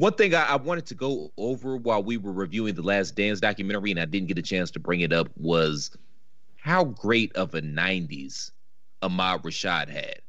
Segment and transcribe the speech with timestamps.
[0.00, 3.38] One thing I, I, wanted to go over while we were reviewing the Last Dance
[3.38, 5.90] documentary, and I didn't get a chance to bring it up, was
[6.56, 8.50] how great of a '90s
[9.02, 10.22] Ahmad Rashad had.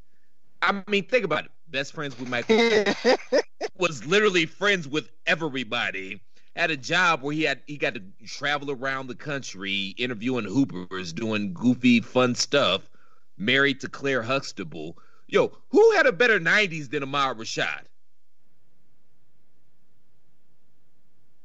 [0.61, 1.51] I mean, think about it.
[1.69, 2.57] Best friends with Michael
[3.77, 6.21] was literally friends with everybody.
[6.57, 11.13] Had a job where he had he got to travel around the country interviewing hoopers,
[11.13, 12.89] doing goofy, fun stuff.
[13.37, 14.97] Married to Claire Huxtable.
[15.29, 17.83] Yo, who had a better '90s than Ahmad Rashad?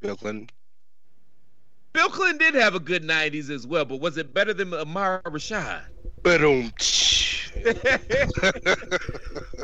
[0.06, 0.50] Bill Clinton.
[1.92, 5.24] Bill Clinton did have a good '90s as well, but was it better than Ahmad
[5.24, 5.82] Rashad?
[6.22, 6.72] But um.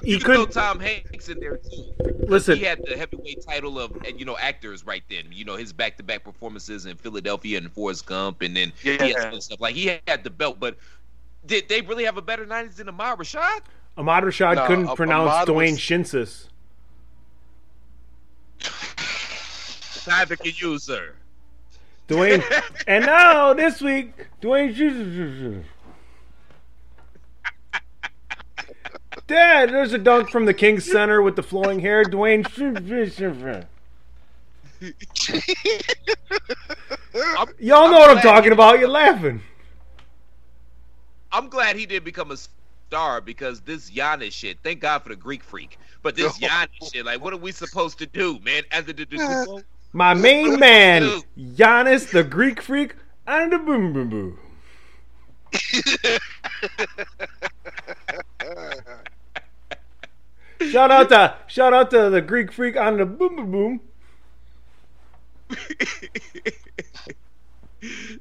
[0.03, 1.93] he could Tom Hanks in there too.
[2.27, 5.27] Listen, he had the heavyweight title of you know actors right then.
[5.31, 9.05] You know his back to back performances in Philadelphia and Forrest Gump, and then yeah.
[9.05, 10.59] he had stuff like he had the belt.
[10.59, 10.77] But
[11.45, 13.61] did they really have a better '90s than Ahmad Rashad?
[13.97, 15.79] Ahmad Rashad no, couldn't uh, pronounce Ahmad Dwayne was...
[15.79, 16.49] Shinsis.
[20.07, 21.13] Neither can you, sir.
[22.09, 22.43] Dwayne,
[22.87, 25.65] and now this week, Dwayne Shinsis.
[29.27, 32.05] Dad, there's a dunk from the King's Center with the flowing hair.
[32.05, 32.45] Dwayne.
[37.59, 38.79] Y'all know what I'm talking about.
[38.79, 39.41] You're laughing.
[41.31, 44.59] I'm glad he did become a star because this Giannis shit.
[44.63, 45.79] Thank God for the Greek freak.
[46.03, 48.65] But this Giannis shit, like, what are we supposed to do, man?
[48.71, 48.93] As a
[49.93, 51.03] my main man,
[51.39, 54.39] Giannis, the Greek freak, and the boom boom boom.
[60.71, 63.81] Shout out to shout out to the Greek freak on the boom boom boom.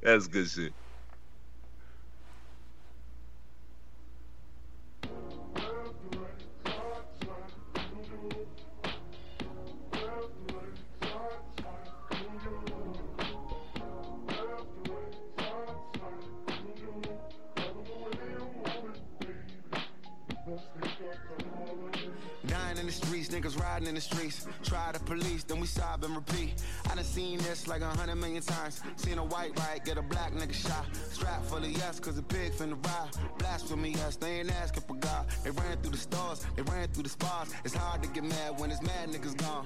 [0.01, 0.73] That's good shit.
[23.61, 24.47] Riding in the streets.
[24.63, 26.53] Try the police, then we sob and repeat.
[26.89, 28.81] I done seen this like a hundred million times.
[28.95, 30.85] Seen a white ride, get a black nigga shot.
[31.11, 33.09] Strap full of yes, cause a pig finna ride.
[33.37, 35.25] Blasphemy, yes, they ain't asking for God.
[35.43, 37.53] They ran through the stars, they ran through the spas.
[37.63, 39.65] It's hard to get mad when it's mad niggas gone.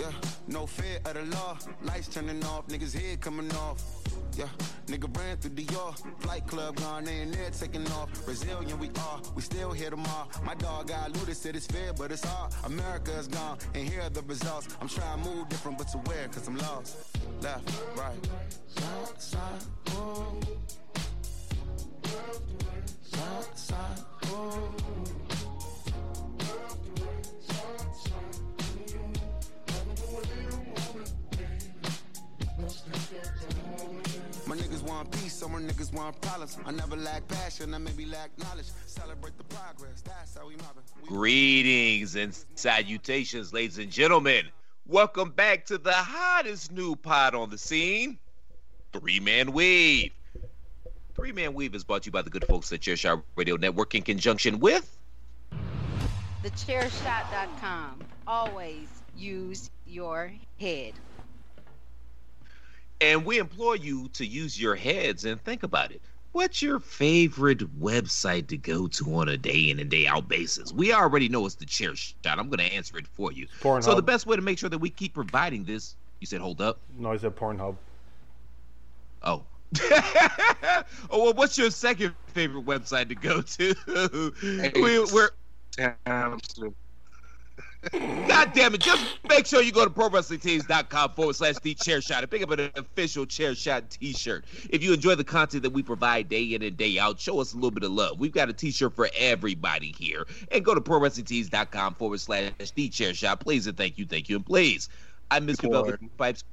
[0.00, 0.12] Yeah,
[0.48, 1.58] no fear of the law.
[1.82, 3.82] Lights turning off, niggas head coming off.
[4.36, 4.48] Yeah,
[4.86, 5.94] nigga ran through the yard.
[6.20, 8.08] Flight club gone, ain't there taking off.
[8.26, 10.28] Brazilian we are, we still them all.
[10.44, 12.52] My dog got looted, said it's fair, but it's hard.
[12.64, 14.68] America is gone, and here are the results.
[14.80, 16.28] I'm trying to move different, but to where?
[16.28, 16.96] Cause I'm lost.
[17.40, 18.28] Left, right,
[18.66, 20.40] side, side, oh.
[23.02, 25.45] Side, side, oh.
[34.66, 36.58] Niggas want peace, some niggas want problems.
[36.64, 38.66] I never lack passion, I maybe lack knowledge.
[38.86, 40.82] Celebrate the progress, that's how we mobbing.
[41.06, 44.46] Greetings and salutations, ladies and gentlemen.
[44.86, 48.18] Welcome back to the hottest new pod on the scene,
[48.92, 50.12] Three Man Weave.
[51.14, 53.94] Three Man Weave is brought to you by the good folks at Chairshot Radio Network
[53.94, 54.96] in conjunction with
[56.42, 58.00] thechairshot.com.
[58.26, 60.92] Always use your head.
[63.00, 66.00] And we implore you to use your heads and think about it.
[66.32, 70.72] What's your favorite website to go to on a day in and day out basis?
[70.72, 72.14] We already know it's the chair shot.
[72.24, 73.46] I'm going to answer it for you.
[73.62, 73.84] Pornhub.
[73.84, 76.60] So the best way to make sure that we keep providing this, you said hold
[76.60, 76.78] up.
[76.98, 77.76] No, I said Pornhub.
[79.22, 79.44] Oh.
[79.80, 84.32] oh well, what's your second favorite website to go to?
[84.74, 85.30] we, we're.
[87.92, 88.80] God damn it.
[88.80, 92.50] Just make sure you go to ProWrestlingTees.com forward slash the chair shot and pick up
[92.50, 94.44] an official chair shot t shirt.
[94.70, 97.52] If you enjoy the content that we provide day in and day out, show us
[97.52, 98.18] a little bit of love.
[98.18, 100.26] We've got a t shirt for everybody here.
[100.50, 103.40] And go to ProWrestlingTees.com forward slash the chair shot.
[103.40, 104.88] Please and thank you, thank you, and please.
[105.30, 105.70] I'm Mr.
[105.70, 106.44] Velvet Pipes.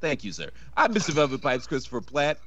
[0.00, 0.50] Thank you, sir.
[0.76, 1.10] I'm Mr.
[1.10, 2.38] Velvet Pipes, Christopher Platt.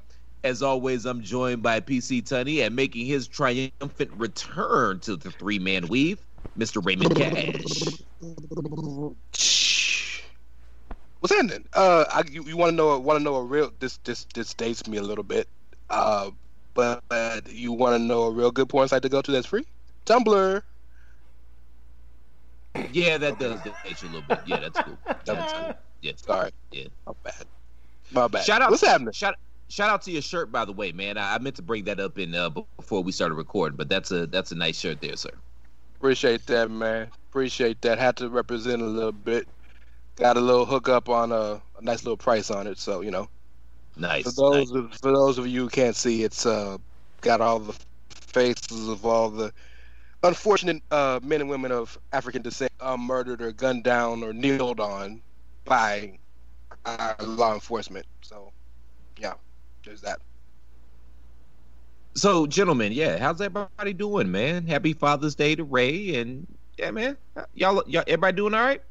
[0.44, 5.59] As always, I'm joined by PC Tunney and making his triumphant return to the three
[5.59, 6.19] man weave.
[6.57, 6.86] Mr.
[6.86, 8.01] Raymond Cash.
[11.19, 11.65] What's happening?
[11.74, 12.98] Uh, I, you, you want to know?
[12.98, 13.71] Want to know a real?
[13.80, 15.48] This this this dates me a little bit.
[15.89, 16.31] Uh,
[16.74, 17.03] but,
[17.51, 19.65] you want to know a real good porn site to go to that's free?
[20.06, 20.62] Tumblr.
[22.94, 24.39] Yeah, that does date you a little bit.
[24.45, 24.97] Yeah, that's cool.
[25.25, 25.74] That's cool.
[26.01, 26.51] Yeah, sorry.
[26.71, 27.45] Yeah, my bad.
[28.12, 28.45] My bad.
[28.45, 28.71] Shout out.
[28.71, 29.12] What's happening?
[29.12, 29.36] Shout
[29.69, 31.18] shout out to your shirt, by the way, man.
[31.18, 34.12] I, I meant to bring that up in uh, before we started recording, but that's
[34.12, 35.31] a that's a nice shirt there, sir.
[36.01, 37.09] Appreciate that, man.
[37.30, 38.00] Appreciate that.
[38.00, 39.48] Had to represent a little bit.
[40.15, 42.80] got a little hookup on a, a nice little price on it.
[42.80, 43.30] So you know,
[43.95, 44.24] Nice.
[44.24, 44.80] for those nice.
[44.80, 46.80] of, for those of you who can't see, it's uh,
[47.21, 47.74] got all the
[48.09, 49.53] faces of all the
[50.24, 54.80] unfortunate uh, men and women of African descent uh, murdered or gunned down or kneeled
[54.80, 55.21] on
[55.65, 56.18] by
[56.86, 58.07] our law enforcement.
[58.24, 58.51] So
[59.19, 59.36] yeah,
[59.86, 60.19] there's that.
[62.13, 64.67] So, gentlemen, yeah, how's everybody doing, man?
[64.67, 66.45] Happy Father's Day to Ray, and
[66.77, 67.15] yeah, man,
[67.53, 68.81] y'all, y'all, everybody doing all right?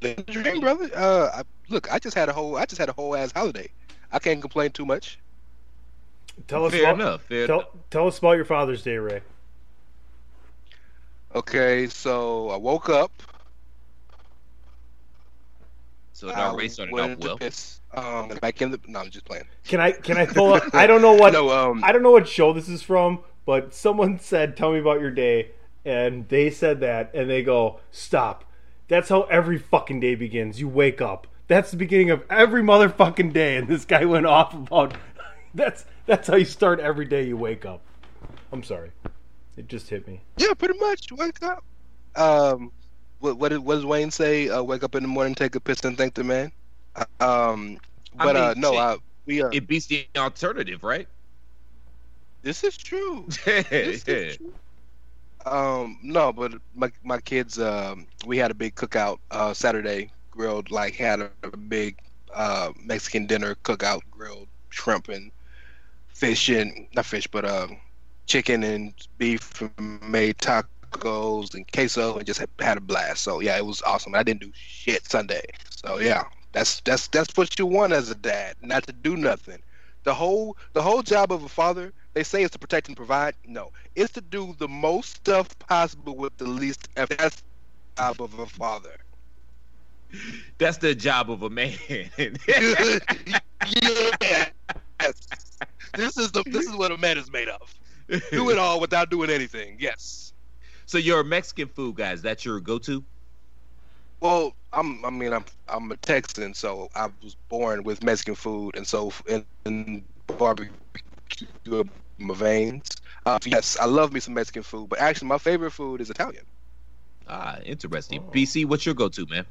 [0.00, 0.90] The dream, brother.
[0.94, 3.70] Uh, I, look, I just had a whole, I just had a whole ass holiday.
[4.12, 5.18] I can't complain too much.
[6.46, 7.22] Tell us fair about, enough.
[7.22, 7.70] Fair Tell, enough.
[7.90, 9.22] tell us about your Father's Day, Ray.
[11.34, 13.10] Okay, so I woke up.
[16.18, 17.38] So I now Ray started went off to well.
[17.38, 17.80] piss.
[17.94, 18.80] Um, back in the.
[18.88, 19.44] No, I'm just playing.
[19.62, 20.74] Can I can I pull up?
[20.74, 23.72] I don't know what no, um, I don't know what show this is from, but
[23.72, 25.52] someone said, "Tell me about your day,"
[25.84, 28.44] and they said that, and they go, "Stop."
[28.88, 30.58] That's how every fucking day begins.
[30.58, 31.28] You wake up.
[31.46, 34.94] That's the beginning of every motherfucking day, and this guy went off about.
[35.54, 37.26] That's that's how you start every day.
[37.26, 37.80] You wake up.
[38.52, 38.90] I'm sorry,
[39.56, 40.20] it just hit me.
[40.36, 41.10] Yeah, pretty much.
[41.10, 41.64] Wake up.
[42.16, 42.72] Um,
[43.18, 44.48] what what did what does Wayne say?
[44.48, 46.52] Uh, wake up in the morning, take a piss, and thank the man.
[46.96, 47.78] Uh, Um,
[48.18, 48.78] I but mean, uh, no, shit.
[48.78, 51.08] uh, we uh, It beats the alternative, right?
[52.42, 53.28] this is true.
[53.46, 53.62] yeah.
[53.70, 54.54] Is true.
[55.46, 60.12] Um, no, but my my kids, um, we had a big cookout uh Saturday.
[60.30, 61.96] Grilled like had a, a big
[62.34, 65.30] uh Mexican dinner cookout, grilled shrimp and
[66.08, 67.78] fish and not fish, but um
[68.26, 70.77] chicken and beef and made tacos
[71.54, 73.22] and queso and just had, had a blast.
[73.22, 74.14] So yeah, it was awesome.
[74.14, 75.42] I didn't do shit Sunday.
[75.70, 79.62] So yeah, that's that's that's what you want as a dad, not to do nothing.
[80.04, 83.34] The whole the whole job of a father, they say, is to protect and provide.
[83.46, 87.18] No, it's to do the most stuff possible with the least effort.
[87.18, 87.36] That's
[87.96, 88.96] the job of a father.
[90.56, 91.74] That's the job of a man.
[91.88, 92.10] yes.
[95.94, 97.74] This is the this is what a man is made of.
[98.30, 99.76] Do it all without doing anything.
[99.78, 100.27] Yes.
[100.88, 102.12] So you're a Mexican food guy.
[102.12, 103.04] Is that your go-to?
[104.20, 105.04] Well, I'm.
[105.04, 105.44] I mean, I'm.
[105.68, 110.06] I'm a Texan, so I was born with Mexican food, and so in, in
[110.38, 110.70] barbecue
[111.66, 112.88] in my veins.
[113.26, 116.44] Uh, yes, I love me some Mexican food, but actually, my favorite food is Italian.
[117.28, 118.24] Ah, interesting.
[118.26, 118.30] Oh.
[118.30, 119.46] BC, what's your go-to, man?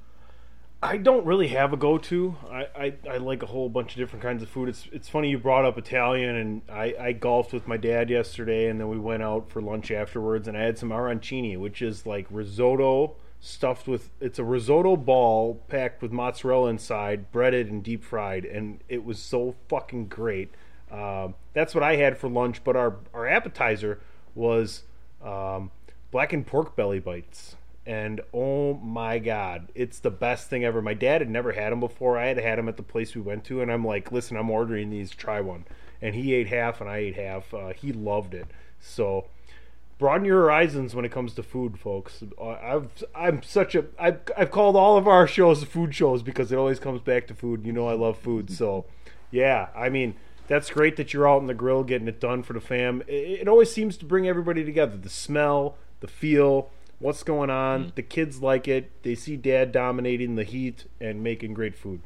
[0.81, 2.35] I don't really have a go-to.
[2.51, 4.69] I, I, I like a whole bunch of different kinds of food.
[4.69, 8.69] It's it's funny you brought up Italian, and I, I golfed with my dad yesterday,
[8.69, 12.05] and then we went out for lunch afterwards, and I had some arancini, which is
[12.05, 14.11] like risotto stuffed with.
[14.21, 19.17] It's a risotto ball packed with mozzarella inside, breaded and deep fried, and it was
[19.17, 20.51] so fucking great.
[20.91, 23.99] Um, that's what I had for lunch, but our our appetizer
[24.35, 24.83] was
[25.23, 25.71] um,
[26.11, 27.56] blackened pork belly bites
[27.87, 30.81] and oh my god it's the best thing ever.
[30.81, 32.17] My dad had never had them before.
[32.17, 34.49] I had had them at the place we went to and i'm like listen i'm
[34.49, 35.09] ordering these.
[35.11, 35.65] Try one.
[36.01, 37.53] And he ate half and i ate half.
[37.53, 38.45] Uh, he loved it.
[38.79, 39.27] So
[39.97, 42.21] broaden your horizons when it comes to food folks.
[42.39, 46.51] Uh, i've i'm such a I've, I've called all of our shows food shows because
[46.51, 47.65] it always comes back to food.
[47.65, 48.51] You know i love food.
[48.51, 48.85] So
[49.31, 50.15] yeah i mean
[50.47, 53.01] that's great that you're out in the grill getting it done for the fam.
[53.07, 54.97] It, it always seems to bring everybody together.
[54.97, 57.95] The smell the feel what's going on mm.
[57.95, 62.01] the kids like it they see dad dominating the heat and making great food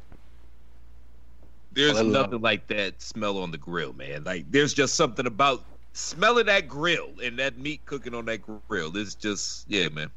[1.72, 4.24] There's I love nothing like that smell on the grill, man.
[4.24, 8.96] Like there's just something about smelling that grill and that meat cooking on that grill.
[8.96, 10.10] It's just yeah, man.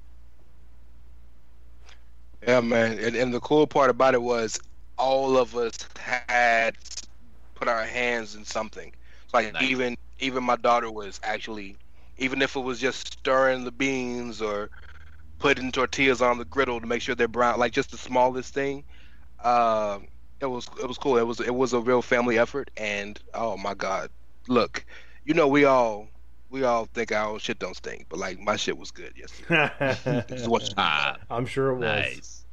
[2.47, 2.99] Yeah, man.
[2.99, 4.59] And, and the cool part about it was
[4.97, 6.77] all of us had
[7.55, 8.93] put our hands in something.
[9.25, 9.63] It's like Nice.
[9.63, 11.77] even even my daughter was actually,
[12.17, 14.69] even if it was just stirring the beans or
[15.39, 18.83] putting tortillas on the griddle to make sure they're brown, like just the smallest thing.
[19.43, 19.99] Uh,
[20.39, 21.17] it was it was cool.
[21.17, 24.09] It was it was a real family effort, and oh my god,
[24.47, 24.85] look,
[25.23, 26.07] you know we all
[26.49, 29.71] we all think our own shit don't stink, but like my shit was good yesterday.
[30.29, 32.45] This is what- Ah, i'm sure it was nice,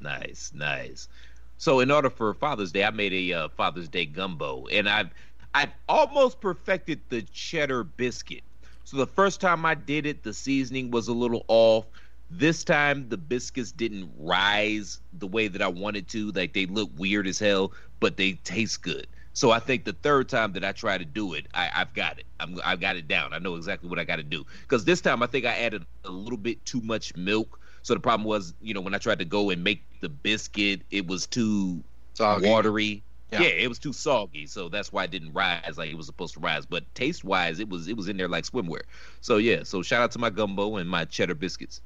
[0.00, 1.08] nice, nice.
[1.56, 5.10] So in order for Father's Day, I made a uh, Father's Day gumbo, and I've
[5.54, 8.42] I've almost perfected the cheddar biscuit.
[8.84, 11.84] So the first time I did it, the seasoning was a little off.
[12.30, 16.30] This time the biscuits didn't rise the way that I wanted to.
[16.32, 19.06] Like they look weird as hell, but they taste good.
[19.32, 22.18] So I think the third time that I try to do it, I, I've got
[22.18, 22.24] it.
[22.40, 23.32] I'm, I've got it down.
[23.32, 24.44] I know exactly what I got to do.
[24.62, 27.60] Because this time I think I added a little bit too much milk.
[27.82, 30.80] So the problem was, you know, when I tried to go and make the biscuit,
[30.90, 31.82] it was too
[32.14, 32.48] Soggy.
[32.48, 33.02] watery.
[33.30, 33.40] Yeah.
[33.42, 33.48] Yeah.
[33.48, 36.40] it was too soggy, so that's why it didn't rise like it was supposed to
[36.40, 36.64] rise.
[36.66, 38.82] But taste wise, it was it was in there like swimwear.
[39.20, 41.80] So yeah, so shout out to my gumbo and my cheddar biscuits.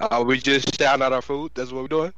[0.00, 1.52] Are we just shouting out our food?
[1.54, 2.12] That's what we're doing.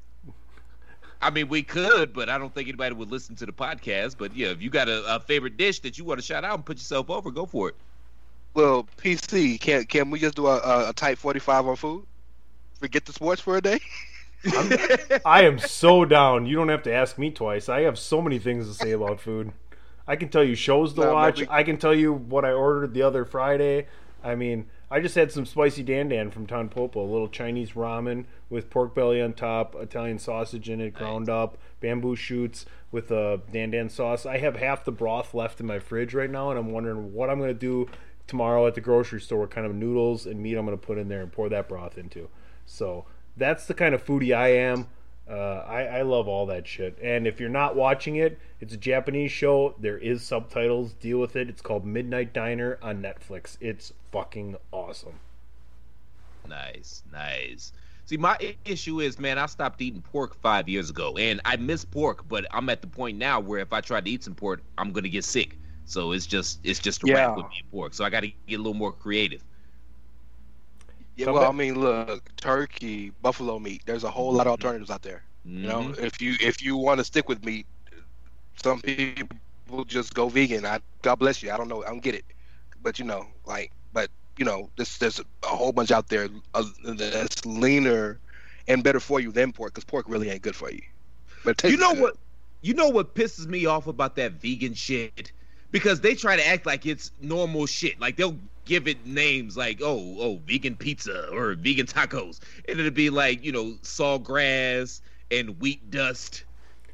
[1.20, 4.16] I mean, we could, but I don't think anybody would listen to the podcast.
[4.16, 6.54] But yeah, if you got a, a favorite dish that you want to shout out
[6.54, 7.75] and put yourself over, go for it.
[8.54, 12.06] Well, PC, can can we just do a, a, a tight forty five on food?
[12.80, 13.80] Forget the sports for a day.
[15.25, 16.47] I am so down.
[16.47, 17.68] You don't have to ask me twice.
[17.68, 19.52] I have so many things to say about food.
[20.07, 21.38] I can tell you shows to No, watch.
[21.40, 23.87] maybe- I can tell you what I ordered the other Friday.
[24.23, 27.73] I mean, I just had some spicy dan dan from Ton Popo, a little Chinese
[27.73, 33.11] ramen with pork belly on top, Italian sausage in it, ground up, bamboo shoots with
[33.11, 34.25] a dan dan sauce.
[34.25, 37.28] I have half the broth left in my fridge right now, and I'm wondering what
[37.28, 37.88] I'm going to do
[38.26, 39.40] tomorrow at the grocery store.
[39.40, 41.68] What kind of noodles and meat I'm going to put in there and pour that
[41.68, 42.28] broth into.
[42.66, 43.04] So
[43.38, 44.88] that's the kind of foodie I am.
[45.28, 46.99] Uh, I, I love all that shit.
[47.02, 49.75] And if you're not watching it, it's a Japanese show.
[49.78, 50.95] There is subtitles.
[50.95, 51.49] Deal with it.
[51.50, 53.59] It's called Midnight Diner on Netflix.
[53.61, 55.21] It's fucking awesome.
[56.49, 57.73] Nice, nice.
[58.07, 61.85] See, my issue is, man, I stopped eating pork five years ago, and I miss
[61.85, 64.62] pork, but I'm at the point now where if I try to eat some pork,
[64.78, 65.59] I'm gonna get sick.
[65.85, 67.14] So it's just, it's just a Yeah.
[67.14, 67.92] wrap with me pork.
[67.92, 69.42] So I got to get a little more creative.
[71.18, 73.82] Yeah, Come well, back- I mean, look, turkey, buffalo meat.
[73.87, 75.25] There's a whole lot of alternatives out there.
[75.44, 75.98] You know, Mhm.
[75.98, 77.66] if you if you want to stick with meat,
[78.62, 79.37] some people
[79.68, 80.64] will just go vegan.
[80.64, 81.50] I God bless you.
[81.50, 81.82] I don't know.
[81.84, 82.25] I don't get it,
[82.82, 86.64] but you know, like, but you know, this there's a whole bunch out there uh,
[86.84, 88.20] that's leaner
[88.68, 90.82] and better for you than pork because pork really ain't good for you.
[91.44, 92.02] But it You know good.
[92.02, 92.16] what?
[92.62, 95.32] You know what pisses me off about that vegan shit?
[95.72, 97.98] Because they try to act like it's normal shit.
[98.00, 102.92] Like they'll give it names like, oh, oh, vegan pizza or vegan tacos, and it'll
[102.92, 105.00] be like, you know, sawgrass
[105.32, 106.44] and wheat dust,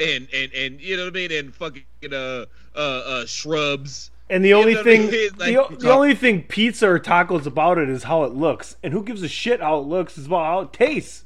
[0.00, 4.10] and and and you know what I mean, and fucking uh uh, uh shrubs.
[4.30, 5.10] And the You only know what I thing, mean?
[5.44, 8.76] the, Like- o- the only thing pizza or tacos about it is how it looks.
[8.82, 10.16] And who gives a shit how it looks?
[10.16, 11.24] It's about how it tastes.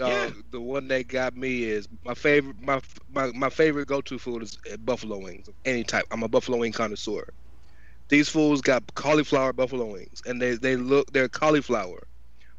[0.00, 0.30] Uh, Yeah.
[0.50, 2.60] The one that got me is my favorite.
[2.60, 2.80] My
[3.12, 5.48] my, my favorite go to food is uh, buffalo wings.
[5.48, 6.04] of Any type.
[6.10, 7.32] I'm a buffalo wing connoisseur.
[8.08, 12.06] These fools got cauliflower buffalo wings, and they they look they're cauliflower,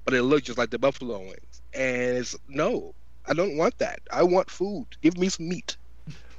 [0.05, 1.61] but they look just like the buffalo wings.
[1.73, 3.99] And it's no, I don't want that.
[4.11, 4.87] I want food.
[5.01, 5.77] Give me some meat.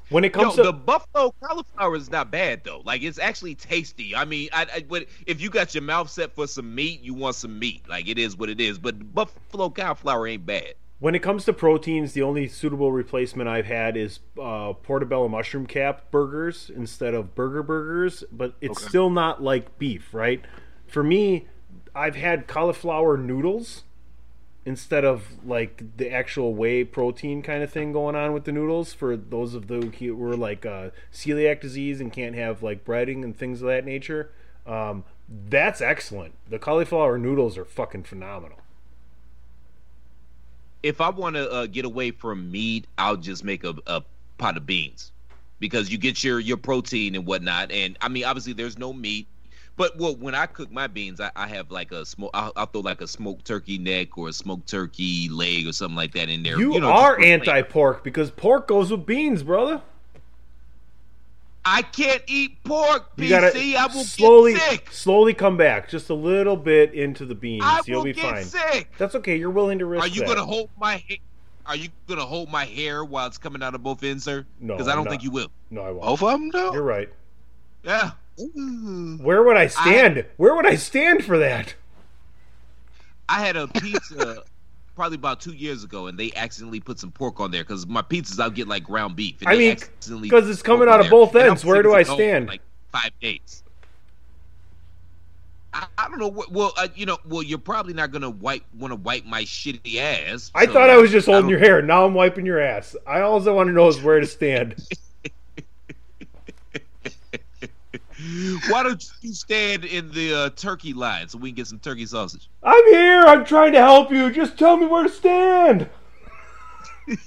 [0.08, 2.82] When it Yo, comes to the buffalo cauliflower is not bad though.
[2.84, 4.14] Like it's actually tasty.
[4.14, 7.14] I mean, I, I but if you got your mouth set for some meat, you
[7.14, 7.88] want some meat.
[7.88, 8.78] Like it is what it is.
[8.78, 10.74] But buffalo cauliflower ain't bad.
[11.00, 15.66] When it comes to proteins, the only suitable replacement I've had is uh, portobello mushroom
[15.66, 18.88] cap burgers instead of burger burgers, but it's Okay.
[18.88, 20.44] still not like beef, right?
[20.86, 21.46] For me,
[21.94, 23.84] I've had cauliflower noodles
[24.66, 28.92] instead of like the actual whey protein kind of thing going on with the noodles
[28.92, 33.24] for those of the who were like uh, celiac disease and can't have like breading
[33.24, 34.30] and things of that nature.
[34.66, 35.04] Um,
[35.48, 36.34] that's excellent.
[36.46, 38.58] The cauliflower noodles are fucking phenomenal.
[40.82, 44.02] If I want to uh, get away from meat, I'll just make a, a
[44.38, 45.12] pot of beans
[45.58, 47.70] because you get your your protein and whatnot.
[47.70, 49.26] And I mean, obviously, there's no meat.
[49.76, 52.30] But well, when I cook my beans, I, I have like a smoke.
[52.34, 55.96] I'll, I'll throw like a smoked turkey neck or a smoked turkey leg or something
[55.96, 56.58] like that in there.
[56.58, 59.80] You, know, just are anti-pork because pork goes with beans, brother.
[61.64, 63.28] I can't eat pork, You PC.
[63.28, 64.92] gotta I will slowly, get sick.
[64.92, 67.62] slowly come back just a little bit into the beans.
[67.64, 68.44] I You'll will be get fine.
[68.44, 68.90] sick.
[68.96, 69.36] That's okay.
[69.36, 70.28] You're willing to risk Are you that.
[70.28, 71.18] gonna hold my hair?
[71.66, 74.46] Are you gonna hold my hair while it's coming out of both ends, sir?
[74.58, 75.10] No, because I don't not.
[75.10, 75.48] think you will.
[75.70, 76.02] No, I won't.
[76.02, 76.72] Both of them though.
[76.72, 77.10] You're right.
[77.84, 78.12] Yeah.
[78.38, 80.24] Where would I stand?
[80.38, 81.74] Where would I stand for that?
[83.28, 84.42] I had a pizza
[84.94, 88.02] probably about two years ago, and they accidentally put some pork on there because my
[88.02, 89.40] pizzas I'll get like ground beef.
[89.40, 91.64] And I mean, accidentally 'cause it's coming out of both ends.
[91.64, 92.48] Where do I a dog for, stand?
[92.48, 92.60] Like
[92.92, 93.62] five days.
[95.72, 96.28] I, I don't know.
[96.28, 99.42] what- Well, uh, you know, well, you're probably not gonna wipe want to wipe my
[99.44, 100.50] shitty ass.
[100.54, 101.80] I so thought I was just holding your hair.
[101.80, 102.96] Now I'm wiping your ass.
[103.06, 104.74] I also want to know is where to stand.
[108.68, 112.06] Why don't you stand in the uh, turkey line so we can get some turkey
[112.06, 112.48] sausage?
[112.62, 113.22] I'm here.
[113.22, 114.30] I'm trying to help you.
[114.30, 115.88] Just tell me where to stand.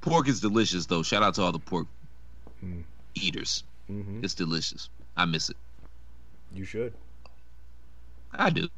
[0.00, 1.02] Pork is delicious, though.
[1.02, 1.86] Shout out to all the pork
[2.64, 2.84] Mm.
[3.14, 3.64] eaters.
[3.90, 4.24] Mm-hmm.
[4.24, 4.88] It's delicious.
[5.16, 5.56] I miss it.
[6.54, 6.94] You should.
[8.32, 8.68] I do.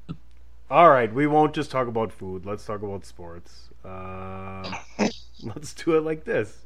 [0.70, 2.44] All right, we won't just talk about food.
[2.44, 3.68] Let's talk about sports.
[3.84, 4.70] Uh,
[5.42, 6.64] let's do it like this.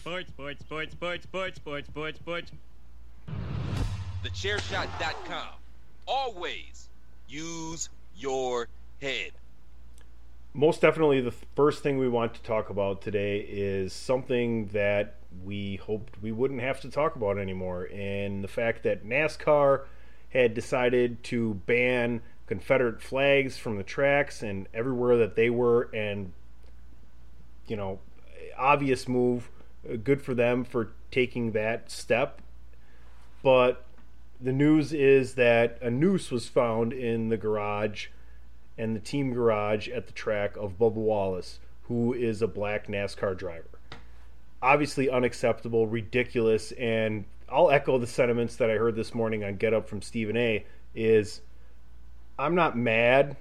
[0.00, 2.52] Sports, sports, sports, sports, sports, sports, sports, sports.
[4.24, 5.48] TheChairShot.com.
[6.08, 6.88] Always
[7.28, 8.66] use your
[9.02, 9.32] head.
[10.54, 15.76] Most definitely, the first thing we want to talk about today is something that we
[15.76, 19.82] hoped we wouldn't have to talk about anymore, and the fact that NASCAR
[20.30, 26.32] had decided to ban Confederate flags from the tracks and everywhere that they were, and
[27.66, 27.98] you know,
[28.56, 29.50] obvious move.
[30.04, 32.42] Good for them for taking that step.
[33.42, 33.84] But
[34.40, 38.08] the news is that a noose was found in the garage
[38.78, 43.36] and the team garage at the track of Bubba Wallace, who is a black NASCAR
[43.36, 43.68] driver.
[44.62, 49.74] Obviously unacceptable, ridiculous, and I'll echo the sentiments that I heard this morning on Get
[49.74, 50.64] Up from Stephen A.
[50.94, 51.40] Is
[52.38, 53.36] I'm not mad.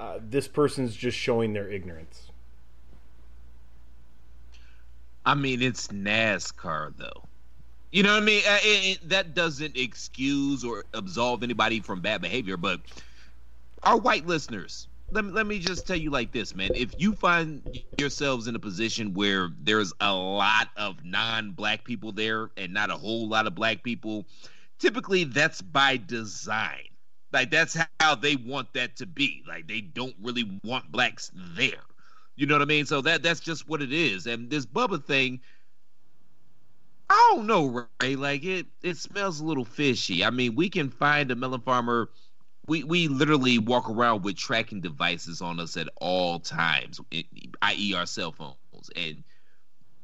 [0.00, 2.31] Uh, this person's just showing their ignorance.
[5.24, 7.28] I mean, it's NASCAR though.
[7.92, 8.42] You know what I mean?
[8.46, 12.80] Uh, it- it- that doesn't excuse or absolve anybody from bad behavior, but
[13.82, 16.70] our white listeners, let let me just tell you like this, man.
[16.74, 17.62] If you find
[17.98, 22.96] yourselves in a position where there's a lot of non-black people there and not a
[22.96, 24.26] whole lot of black people,
[24.78, 26.88] typically that's by design.
[27.32, 29.42] Like that's how they want that to be.
[29.46, 31.82] Like they don't really want blacks there.
[32.36, 32.86] You know what I mean?
[32.86, 34.26] So that that's just what it is.
[34.26, 35.40] And this Bubba thing,
[37.10, 38.16] I don't know, Ray.
[38.16, 40.24] Like it, it smells a little fishy.
[40.24, 42.10] I mean, we can find a melon farmer.
[42.66, 47.00] We we literally walk around with tracking devices on us at all times,
[47.62, 48.56] i.e., our cell phones.
[48.96, 49.22] And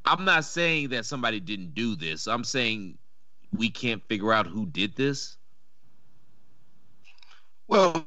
[0.04, 2.26] I'm not saying that somebody didn't do this.
[2.26, 2.99] I'm saying
[3.56, 5.37] we can't figure out who did this.
[7.68, 8.04] Well,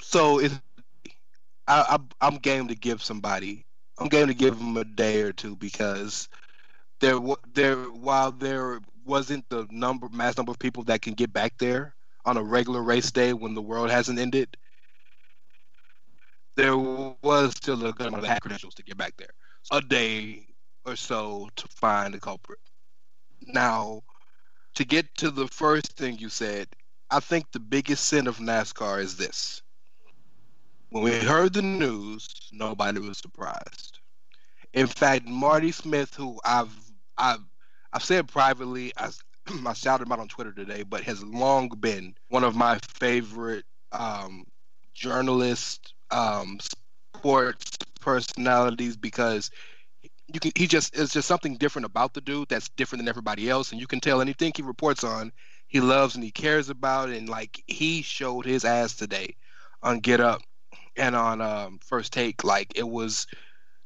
[0.00, 0.52] so it,
[1.70, 3.64] I, I I'm game to give somebody.
[3.98, 6.28] I'm game to give them a day or two because
[7.00, 7.18] there
[7.54, 11.94] there while there wasn't the number mass number of people that can get back there
[12.26, 14.56] on a regular race day when the world hasn't ended,
[16.56, 19.30] there was still a good amount of credentials to get back there.
[19.72, 20.46] A day
[20.84, 22.58] or so to find the culprit.
[23.42, 24.02] Now,
[24.74, 26.68] to get to the first thing you said,
[27.10, 29.62] I think the biggest sin of NASCAR is this.
[30.90, 34.00] When we heard the news, nobody was surprised.
[34.72, 36.74] In fact, Marty Smith, who I've
[37.16, 37.38] I've
[37.92, 39.10] I've said privately, I,
[39.66, 43.64] I shouted him out on Twitter today, but has long been one of my favorite
[43.92, 44.44] um,
[44.92, 46.58] journalist, um,
[47.14, 49.48] sports personalities because
[50.32, 53.48] you can he just it's just something different about the dude that's different than everybody
[53.48, 55.30] else, and you can tell anything he reports on,
[55.68, 59.36] he loves and he cares about, and like he showed his ass today
[59.84, 60.42] on Get Up
[61.00, 63.26] and on um, First Take, like it was,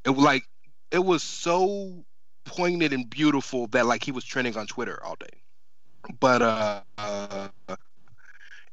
[0.05, 0.45] it like
[0.91, 2.05] it was so
[2.45, 5.41] poignant and beautiful that like he was trending on Twitter all day.
[6.21, 7.49] But uh, uh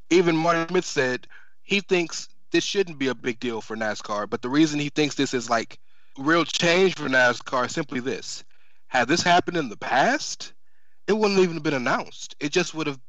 [0.09, 1.27] even Martin Smith said
[1.63, 5.15] he thinks this shouldn't be a big deal for NASCAR, but the reason he thinks
[5.15, 5.79] this is like
[6.17, 8.43] real change for NASCAR is simply this.
[8.87, 10.51] Had this happened in the past,
[11.07, 12.35] it wouldn't even have been announced.
[12.41, 12.99] It just would have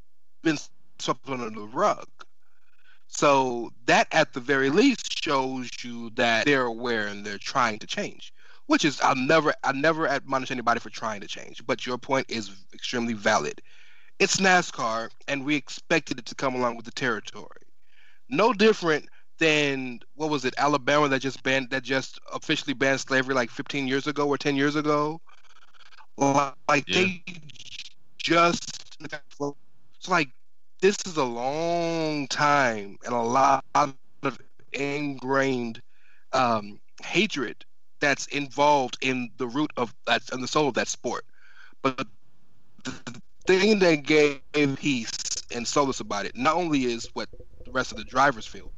[0.42, 0.58] been
[1.00, 2.06] swept under the rug.
[3.12, 7.86] So that at the very least shows you that they're aware and they're trying to
[7.86, 8.32] change.
[8.66, 12.26] Which is I'll never I never admonish anybody for trying to change, but your point
[12.30, 13.60] is extremely valid.
[14.18, 17.60] It's NASCAR and we expected it to come along with the territory.
[18.30, 19.06] No different
[19.38, 23.86] than what was it, Alabama that just banned that just officially banned slavery like 15
[23.88, 25.20] years ago or 10 years ago.
[26.16, 26.94] Like Yeah.
[26.94, 27.24] they
[28.18, 30.30] just it's like
[30.82, 33.96] this is a long time and a lot of
[34.72, 35.80] ingrained
[36.32, 37.64] um, hatred
[38.00, 41.24] that's involved in the root of that and the soul of that sport.
[41.82, 42.06] But
[42.84, 44.40] the thing that gave
[44.76, 45.12] peace
[45.54, 47.28] and solace about it not only is what
[47.64, 48.72] the rest of the drivers feel.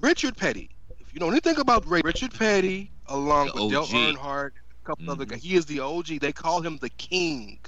[0.00, 0.70] Richard Petty,
[1.00, 4.52] if you know anything about Ray, Richard Petty, along The with Dale Earnhardt,
[4.84, 5.30] a couple other Mhm.
[5.30, 6.18] guys, he is the OG.
[6.20, 7.58] They call him the king,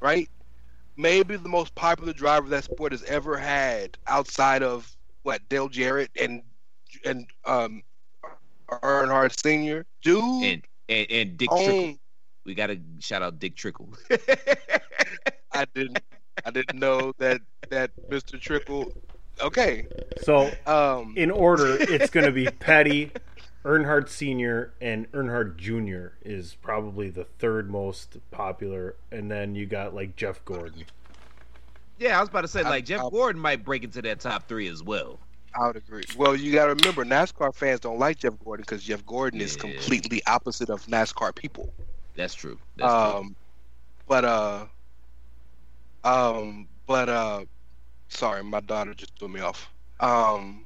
[0.00, 0.28] right?
[0.96, 6.10] Maybe the most popular driver that sport has ever had, outside of what Dale Jarrett
[6.20, 6.42] and
[7.04, 7.82] and um
[8.70, 9.86] Earnhardt Senior.
[10.02, 11.96] Dude, And and, and Dick Trickle.
[12.44, 13.92] We gotta shout out Dick Trickle.
[15.52, 16.00] I didn't
[16.44, 18.40] I didn't know that that Mr.
[18.40, 18.92] Trickle.
[19.40, 19.86] Okay,
[20.22, 23.10] So, um, in order, it's going to be Petty,
[23.64, 26.14] Earnhardt Sr., and Earnhardt Jr.
[26.24, 28.96] is probably the third most popular.
[29.12, 30.84] And then you got like Jeff Gordon.
[31.98, 34.20] yeah, I was about to say I- like Jeff I- Gordon might break into that
[34.20, 35.18] top three as well.
[35.54, 36.02] I would agree.
[36.16, 39.54] Well, you got to remember, NASCAR fans don't like Jeff Gordon because Jeff Gordon is
[39.54, 41.70] completely opposite of NASCAR people.
[42.16, 42.58] That's true.
[42.76, 43.18] That's true.
[43.20, 43.36] um,
[44.08, 44.64] but uh,
[46.04, 47.44] um, but uh,
[48.08, 49.70] sorry, my daughter just threw me off.
[50.00, 50.64] Um,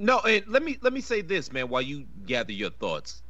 [0.00, 3.22] No, and let me let me say this, man, while you gather your thoughts.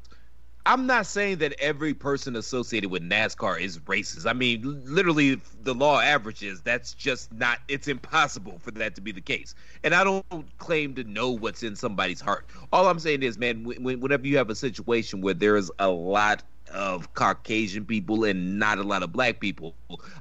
[0.66, 4.28] I'm not saying that every person associated with NASCAR is racist.
[4.28, 7.58] I mean, literally, the law averages that's just not.
[7.66, 9.54] It's impossible for that to be the case.
[9.82, 10.24] And I don't
[10.58, 12.46] claim to know what's in somebody's heart.
[12.72, 16.44] All I'm saying is, man, whenever you have a situation where there is a lot
[16.72, 19.74] of Caucasian people and not a lot of black people,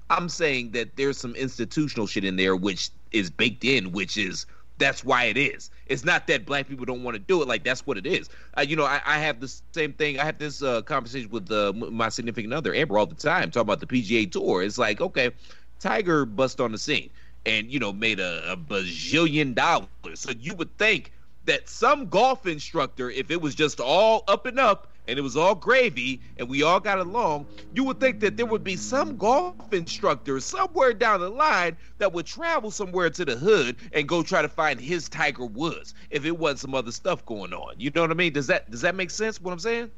[0.09, 4.47] I'm saying that there's some institutional shit in there which is baked in, which is
[4.79, 5.69] that's why it is.
[5.85, 7.47] It's not that black people don't want to do it.
[7.47, 8.29] Like that's what it is.
[8.57, 10.19] Uh, you know, I, I have the same thing.
[10.19, 13.61] I have this uh, conversation with uh, my significant other Amber all the time, talking
[13.61, 14.63] about the PGA Tour.
[14.63, 15.31] It's like, okay,
[15.79, 17.09] Tiger bust on the scene
[17.45, 19.89] and you know made a, a bajillion dollars.
[20.15, 21.11] So you would think
[21.45, 25.35] that some golf instructor, if it was just all up and up and it was
[25.35, 29.17] all gravy and we all got along, you would think that there would be some
[29.17, 34.23] golf instructor somewhere down the line that would travel somewhere to the hood and go
[34.23, 37.73] try to find his Tiger Woods if it wasn't some other stuff going on.
[37.77, 38.33] You know what I mean?
[38.33, 39.41] Does that does that make sense?
[39.41, 39.91] What I'm saying?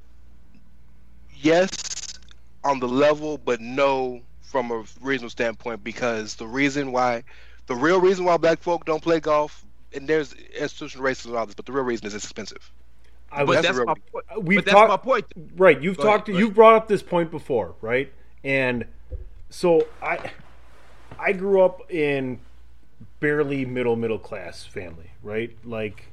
[1.42, 2.20] yes
[2.64, 7.24] on the level, but no from a reasonable standpoint because the reason why,
[7.68, 11.46] the real reason why black folk don't play golf, and there's institutional racism and all
[11.46, 12.72] this, but the real reason is it's expensive.
[13.32, 14.26] I But was, that's my point.
[14.44, 15.26] we've But that's talked- my point.
[15.56, 15.82] right.
[15.82, 16.30] You've Go talked.
[16.30, 16.40] ahead.
[16.40, 18.12] You've brought up this point before, right?
[18.44, 18.86] And
[19.50, 20.32] so I,
[21.18, 22.40] I grew up in
[23.20, 25.56] barely middle middle class family, right?
[25.64, 26.08] Like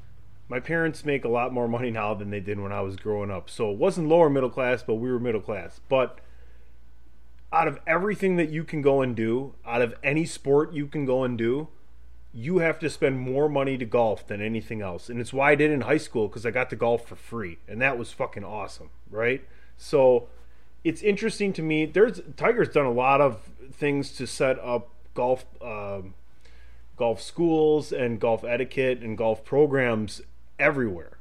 [0.48, 3.30] my parents make a lot more money now than they did when I was growing
[3.30, 3.50] up.
[3.50, 5.80] So it wasn't lower middle class, but we were middle class.
[5.88, 6.18] But
[7.52, 11.04] out of everything that you can go and do, out of any sport you can
[11.06, 11.68] go and do,
[12.32, 15.08] you have to spend more money to golf than anything else.
[15.08, 17.58] And it's why I did in high school because I got to golf for free.
[17.66, 19.42] And that was fucking awesome, right?
[19.76, 20.28] So
[20.84, 21.86] it's interesting to me.
[21.86, 26.14] There's Tiger's done a lot of things to set up golf um,
[26.96, 30.20] golf schools and golf etiquette and golf programs
[30.58, 31.17] everywhere.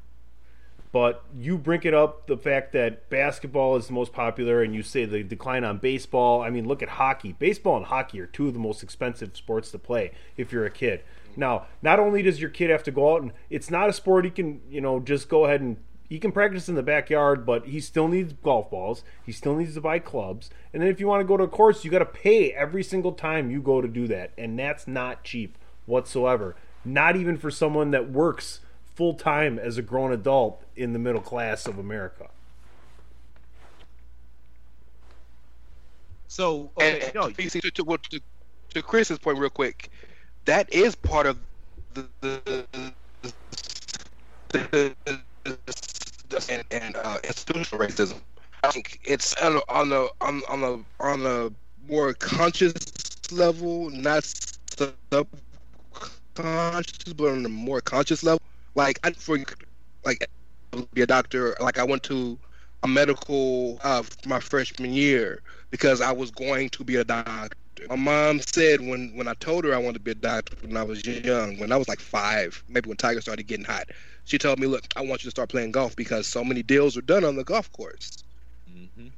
[0.91, 4.83] But you bring it up the fact that basketball is the most popular, and you
[4.83, 6.41] say the decline on baseball.
[6.41, 7.33] I mean, look at hockey.
[7.33, 10.71] Baseball and hockey are two of the most expensive sports to play if you're a
[10.71, 11.03] kid.
[11.35, 14.25] Now, not only does your kid have to go out and it's not a sport
[14.25, 15.77] he can, you know, just go ahead and
[16.09, 19.03] he can practice in the backyard, but he still needs golf balls.
[19.25, 20.49] He still needs to buy clubs.
[20.73, 22.81] And then if you want to go to a course, you got to pay every
[22.81, 24.31] single time you go to do that.
[24.37, 26.55] And that's not cheap whatsoever.
[26.85, 28.61] Not even for someone that works
[28.97, 32.27] full time as a grown adult in the middle class of America.
[36.27, 38.19] So And, no, and to, to, to, to,
[38.73, 39.91] to Chris's point, real quick,
[40.45, 41.37] that is part of
[41.93, 42.65] the, the,
[44.51, 44.95] the,
[46.29, 48.15] the and, and uh, institutional racism.
[48.63, 51.51] I think it's on a, on a on on a on a
[51.87, 52.73] more conscious
[53.31, 55.27] level, not subconscious,
[57.15, 58.41] but on a more conscious level.
[58.77, 59.39] Like I for
[60.05, 60.25] like
[60.93, 61.55] be a doctor.
[61.61, 62.39] Like I went to
[62.83, 67.57] a medical uh, my freshman year because I was going to be a doctor.
[67.89, 70.77] My mom said when when I told her I wanted to be a doctor when
[70.77, 73.89] I was young, when I was like five, maybe when Tiger started getting hot,
[74.25, 76.97] she told me, "Look, I want you to start playing golf because so many deals
[76.97, 78.23] are done on the golf course."
[78.69, 79.13] Mhm.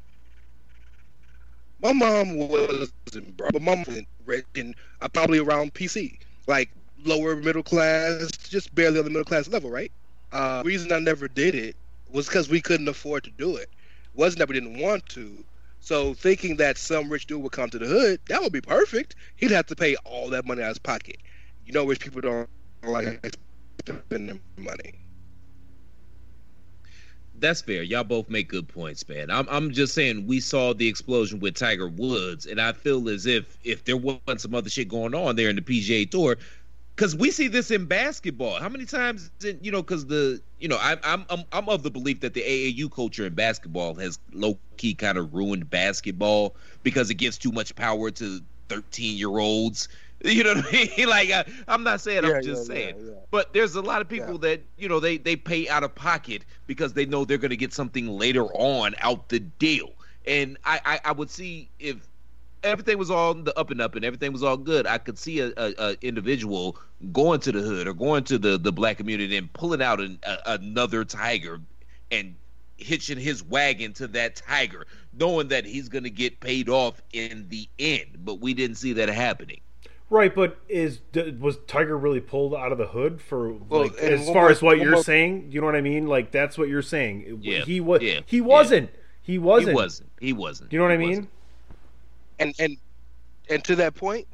[1.82, 3.50] My mom wasn't, bro.
[3.54, 6.70] My mom wasn't rich and uh, probably around PC, like
[7.06, 9.92] lower middle class, just barely on the middle class level, right?
[10.32, 11.76] Uh, reason I never did it
[12.12, 13.70] was because we couldn't afford to do it.
[14.14, 15.44] wasn't that we didn't want to.
[15.80, 19.16] So thinking that some rich dude would come to the hood, that would be perfect.
[19.38, 21.18] He'd have to pay all that money out of his pocket.
[21.66, 22.50] You know, rich people don't
[22.84, 23.36] like
[23.88, 24.94] spending their money.
[27.40, 27.84] That's fair.
[27.84, 29.32] Y'all both make good points, man.
[29.32, 33.26] I'm I'm just saying we saw the explosion with Tiger Woods, and I feel as
[33.26, 36.38] if if there wasn't some other shit going on there in the PGA Tour,
[37.00, 38.60] because we see this in basketball.
[38.60, 39.82] How many times, in, you know?
[39.82, 43.26] Because the you know I'm I'm I'm I'm of the belief that the AAU culture
[43.26, 48.12] in basketball has low key kind of ruined basketball because it gives too much power
[48.12, 49.88] to 13 year olds.
[50.22, 51.08] You know what I mean?
[51.10, 52.96] like I, I'm not saying Yeah, I'm just yeah, saying.
[53.00, 53.14] yeah.
[53.32, 56.44] But there's a lot of people that you know they they pay out of pocket
[56.68, 59.94] because they know they're going to get something later on out the deal.
[60.28, 62.09] And I, I I would see if
[62.64, 65.40] everything was all the up and up and everything was all good, I could see
[65.40, 66.78] a, a, a individual
[67.12, 70.20] going to the hood or going to the the black community and pulling out an,
[70.24, 71.60] a, another tiger
[72.12, 72.36] and
[72.78, 77.46] hitching his wagon to that tiger, knowing that he's going to get paid off in
[77.50, 78.20] the end.
[78.24, 79.60] But we didn't see that happening.
[80.10, 81.02] Right, but is
[81.40, 84.50] was Tiger really pulled out of the hood for Well, like, and as far more-
[84.50, 85.50] as what you're more- saying?
[85.52, 86.08] You know what I mean?
[86.08, 87.40] Like that's what you're saying.
[87.42, 88.02] Yeah, he was.
[88.02, 88.90] Yeah, he wasn't.
[89.22, 89.70] He wasn't.
[89.70, 90.10] He wasn't.
[90.20, 90.74] He wasn't.
[90.74, 91.10] You know what I mean?
[91.10, 91.30] wasn't.
[92.40, 92.78] And and
[93.50, 94.28] and to that point,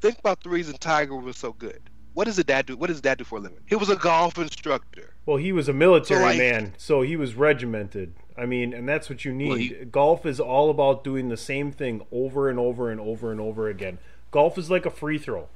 [0.00, 1.80] think about the reason Tiger was so good.
[2.14, 2.76] what does the dad do?
[2.76, 3.58] What does dad do for a living?
[3.66, 5.14] He was a golf instructor.
[5.24, 8.12] Well, he was a military So, like- man, so he was regimented.
[8.36, 9.48] I mean, and that's what you need.
[9.48, 13.30] Well, he- Golf is all about doing the same thing over and over and over
[13.30, 13.98] and over again.
[14.30, 15.48] Golf is like a free throw.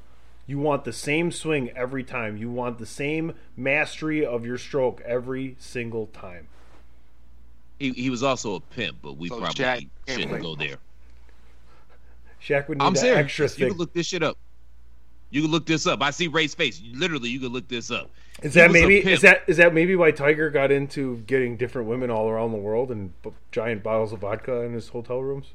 [0.46, 2.36] You want the same swing every time.
[2.36, 6.48] You want the same mastery of your stroke every single time.
[7.78, 10.42] He, he was also a pimp, but we So probably Jack shouldn't Gambling.
[10.42, 10.76] go there.
[12.42, 13.40] Shaq would need I'm that serious.
[13.40, 14.38] extra You can look this shit up.
[15.30, 16.02] You can look this up.
[16.02, 16.80] I see Ray's face.
[16.92, 18.10] Literally, you can look this up.
[18.42, 21.88] Is He that maybe is that is that maybe why Tiger got into getting different
[21.88, 25.52] women all around the world and b- giant bottles of vodka in his hotel rooms?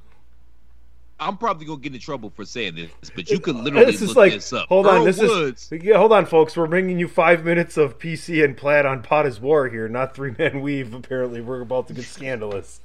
[1.20, 4.10] I'm probably gonna get in trouble for saying this, but you could literally this is
[4.10, 4.68] look like this up.
[4.68, 8.00] hold on this Woods, is yeah, hold on folks we're bringing you five minutes of
[8.00, 11.88] pc and Platt on pot is war here not three man weave apparently we're about
[11.90, 12.80] to get scandalous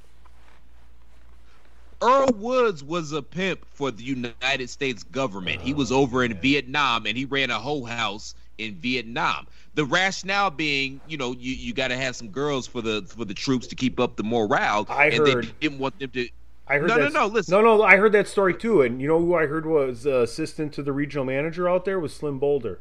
[2.01, 5.61] Earl Woods was a pimp for the United States government.
[5.61, 9.47] He was over in Vietnam and he ran a whole house in Vietnam.
[9.75, 13.25] The rationale being, you know, you, you got to have some girls for the for
[13.25, 16.27] the troops to keep up the morale, I and heard- they didn't want them to.
[16.67, 17.51] i heard No, no, no, listen.
[17.51, 20.19] no no i heard that story too and you know who i heard was uh,
[20.21, 22.79] assistant to the regional manager out there was slim boulder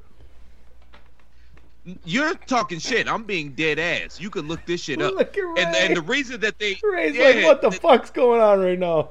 [2.05, 3.09] You're talking shit.
[3.09, 4.21] I'm being dead ass.
[4.21, 5.15] You can look this shit up.
[5.15, 5.87] Look at and Ray.
[5.87, 8.79] and the reason that they Ray's yeah, like what the th- fuck's going on right
[8.79, 9.11] now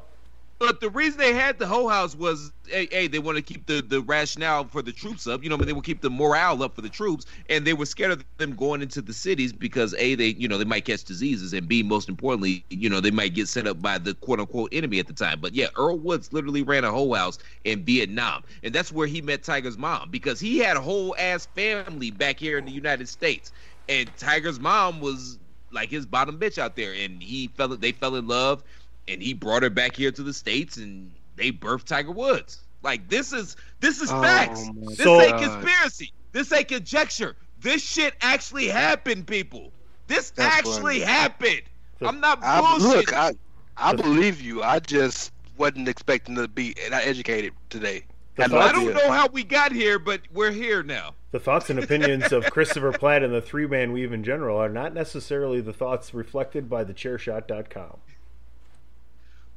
[0.59, 3.67] But the reason they had the whole house was, hey, hey they want to keep
[3.67, 5.43] the, the rationale for the troops up.
[5.43, 7.73] You know, I mean, they will keep the morale up for the troops, and they
[7.73, 10.85] were scared of them going into the cities because a they you know they might
[10.85, 14.13] catch diseases, and b most importantly, you know they might get set up by the
[14.15, 15.41] quote unquote enemy at the time.
[15.41, 19.21] But yeah, Earl Woods literally ran a whole house in Vietnam, and that's where he
[19.21, 23.09] met Tiger's mom because he had a whole ass family back here in the United
[23.09, 23.51] States,
[23.89, 25.37] and Tiger's mom was
[25.71, 28.63] like his bottom bitch out there, and he fell they fell in love
[29.07, 32.59] and he brought her back here to the states and they birthed Tiger Woods.
[32.83, 34.65] Like this is this is Oh, facts.
[34.75, 36.11] my This So- ain't conspiracy.
[36.31, 37.35] This ain't conjecture.
[37.61, 39.71] This shit actually happened, people.
[40.07, 41.11] This That's actually funny.
[41.11, 41.61] happened.
[41.99, 42.87] The- I'm not I, bullshit.
[43.07, 43.33] look, I
[43.77, 44.61] I believe you.
[44.63, 48.03] I just wasn't expecting to be not educated today.
[48.35, 51.15] The Had no thoughts- I don't know how we got here, but we're here now.
[51.31, 54.69] The thoughts and opinions of Christopher Platt and the three man weave in general are
[54.69, 57.97] not necessarily the thoughts reflected by thechairshot.com.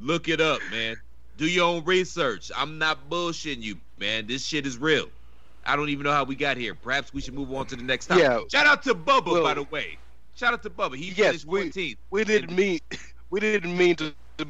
[0.01, 0.97] Look it up, man.
[1.37, 2.51] Do your own research.
[2.57, 4.27] I'm not bullshitting you, man.
[4.27, 5.09] This shit is real.
[5.65, 6.75] I don't even know how we got here.
[6.75, 8.25] Perhaps we should move on to the next topic.
[8.25, 8.41] Yeah.
[8.51, 9.99] Shout out to Bubba, Well- by the way.
[10.35, 10.97] Shout out to Bubba.
[10.97, 11.97] He Yes, finished we- 14th.
[12.11, 12.79] We didn't mean
[13.31, 14.45] we didn't mean to, to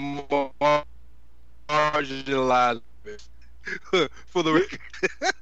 [1.68, 2.80] marginalize
[4.26, 4.78] for the record.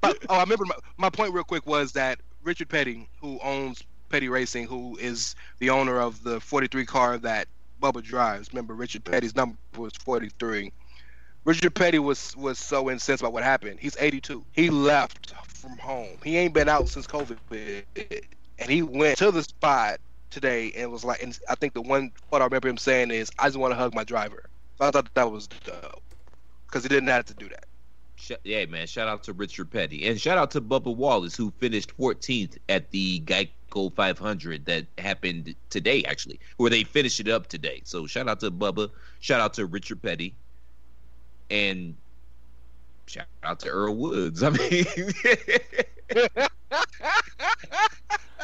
[0.00, 3.82] but, oh, I remember my, my point real quick was that Richard Petty, who owns
[4.08, 7.48] Petty Racing, who is the owner of the 43 car that
[7.80, 8.52] Bubba drives.
[8.52, 10.72] Remember, Richard Petty's number was 43.
[11.44, 13.78] Richard Petty was was so incensed about what happened.
[13.80, 14.44] He's 82.
[14.52, 16.18] He left from home.
[16.24, 17.84] He ain't been out since COVID,
[18.58, 22.10] and he went to the spot today and was like, and I think the one
[22.30, 24.90] what I remember him saying is, "I just want to hug my driver." So I
[24.90, 26.02] thought that was dope
[26.66, 27.66] because he didn't have to do that.
[28.42, 28.86] Yeah, man.
[28.86, 30.08] Shout out to Richard Petty.
[30.08, 33.50] And shout out to Bubba Wallace, who finished 14th at the Geico
[33.90, 37.82] 500 that happened today, actually, where they finished it up today.
[37.84, 38.90] So shout out to Bubba.
[39.20, 40.34] Shout out to Richard Petty.
[41.50, 41.94] And
[43.06, 44.42] shout out to Earl Woods.
[44.42, 44.84] I mean,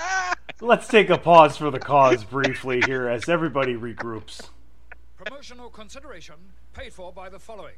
[0.60, 4.48] Let's take a pause for the cause briefly here as everybody regroups.
[5.16, 6.36] Promotional consideration
[6.72, 7.74] paid for by the following.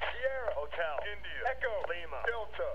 [0.00, 2.74] Sierra Hotel, India, Echo, Lima, Delta,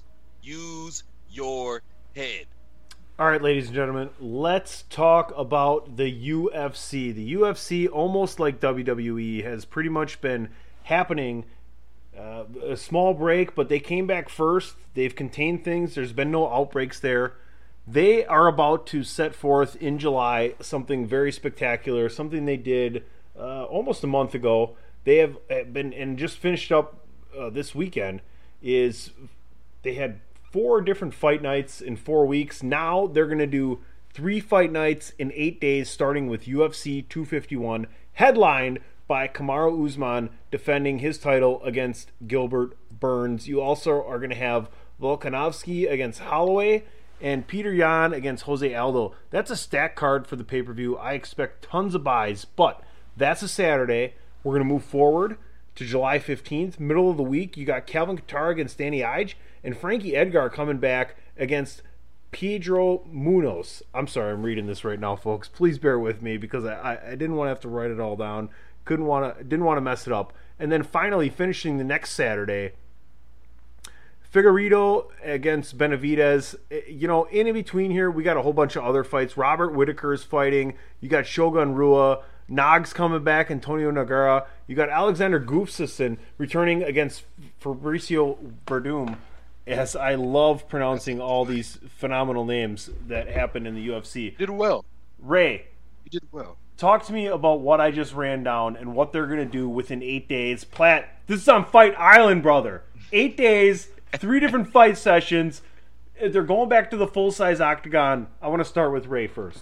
[0.43, 1.81] use your
[2.15, 2.45] head.
[3.19, 7.13] All right, ladies and gentlemen, let's talk about the UFC.
[7.13, 10.49] The UFC, almost like WWE, has pretty much been
[10.83, 11.45] happening.
[12.17, 14.75] Uh, a small break, but they came back first.
[14.95, 15.95] They've contained things.
[15.95, 17.33] There's been no outbreaks there.
[17.87, 23.03] They are about to set forth in July something very spectacular, something they did
[23.37, 24.75] uh, almost a month ago.
[25.03, 27.05] They have uh, been and just finished up
[27.37, 28.21] uh, this weekend.
[28.61, 29.11] Is
[29.83, 30.19] they had
[30.51, 32.61] four different fight nights in four weeks.
[32.61, 33.79] Now they're going to do
[34.13, 40.99] three fight nights in eight days, starting with UFC 251, headlined by Kamaru Usman defending
[40.99, 43.47] his title against Gilbert Burns.
[43.47, 44.69] You also are going to have
[45.01, 46.83] Volkanovski against Holloway
[47.19, 49.13] and Petr Yan against Jose Aldo.
[49.29, 50.97] That's a stack card for the pay per view.
[50.97, 52.81] I expect tons of buys, but
[53.15, 54.15] that's a Saturday.
[54.43, 55.37] We're going to move forward
[55.75, 57.57] to July 15th, middle of the week.
[57.57, 61.81] You got Calvin Kattar against Danny Ige and Frankie Edgar coming back against
[62.31, 63.81] Pedro Munhoz.
[63.93, 65.47] I'm sorry, I'm reading this right now, folks.
[65.47, 68.15] Please bear with me because I, I, didn't want to have to write it all
[68.15, 68.49] down.
[68.85, 70.33] Couldn't want to, didn't want to mess it up.
[70.57, 72.71] And then finally, finishing the next Saturday,
[74.33, 76.55] Figueiredo against Benavidez.
[76.69, 79.35] Eh, You know, in between here, we got a whole bunch of other fights.
[79.35, 80.75] Robert Whitaker is fighting.
[80.99, 82.23] You got Shogun Rua.
[82.51, 83.49] Nog's coming back.
[83.49, 84.45] Antonio Nogueira.
[84.67, 87.23] You got Alexander Gustafsson returning against
[87.63, 88.37] Fabricio
[88.67, 89.17] Werdum.
[89.65, 94.35] As I love pronouncing all these phenomenal names that happen in the UFC.
[94.37, 94.83] did well.
[95.19, 95.67] Rey,
[96.03, 96.57] You did well.
[96.77, 99.69] talk to me about what I just ran down and what they're going to do
[99.69, 100.63] within eight days.
[100.65, 102.83] Platt, this is on Fight Island, brother.
[103.13, 105.61] Eight days, three different fight sessions.
[106.19, 108.27] They're going back to the full size octagon.
[108.41, 109.59] I want to start with Rey first.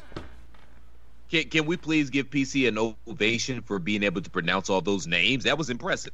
[1.30, 5.06] Can, can we please give PC an ovation for being able to pronounce all those
[5.08, 5.44] names?
[5.44, 6.14] That was impressive.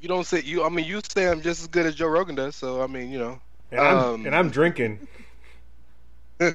[0.00, 0.64] You don't say you.
[0.64, 2.56] I mean, you say I'm just as good as Joe Rogan does.
[2.56, 3.40] So I mean, you know.
[3.70, 5.06] And I'm, Um, and I'm drinking.
[6.40, 6.54] And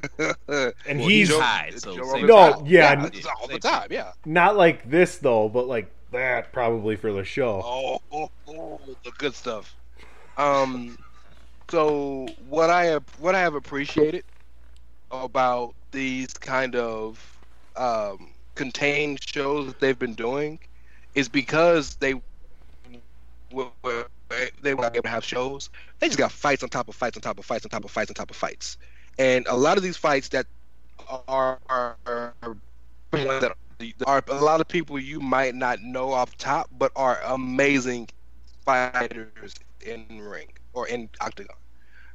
[0.49, 2.61] Well, he's Joe- high, so Joe No, high.
[2.65, 3.87] yeah, it's all the time.
[3.89, 4.11] Yeah.
[4.25, 7.61] not like this, though, but like that probably for the show.
[7.63, 9.73] Oh, oh, oh, the good stuff.
[10.37, 10.97] Um,
[11.69, 14.25] so what I have what I have appreciated
[15.11, 17.37] about these kind of
[17.75, 20.59] um, contained shows that they've been doing
[21.15, 22.15] is because they
[23.51, 23.69] were
[24.61, 25.69] they were not able to have shows.
[25.99, 27.91] They just got fights on top of fights on top of fights on top of
[27.91, 28.77] fights on top of fights,
[29.17, 30.45] and a lot of these fights that
[31.27, 32.33] are, are, are
[33.11, 33.55] that
[34.05, 38.09] are a lot of people you might not know off top, but are amazing
[38.65, 41.55] fighters in ring or in octagon.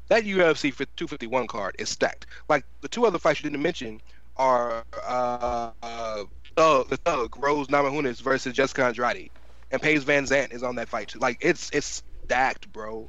[0.09, 2.27] That UFC for 251 card is stacked.
[2.49, 4.01] Like the two other fights you didn't mention
[4.37, 6.25] are uh, uh,
[6.57, 9.31] Thug, the Thug Rose Namajunas versus Jessica Andrade,
[9.71, 11.19] and Paige VanZant is on that fight too.
[11.19, 13.09] Like it's it's stacked, bro.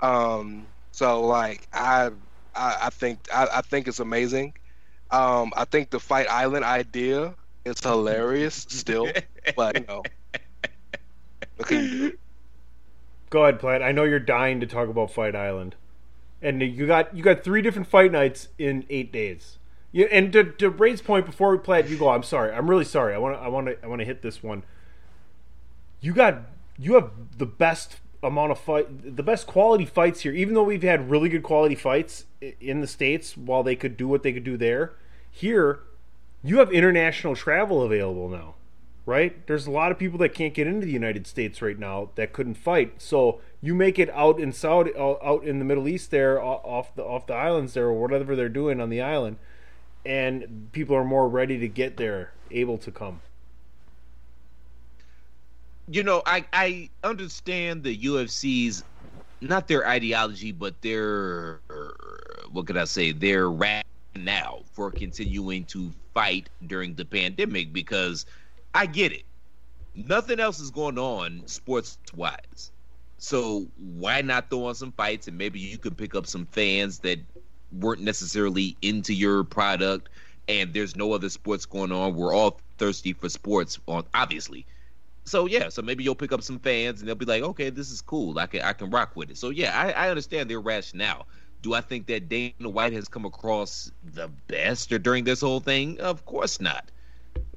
[0.00, 2.10] Um, so like I
[2.54, 4.54] I, I think I, I think it's amazing.
[5.10, 9.08] Um, I think the Fight Island idea is hilarious still,
[9.56, 10.02] but you know,
[11.56, 12.18] what can you do?
[13.30, 13.82] Go ahead, Platt.
[13.82, 15.74] I know you're dying to talk about Fight Island,
[16.42, 19.58] and you got you got three different fight nights in eight days.
[19.92, 22.08] Yeah, and to, to Rey's point before we Platt, you go.
[22.08, 22.52] I'm sorry.
[22.52, 23.14] I'm really sorry.
[23.14, 24.64] I want to I want to I want to hit this one.
[26.00, 26.42] You got
[26.78, 30.32] you have the best amount of fight, the best quality fights here.
[30.32, 32.24] Even though we've had really good quality fights
[32.60, 34.94] in the states, while they could do what they could do there,
[35.30, 35.80] here
[36.42, 38.54] you have international travel available now
[39.06, 39.46] right?
[39.46, 42.32] There's a lot of people that can't get into the United States right now that
[42.32, 43.00] couldn't fight.
[43.02, 47.04] So you make it out in Saudi, out in the Middle East there, off the
[47.04, 49.38] off the islands there, or whatever they're doing on the island,
[50.04, 53.22] and people are more ready to get there, able to come.
[55.88, 58.84] you know, I I understand the UFC's
[59.42, 61.60] not their ideology, but their
[62.52, 63.12] what could I say?
[63.12, 68.26] Their rationale for continuing to fight during the pandemic because
[68.74, 69.24] I get it.
[69.94, 72.71] Nothing else is going on sports wise.
[73.22, 76.98] So why not throw on some fights and maybe you could pick up some fans
[76.98, 77.20] that
[77.70, 80.08] weren't necessarily into your product
[80.48, 82.16] and there's no other sports going on.
[82.16, 84.66] We're all thirsty for sports on obviously.
[85.22, 87.92] So yeah, so maybe you'll pick up some fans and they'll be like, okay, this
[87.92, 88.36] is cool.
[88.40, 89.38] I can I can rock with it.
[89.38, 91.28] So yeah, I, I understand their rationale.
[91.62, 95.60] Do I think that Dana White has come across the best or during this whole
[95.60, 96.00] thing?
[96.00, 96.90] Of course not.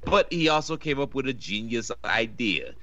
[0.03, 2.73] But he also came up with a genius idea.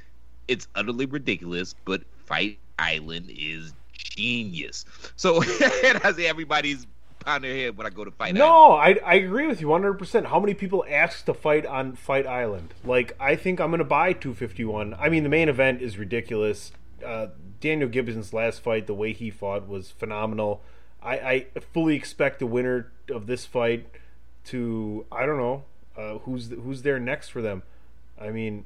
[0.48, 4.84] It's utterly ridiculous, but Fight Island is genius.
[5.16, 6.86] So I say everybody's
[7.20, 8.34] pound their head when I go to Fight.
[8.34, 10.26] No, I, I agree with you 100%.
[10.26, 12.74] How many people ask to fight on Fight Island?
[12.84, 14.94] Like, I think I'm going to buy 251.
[14.98, 16.72] I mean, the main event is ridiculous.
[17.04, 17.28] Uh,
[17.60, 20.62] Daniel Gibson's last fight, the way he fought, was phenomenal.
[21.02, 23.86] I, I fully expect the winner of this fight
[24.46, 25.64] to, I don't know,
[25.96, 27.62] uh, who's who's there next for them.
[28.20, 28.64] I mean,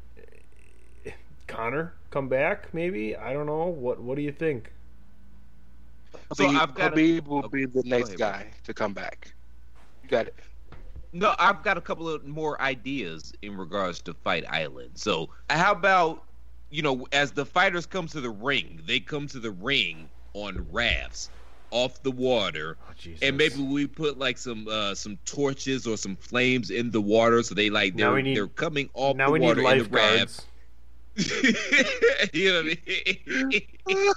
[1.47, 3.17] Conor come back maybe.
[3.17, 3.67] I don't know.
[3.67, 4.73] What what do you think?
[6.35, 9.33] So Khabib, I've got a- Khabib will be the next ahead, guy to come back.
[10.03, 10.35] You got it.
[11.13, 14.91] No, I've got a couple of more ideas in regards to Fight Island.
[14.95, 16.25] So, how about
[16.71, 20.67] you know, as the fighters come to the ring, they come to the ring on
[20.71, 21.31] rafts.
[21.71, 26.15] off the water, Oh, and maybe we put like some uh, some torches or some
[26.17, 29.39] flames in the water, so they like they're need- they're coming off now the we
[29.41, 30.47] need water in the lifeguards.
[32.33, 33.63] you know what I mean?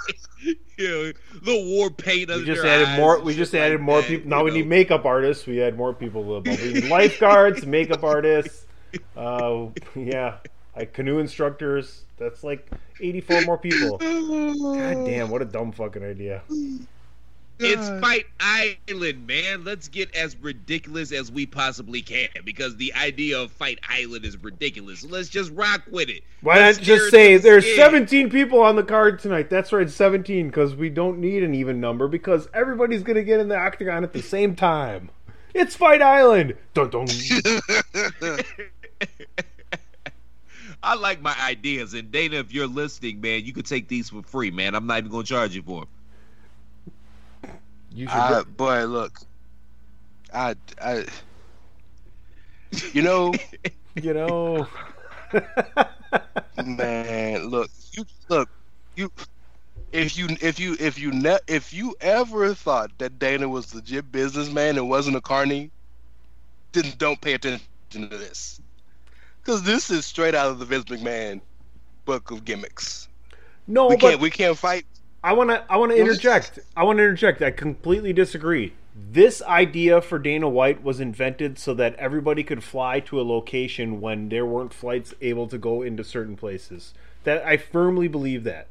[0.77, 2.29] you know, little war paint.
[2.29, 3.21] We just added more.
[3.21, 4.29] We just like added more that, people.
[4.29, 4.57] Now we know?
[4.57, 5.47] need makeup artists.
[5.47, 6.23] We add more people.
[6.23, 8.65] We need lifeguards, makeup artists.
[9.15, 10.37] Uh, yeah,
[10.75, 12.03] like canoe instructors.
[12.17, 12.69] That's like
[12.99, 13.97] eighty-four more people.
[13.97, 15.29] God damn!
[15.29, 16.41] What a dumb fucking idea.
[17.59, 19.65] It's Fight Island, man.
[19.65, 24.41] Let's get as ridiculous as we possibly can because the idea of Fight Island is
[24.41, 25.01] ridiculous.
[25.01, 26.23] So let's just rock with it.
[26.41, 27.91] Why Let's not just say there's scared.
[27.91, 29.49] 17 people on the card tonight?
[29.49, 33.49] That's right, 17, because we don't need an even number because everybody's gonna get in
[33.49, 35.09] the octagon at the same time.
[35.53, 36.55] It's Fight Island.
[36.73, 37.07] Dun, dun.
[40.81, 44.23] I like my ideas, and Dana, if you're listening, man, you could take these for
[44.23, 44.75] free, man.
[44.75, 45.89] I'm not even gonna charge you for them.
[47.91, 48.27] You should.
[48.27, 49.19] I, boy, look,
[50.33, 51.05] I, I,
[52.93, 53.39] you know,
[54.01, 54.67] you know.
[56.57, 58.49] man, look, you look,
[58.95, 59.09] you.
[59.91, 64.11] If you if you if you ne- if you ever thought that Dana was legit
[64.11, 65.71] businessman and wasn't a carny,
[66.73, 68.61] then don't pay attention to this,
[69.41, 71.41] because this is straight out of the Vince McMahon
[72.05, 73.09] book of gimmicks.
[73.67, 74.85] no, we but can't we can't fight.
[75.23, 76.59] I want to I want to interject.
[76.75, 77.41] I want to interject.
[77.41, 78.73] I completely disagree.
[78.95, 84.01] This idea for Dana White was invented so that everybody could fly to a location
[84.01, 86.93] when there weren't flights able to go into certain places.
[87.23, 88.67] That I firmly believe that.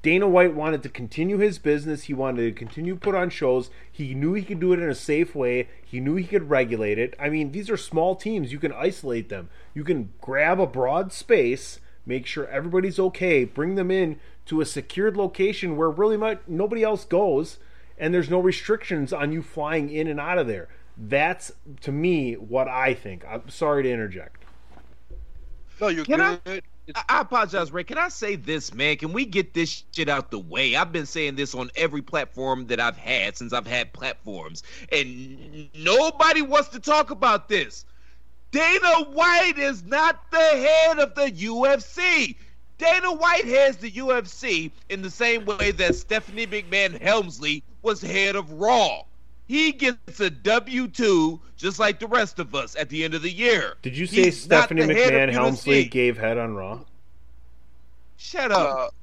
[0.00, 2.04] Dana White wanted to continue his business.
[2.04, 3.68] He wanted to continue put on shows.
[3.90, 5.68] He knew he could do it in a safe way.
[5.84, 7.14] He knew he could regulate it.
[7.18, 8.52] I mean, these are small teams.
[8.52, 9.48] You can isolate them.
[9.74, 14.66] You can grab a broad space, make sure everybody's okay, bring them in to a
[14.66, 17.58] secured location where really much nobody else goes,
[17.98, 20.68] and there's no restrictions on you flying in and out of there.
[20.96, 23.24] That's to me what I think.
[23.28, 24.44] I'm sorry to interject.
[25.80, 26.64] No, you're Can good.
[26.94, 27.84] I, I apologize, Rey.
[27.84, 28.96] Can I say this, man?
[28.96, 30.74] Can we get this shit out the way?
[30.74, 35.68] I've been saying this on every platform that I've had since I've had platforms, and
[35.74, 37.84] nobody wants to talk about this.
[38.50, 42.36] Dana White is not the head of the UFC.
[42.78, 48.36] Dana White has the UFC in the same way that Stephanie McMahon Helmsley was head
[48.36, 49.02] of Raw.
[49.48, 53.22] He gets a W two just like the rest of us at the end of
[53.22, 53.74] the year.
[53.82, 55.90] Did you say He's Stephanie the McMahon Helmsley UFC.
[55.90, 56.80] gave head on Raw?
[58.16, 58.94] Shut up.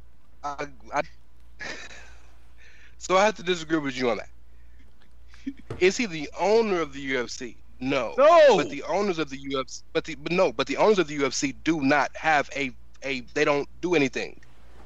[0.43, 1.01] Uh, I, I,
[2.97, 4.29] so I have to disagree with you on that.
[5.79, 7.55] Is he the owner of the UFC?
[7.79, 8.13] No.
[8.17, 8.57] No.
[8.57, 11.17] But the owners of the UFC, but the but no, but the owners of the
[11.17, 12.71] UFC do not have a
[13.05, 13.21] a.
[13.33, 14.39] They don't do anything.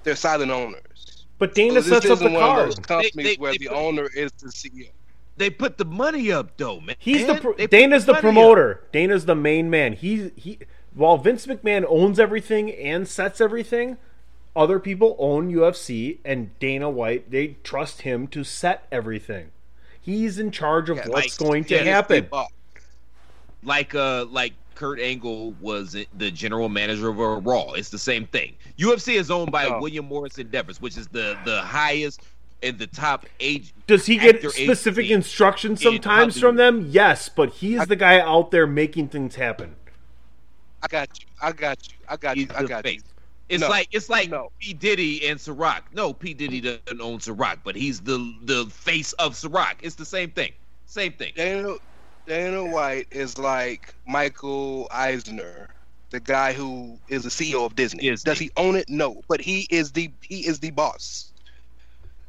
[0.03, 1.25] They're silent owners.
[1.37, 2.67] But Dana So sets up the isn't one of card.
[2.67, 4.89] those companies They- they- where they the put- owner is the CEO.
[5.37, 6.95] They put the money up though, man.
[6.99, 8.21] He's the pro- Dana's the money up.
[8.21, 8.81] promoter.
[8.91, 9.93] Dana's the main man.
[9.93, 10.59] He's he
[10.93, 13.97] while Vince McMahon owns everything and sets everything,
[14.53, 19.51] other people own UFC and Dana White they trust him to set everything.
[20.01, 22.27] He's in charge of Yeah, what's like- going to yeah, happen.
[23.63, 27.73] Like uh like Kurt Angle was the general manager of Raw.
[27.73, 28.55] It's the same thing.
[28.77, 29.81] UFC is owned by Oh.
[29.81, 32.21] William Morris Endeavors, which is the the highest
[32.63, 33.73] and the top age.
[33.87, 36.87] Does he get specific agency instructions in sometimes from them?
[36.89, 39.75] Yes, but he he's the guy out there making things happen.
[40.81, 41.25] I got you.
[41.41, 41.93] I got you.
[42.07, 42.47] I got you.
[42.55, 43.01] I the got you.
[43.49, 43.67] It's No.
[43.67, 44.49] like it's like No.
[44.59, 45.81] P Diddy and Ciroc.
[45.93, 49.73] No, P Diddy doesn't own Ciroc, but he's the the face of Ciroc.
[49.81, 50.53] It's the same thing.
[50.85, 51.33] Same thing.
[51.35, 51.75] Dana
[52.29, 55.67] Dana White is like Michael Eisner,
[56.11, 58.03] the guy who is the CEO of Disney.
[58.03, 58.29] Disney.
[58.29, 58.87] Does he own it?
[58.87, 61.33] No, but he is the he is the boss.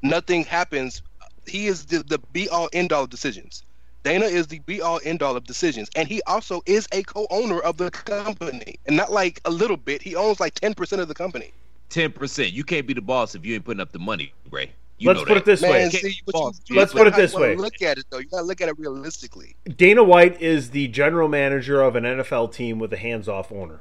[0.02, 1.02] Nothing happens.
[1.44, 3.62] He is the, the be all end all of decisions.
[4.02, 7.60] Dana is the be all end all of decisions, and he also is a co-owner
[7.60, 10.00] of the company, and not like a little bit.
[10.00, 11.52] He owns like ten percent of the company.
[11.90, 12.54] Ten percent.
[12.54, 14.72] You can't be the boss if you ain't putting up the money, Rey.
[15.00, 15.36] You Let's put that.
[15.38, 15.88] it this Man, way.
[15.88, 17.56] see, you, Let's put it this way.
[17.56, 18.18] Look at it though.
[18.18, 19.56] You gotta look at it realistically.
[19.76, 23.80] Dana White is the general manager of an NFL team with a hands-off owner.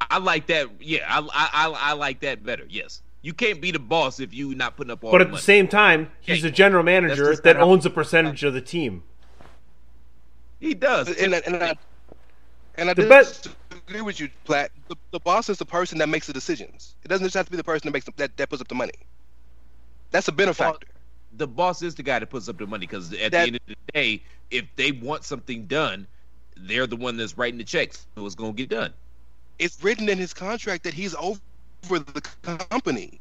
[0.00, 0.68] I like that.
[0.80, 2.64] Yeah, I, I I I like that better.
[2.68, 5.30] Yes, you can't be the boss if you not putting up all But the at
[5.32, 9.02] the same time, he's Yeah, a general manager that owns a percentage of the team.
[10.60, 11.08] he does.
[11.18, 11.74] and I, and I,
[12.76, 13.48] and I The best-
[13.88, 14.70] agree with you, Platt.
[14.88, 16.94] The, the boss is the person that makes the decisions.
[17.04, 18.68] It doesn't just have to be the person that makes the, that, that puts up
[18.68, 18.92] the money.
[20.10, 20.86] That's a benefactor.
[21.36, 23.56] the boss is the guy that puts up the money because at That- the end
[23.56, 26.06] of the day, if they want something done,
[26.56, 28.92] they're the one that's writing the checks, so it's gonna get done.
[29.58, 31.40] It's written in his contract that he's over
[31.88, 33.20] the company.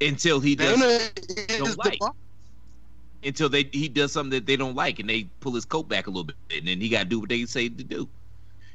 [0.00, 0.90] until he does don't
[1.50, 2.12] is the
[3.24, 6.06] until they he does something that they don't like and they pull his coat back
[6.06, 8.08] a little bit and then he got to do what they say to do.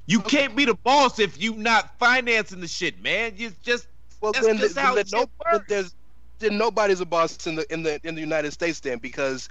[0.07, 3.33] You can't be the boss if you not financing the shit, man.
[3.37, 3.87] You just
[4.21, 5.95] Well, That's then, just how then no, then there's
[6.39, 9.47] then nobody's a boss in the in the in the United States then because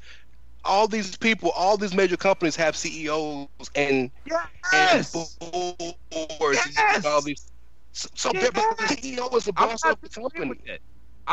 [0.64, 5.36] all these people, all these major companies have CEOs and yes.
[5.42, 5.94] and
[6.38, 6.96] boards Yes.
[6.96, 7.46] and all these.
[7.92, 8.50] So, so Yes.
[8.50, 10.60] the CEO is the boss of the company.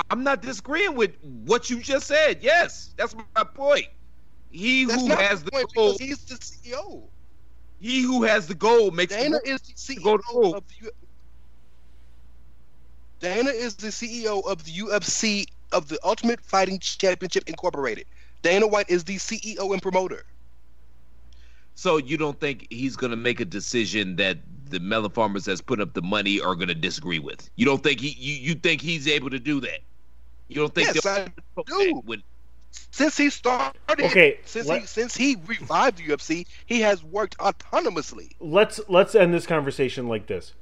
[0.09, 2.39] I'm not disagreeing with what you just said.
[2.41, 3.87] Yes, that's my point.
[4.51, 7.09] He That's who has the the he's the CEO.
[7.79, 9.53] He who has the goal makes Dana goal.
[9.55, 10.91] is the CEO go to of the U-
[13.19, 18.05] Dana is the CEO of the UFC of the Ultimate Fighting Championship Incorporated.
[18.41, 20.23] Dana White is the CEO and promoter.
[21.75, 24.37] So you don't think he's going to make a decision that
[24.69, 27.49] the melon farmers that's put up the money are going to disagree with?
[27.55, 29.79] You don't think he you, you think he's able to do that?
[30.47, 31.27] You don't think Yes, I
[31.65, 32.01] do.
[32.05, 32.23] when
[32.91, 37.37] Since he started, Okay, since let- he since he revived the UFC, he has worked
[37.37, 38.31] autonomously.
[38.39, 40.53] let's let's end this conversation like this.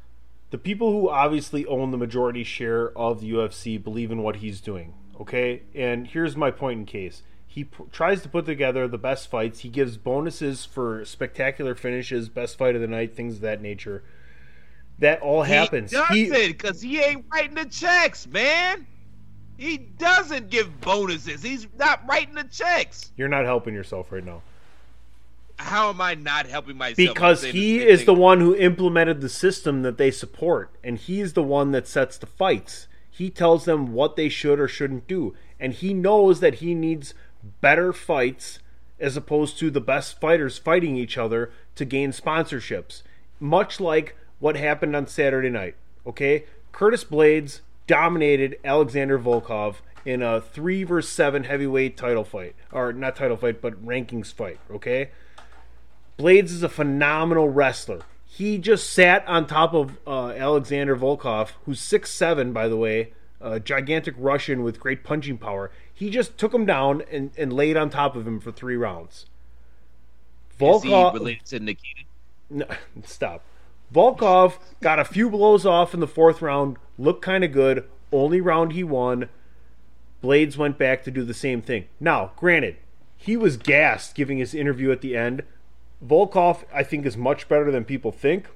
[0.52, 4.62] The people who obviously own the majority share of the UFC believe in what he's
[4.62, 4.94] doing.
[5.20, 9.30] Okay, and here's my point in case he p- tries to put together the best
[9.30, 9.60] fights.
[9.62, 14.04] He gives bonuses for spectacular finishes, best fight of the night, things of that nature.
[15.00, 15.94] That all happens.
[16.12, 18.86] He because he ain't writing the checks, man.
[19.58, 21.42] He doesn't give bonuses.
[21.42, 23.12] He's not writing the checks.
[23.16, 24.42] you're not helping yourself right now.
[25.58, 26.98] How am I not helping myself?
[27.16, 28.06] because he same is thing.
[28.08, 32.18] the one who implemented the system that they support and he's the one that sets
[32.18, 36.56] the fights he tells them what they should or shouldn't do and he knows that
[36.56, 37.14] he needs
[37.62, 38.60] better fights
[39.00, 43.02] as opposed to the best fighters fighting each other to gain sponsorships
[43.40, 45.76] much like what happened on saturday night
[46.06, 46.44] okay
[46.74, 49.76] curtis blaydes dominated alexander volkov
[50.06, 54.60] in a 3 versus 7 heavyweight title fight or not title fight but rankings fight
[54.72, 55.10] okay
[56.18, 58.02] Blaydes is a phenomenal wrestler.
[58.26, 63.14] He just sat on top of uh, Alexander Volkov, who's six seven, by the way,
[63.42, 65.72] a gigantic Russian with great punching power.
[65.94, 69.26] He just took him down and, and laid on top of him for three rounds.
[70.60, 72.04] Is he Volkov, related to Nikita?
[72.50, 72.66] no,
[73.04, 73.44] stop.
[73.94, 77.88] Volkov got a few blows off in the fourth round, looked kind of good.
[78.12, 79.30] Only round he won.
[80.24, 81.86] Blaydes went back to do the same thing.
[82.00, 82.78] Now, granted,
[83.18, 85.44] he was gassed giving his interview at the end.
[86.06, 88.48] Volkov, I think, is much better than people think.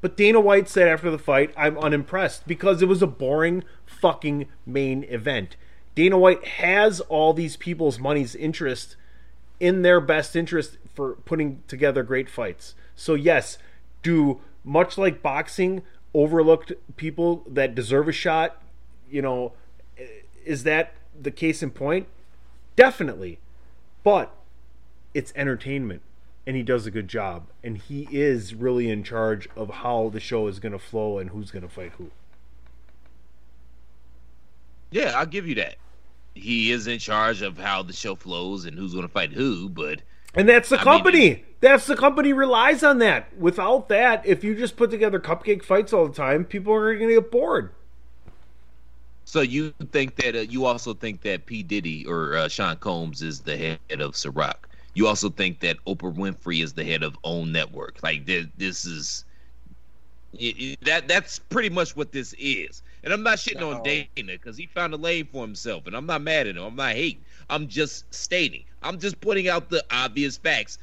[0.00, 4.46] But Dana White said after the fight, I'm unimpressed because it was a boring fucking
[4.64, 5.56] main event.
[5.94, 8.96] Dana White has all these people's money's interest
[9.58, 12.74] in their best interest for putting together great fights.
[12.94, 13.58] So yes,
[14.02, 15.82] do much like boxing,
[16.14, 18.62] overlooked people that deserve a shot,
[19.10, 19.52] you know,
[20.44, 22.06] is that the case in point?
[22.76, 23.38] Definitely.
[24.04, 24.34] But
[25.14, 26.02] it's entertainment
[26.46, 30.20] and he does a good job and he is really in charge of how the
[30.20, 32.10] show is going to flow and who's going to fight who.
[34.90, 35.76] Yeah, I'll give you that.
[36.34, 39.68] He is in charge of how the show flows and who's going to fight who,
[39.68, 40.02] but
[40.34, 41.44] And that's the I mean, company.
[41.60, 43.36] That's the company relies on that.
[43.38, 47.08] Without that, if you just put together cupcake fights all the time, people are going
[47.08, 47.70] to get bored.
[49.24, 53.20] So you think that uh, you also think that P Diddy or uh, Sean Combs
[53.22, 54.54] is the head of Ciroc.
[54.94, 58.02] You also think that Oprah Winfrey is the head of Own Network.
[58.02, 59.24] Like this, this is
[60.32, 61.08] it, it- that.
[61.08, 62.82] That's pretty much what this is.
[63.04, 66.06] And I'm not shitting on Dana because he found a lane for himself, and I'm
[66.06, 66.62] not mad at him.
[66.64, 67.20] I'm not hating.
[67.50, 68.64] I'm just stating.
[68.82, 70.78] I'm just pointing out the obvious facts.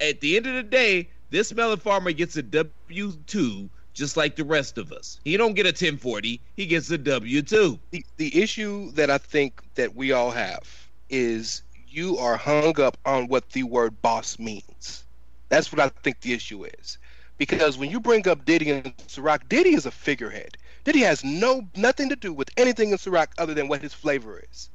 [0.00, 4.34] At the end of the day, this melon farmer gets a W two just like
[4.36, 5.20] the rest of us.
[5.24, 6.40] He don't get a 1040.
[6.56, 7.78] He gets a W two.
[7.90, 12.98] the, the issue that I think that we all have is you are hung up
[13.06, 15.04] on what the word boss means.
[15.48, 16.98] That's what I think the issue is.
[17.38, 20.56] Because when you bring up Diddy and Ciroc, Diddy is a figurehead.
[20.84, 24.42] Diddy has no nothing to do with anything in Ciroc other than what his flavor
[24.52, 24.70] is.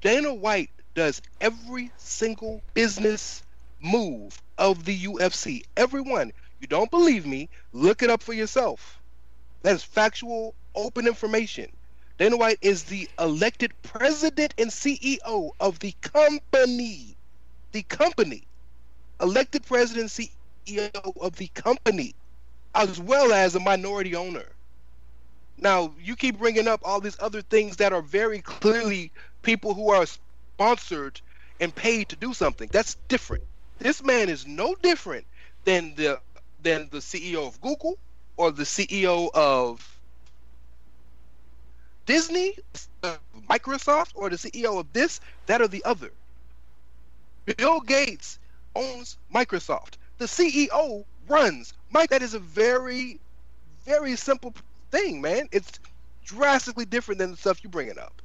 [0.00, 3.42] Dana White does every single business
[3.82, 5.62] move of the UFC.
[5.76, 6.32] Everyone.
[6.60, 7.48] You don't believe me?
[7.72, 9.00] Look it up for yourself.
[9.62, 11.66] That is factual, open information.
[12.18, 17.16] Dana White is the elected president and CEO of the company.
[17.72, 18.44] The company.
[19.20, 20.28] Elected president and
[20.66, 22.14] CEO of the company,
[22.74, 24.46] as well as a minority owner.
[25.58, 29.12] Now, you keep bringing up all these other things that are very clearly
[29.42, 31.20] people who are sponsored
[31.60, 32.68] and paid to do something.
[32.72, 33.44] That's different.
[33.82, 35.26] This man is no different
[35.64, 36.20] than the
[36.62, 37.98] than the CEO of Google
[38.36, 39.98] or the CEO of
[42.06, 42.54] Disney,
[43.48, 46.10] Microsoft, or the CEO of this, that, or the other.
[47.56, 48.38] Bill Gates
[48.74, 49.94] owns Microsoft.
[50.18, 52.10] The CEO runs Mike.
[52.10, 53.20] That is a very,
[53.84, 54.54] very simple
[54.90, 55.48] thing, man.
[55.52, 55.80] It's
[56.24, 58.22] drastically different than the stuff you're bringing up.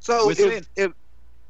[0.00, 0.92] So if, if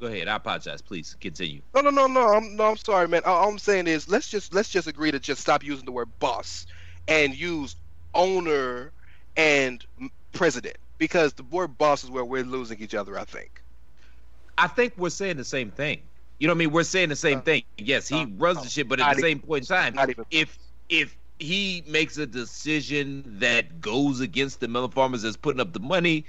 [0.03, 0.29] Go ahead.
[0.29, 0.83] I apologize.
[0.83, 1.63] Please continue.
[1.75, 3.23] no, no, no, no, I'm no, I'm sorry, man.
[3.25, 6.11] All I'm saying is let's just let's just agree to just stop using the word
[6.19, 6.67] boss
[7.09, 7.77] and use
[8.15, 8.93] owner
[9.37, 9.85] and
[10.33, 13.17] president because the word boss is where we're losing each other.
[13.19, 13.63] I think.
[14.59, 16.03] I think we're saying the same thing.
[16.41, 16.73] You know what I mean?
[16.73, 17.63] We're saying the same Uh, thing.
[17.79, 19.97] Yes, he uh, runs uh, the shit, but at the e- same point in time,
[20.11, 20.25] even.
[20.33, 25.73] if if he makes a decision that goes against the melon farmers that's putting up
[25.73, 26.27] the money,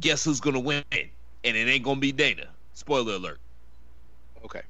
[0.00, 0.84] guess who's gonna win?
[0.92, 2.53] And it ain't gonna be Dana.
[2.74, 3.38] Spoiler alert.
[4.44, 4.62] Okay.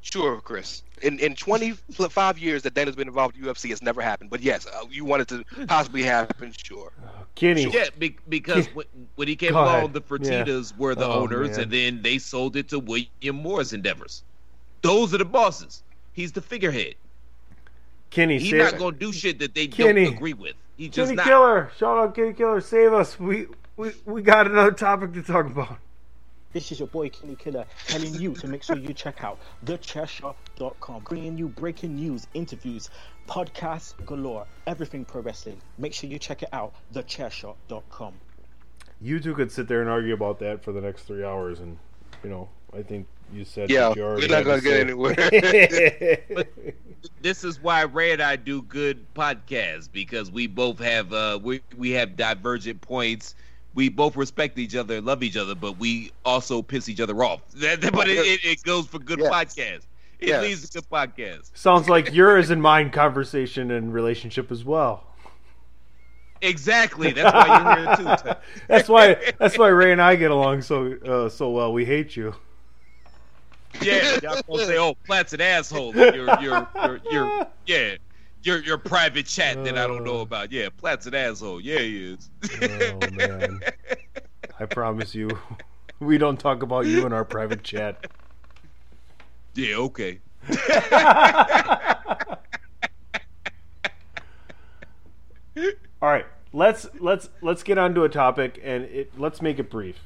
[0.00, 0.82] Sure, Chris.
[1.02, 4.30] In in 25 years that Dana's been involved with UFC, it's never happened.
[4.30, 6.52] But yes, uh, you wanted to possibly happen.
[6.56, 6.92] Sure.
[7.34, 11.20] Kenny, Yeah, be, because when, when he came Go along, the Fertitas were the Oh,
[11.24, 11.60] owners, man.
[11.62, 14.22] and then they sold it to William Morris Endeavors.
[14.80, 15.82] Those are the bosses.
[16.14, 16.94] He's the figurehead.
[18.08, 20.04] Kenny, He's save, not gonna do shit that they Kenny.
[20.04, 20.54] don't agree with.
[20.78, 21.26] He just Kenny not.
[21.26, 23.18] Killer, shout out Kenny Killer, save us.
[23.20, 25.78] We we we got another topic to talk about.
[26.52, 31.02] This is your boy Kenny Killer telling you to make sure you check out thechairshot.com,
[31.02, 32.88] bringing you breaking news, interviews,
[33.28, 35.60] podcasts galore, everything pro wrestling.
[35.76, 38.14] Make sure you check it out, thechairshot.com.
[39.02, 41.76] You two could sit there and argue about that for the next three hours, and
[42.24, 44.62] you know, I think you said Yeah, what you already we're not had to gonna
[44.62, 44.70] say.
[44.70, 46.44] get anywhere.
[47.22, 51.60] This is why Rey and I do good podcasts because we both have uh we
[51.76, 53.34] we have divergent points.
[53.76, 57.22] We both respect each other and love each other, but we also piss each other
[57.22, 57.40] off.
[57.56, 59.30] That, that- but it, it, it goes for good Yes.
[59.32, 59.86] podcasts.
[60.18, 60.42] It Yes.
[60.42, 61.50] leads to good podcasts.
[61.54, 65.04] Sounds like yours and mine conversation and relationship as well.
[66.40, 67.12] Exactly.
[67.12, 67.46] That's why
[67.76, 68.40] you're here too.
[68.68, 71.72] That's why that's why Rey and I get along so uh, so well.
[71.72, 72.34] We hate you.
[73.82, 77.96] Yeah, y'all supposed to say, "Oh, Platt's an asshole." Like your, your, your, your, yeah,
[78.46, 80.22] your, your private chat that I don't know uh.
[80.22, 80.52] about.
[80.52, 81.60] Yeah, Platt's an asshole.
[81.60, 82.30] Yeah, he is.
[82.62, 83.60] Oh man.
[84.58, 85.28] I promise you,
[86.00, 88.06] we don't talk about you in our private chat.
[89.54, 90.20] yeah, okay.
[96.02, 99.70] All right, let's let's let's get on to a topic and it, let's make it
[99.70, 99.98] brief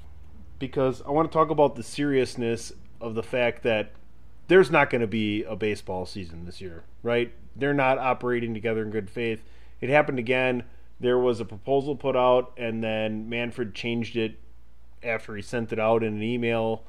[0.59, 3.93] because I want to talk about the seriousness of the fact that
[4.51, 7.33] there's not going to be a baseball season this year, right?
[7.55, 9.45] They're not operating together in good faith.
[9.81, 10.65] It happened again.
[10.99, 14.41] There was a proposal put out, and then Manfred changed it
[15.05, 16.83] after he sent it out in an email.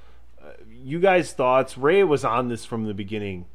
[0.44, 1.78] Uh, you guys' thoughts?
[1.78, 3.46] Rey was on this from the beginning,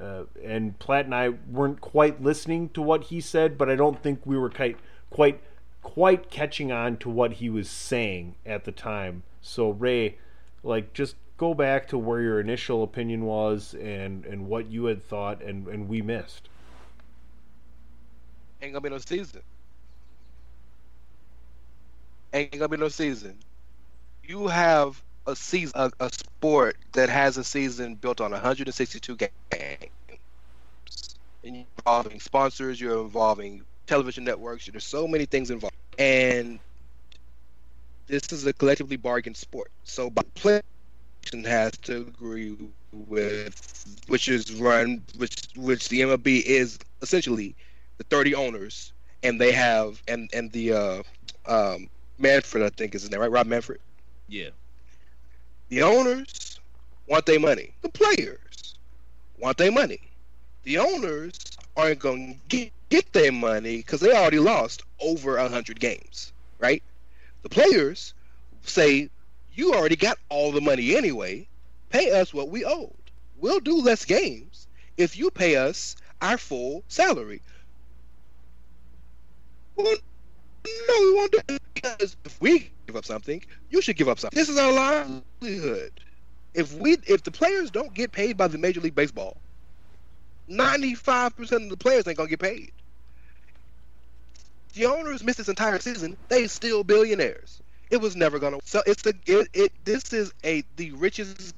[0.00, 4.02] uh, and Platt and I weren't quite listening to what he said, but I don't
[4.02, 4.78] think we were quite
[5.10, 5.38] quite
[5.82, 9.22] quite catching on to what he was saying at the time.
[9.42, 10.16] So Rey,
[10.62, 15.02] like, just go back to where your initial opinion was and and what you had
[15.02, 16.50] thought, and and we missed.
[18.60, 19.40] Ain't gonna be no season.
[22.34, 23.38] Ain't gonna be no season.
[24.22, 29.30] You have a season, a, a sport that has a season built on 162 games,
[29.50, 32.78] and you're involving sponsors.
[32.78, 34.66] You're involving television networks.
[34.66, 36.58] There's so many things involved, and
[38.08, 39.70] this is a collectively bargained sport.
[39.84, 40.60] So, by play
[41.44, 42.56] has to agree
[42.92, 47.54] with, which is run, which which the MLB is essentially
[47.98, 48.92] the 30 owners,
[49.22, 51.02] and they have and and the uh,
[51.46, 53.30] um, Manfred, I think is his name, right?
[53.30, 53.80] Rob Manfred.
[54.28, 54.50] Yeah.
[55.68, 56.60] The owners
[57.06, 57.72] want their money.
[57.82, 58.74] The players
[59.38, 60.00] want their money.
[60.64, 61.38] The owners
[61.76, 66.82] aren't going to get, get their money because they already lost over 100 games, right?
[67.42, 68.14] The players
[68.62, 69.08] say,
[69.60, 71.46] You already got all the money anyway.
[71.90, 72.94] Pay us what we owed.
[73.36, 77.42] We'll do less games if you pay us our full salary.
[79.76, 79.96] Well,
[80.88, 84.18] no, we won't do it because if we give up something, you should give up
[84.18, 84.34] something.
[84.34, 85.92] This is our livelihood.
[86.54, 89.36] If we, if the players don't get paid by the Major League Baseball,
[90.48, 92.72] ninety-five percent of the players ain't gonna get paid.
[94.72, 96.16] The owners missed this entire season.
[96.30, 97.60] They still billionaires.
[97.90, 98.58] It was never gonna.
[98.64, 99.72] So it's the it, it.
[99.84, 101.54] This is a the richest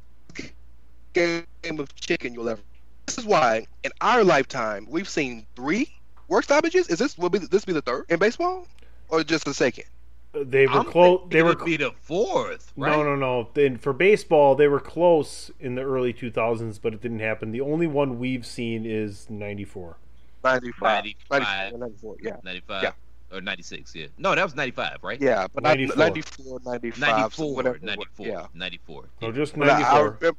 [1.13, 1.45] game
[1.79, 2.61] of chicken you'll ever.
[3.07, 5.93] This is why in our lifetime we've seen three
[6.29, 6.89] work stoppages.
[6.89, 8.67] Is this will be this be the third in baseball,
[9.09, 9.85] or just the second?
[10.33, 11.21] They were I'm close.
[11.21, 12.91] thinking They were it'd be the fourth, right?
[12.91, 13.51] No, no, no.
[13.53, 17.53] Then for baseball, they were close in the early 2000s, but it didn't happen.
[17.53, 19.99] The only one we've seen is 94.
[20.43, 21.05] 95.
[21.31, 21.79] 95.
[21.79, 22.37] 94, yeah.
[22.43, 22.83] 95.
[22.83, 22.93] Yeah.
[23.33, 23.95] Or 96.
[23.95, 25.21] Yeah, no, that was 95, right?
[25.21, 25.97] Yeah, but 94.
[25.97, 27.79] 94, 95, 94, so whatever.
[27.83, 28.47] 94, Yeah.
[28.55, 29.05] 94.
[29.21, 30.05] So just But I- I 94.
[30.21, 30.39] remember,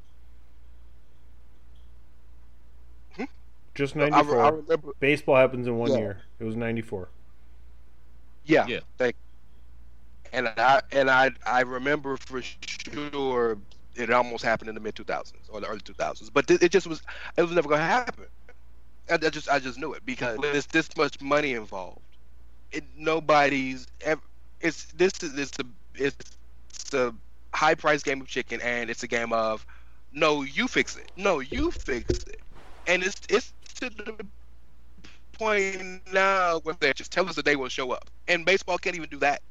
[3.15, 3.23] hmm?
[3.75, 5.97] just I, I remember Baseball happens in one Yeah.
[5.97, 6.21] year.
[6.39, 7.09] It was 94.
[8.45, 8.65] Yeah.
[8.67, 8.79] Yeah.
[8.97, 9.15] Thank.
[10.31, 13.57] And I and I I remember for sure
[13.95, 16.87] it almost happened in the mid 2000s or the early 2000s, but th- it just
[16.87, 17.03] was
[17.37, 18.25] it was never going to happen.
[19.09, 21.99] I, I just I just knew it because there's this much money involved.
[22.73, 24.21] It nobody's ever.
[24.61, 25.65] It's this is it's a
[25.95, 27.13] it's a
[27.53, 29.65] high price game of chicken and it's a game of
[30.11, 32.41] no you fix it no you fix it
[32.87, 34.25] and it's it's to the
[35.33, 38.09] point now where they just tell us the day will show up.
[38.27, 39.41] And baseball can't even do that.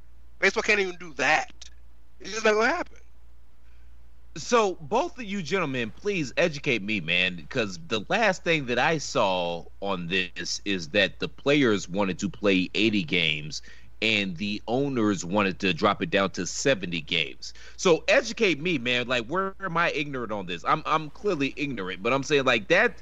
[0.41, 1.53] Baseball can't even do that.
[2.21, 3.02] It's just not gonna happen.
[4.37, 8.97] So both of you gentlemen, please educate me, man, because the last thing that I
[8.99, 13.63] saw on this is that the players wanted to play 80 games
[14.01, 17.53] and the owners wanted to drop it down to 70 games.
[17.77, 19.07] So educate me, man.
[19.07, 20.65] Like, where am I ignorant on this?
[20.67, 22.95] I'm I'm clearly ignorant, but I'm saying like that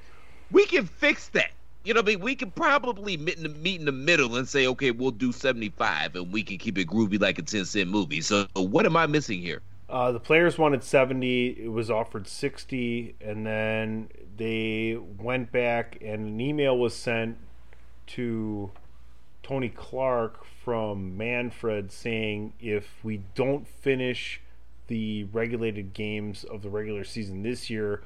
[0.51, 1.53] we can fix that.
[1.85, 4.47] You know, I mean, we could probably meet in, the, meet in the middle and
[4.47, 7.89] say, okay, we'll do 75 and we can keep it groovy like a 10 cent
[7.89, 8.20] movie.
[8.20, 9.62] So what am I missing here?
[9.91, 11.49] Uh, the players wanted 70.
[11.64, 17.36] It was offered 60, and then they went back, and an email was sent
[18.07, 18.70] to
[19.43, 24.41] Tony Clark from Manfred saying if we don't finish
[24.86, 28.01] the regulated games of the regular season this year,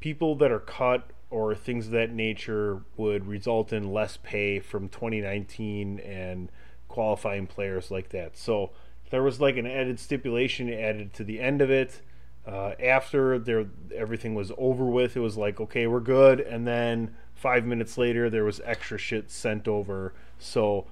[0.00, 4.88] people that are cut or things of that nature would result in less pay from
[4.88, 6.50] 2019 and
[6.88, 8.36] qualifying players like that.
[8.36, 8.70] So
[9.10, 12.02] there was like an added stipulation added to the end of it.
[12.46, 15.16] Uh, after there, everything was over with.
[15.16, 16.40] It was like, okay, we're good.
[16.40, 20.14] And then five minutes later, there was extra shit sent over.
[20.38, 20.86] So,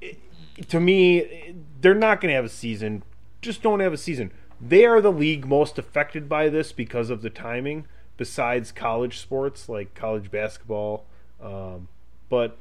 [0.00, 0.18] it,
[0.68, 3.02] to me, they're not going to have a season.
[3.40, 4.32] Just don't have a season.
[4.60, 7.86] They are the league most affected by this because of the timing.
[8.16, 11.06] Besides college sports like college basketball,
[11.42, 11.88] um,
[12.28, 12.58] but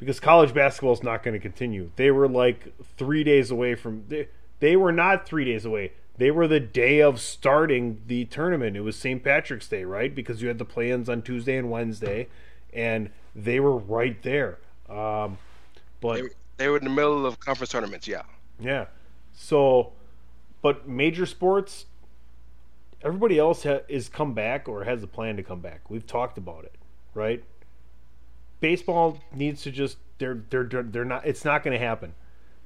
[0.00, 1.90] because college basketball is not going to continue.
[1.94, 4.04] They were like three days away from.
[4.08, 4.28] They,
[4.58, 5.92] they were not three days away.
[6.16, 8.76] They were the day of starting the tournament.
[8.76, 9.22] It was St.
[9.22, 10.14] Patrick's Day, right?
[10.14, 12.28] Because you had the play-ins on Tuesday and Wednesday,
[12.74, 14.58] and they were right there.
[14.88, 15.38] Um,
[16.00, 16.28] but They,
[16.58, 18.06] they were in the middle of conference tournaments.
[18.06, 18.22] Yeah.
[18.58, 18.86] yeah,
[19.32, 19.92] so,
[20.60, 21.86] but major sports,
[23.02, 25.88] everybody else ha- is come back or has a plan to come back.
[25.88, 26.74] We've talked about it,
[27.14, 27.42] right?
[28.60, 32.14] Baseball needs to just they're they're they're, not it's not going to happen.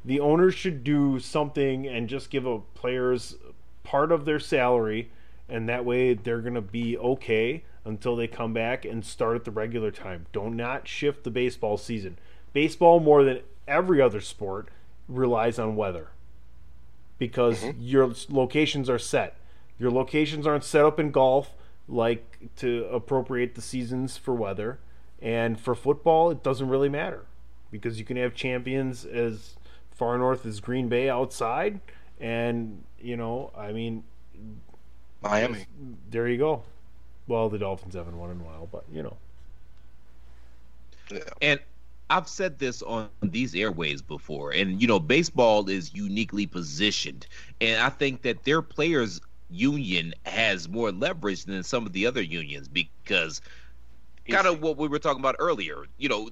[0.05, 3.37] The owners should do something and just give a players
[3.85, 5.11] part of their salary
[5.49, 9.45] and that way they're going to be okay until they come back and start at
[9.45, 10.27] the regular time.
[10.33, 12.19] Don't not shift the baseball season.
[12.53, 14.69] Baseball more than every other sport
[15.09, 16.09] relies on weather.
[17.19, 17.81] Because mm-hmm.
[17.81, 19.37] your locations are set.
[19.79, 21.55] Your locations aren't set up in golf
[21.87, 24.79] like to appropriate the seasons for weather.
[25.25, 27.27] And for football, it doesn't really matter
[27.73, 29.57] because you can have champions as
[29.93, 31.81] far north as Green Bay outside,
[32.21, 34.05] and you know, I mean,
[35.23, 35.67] Miami.
[36.11, 36.65] there you go.
[37.29, 39.19] Well, the Dolphins haven't won in a while, but you know,
[41.11, 41.21] Yeah.
[41.43, 41.61] And
[42.11, 47.27] I've said this on these airways before, and you know, baseball is uniquely positioned,
[47.61, 49.21] and I think that their players'
[49.51, 53.41] union has more leverage than some of the other unions because
[54.29, 55.85] kind of what we were talking about earlier.
[55.99, 56.29] You know,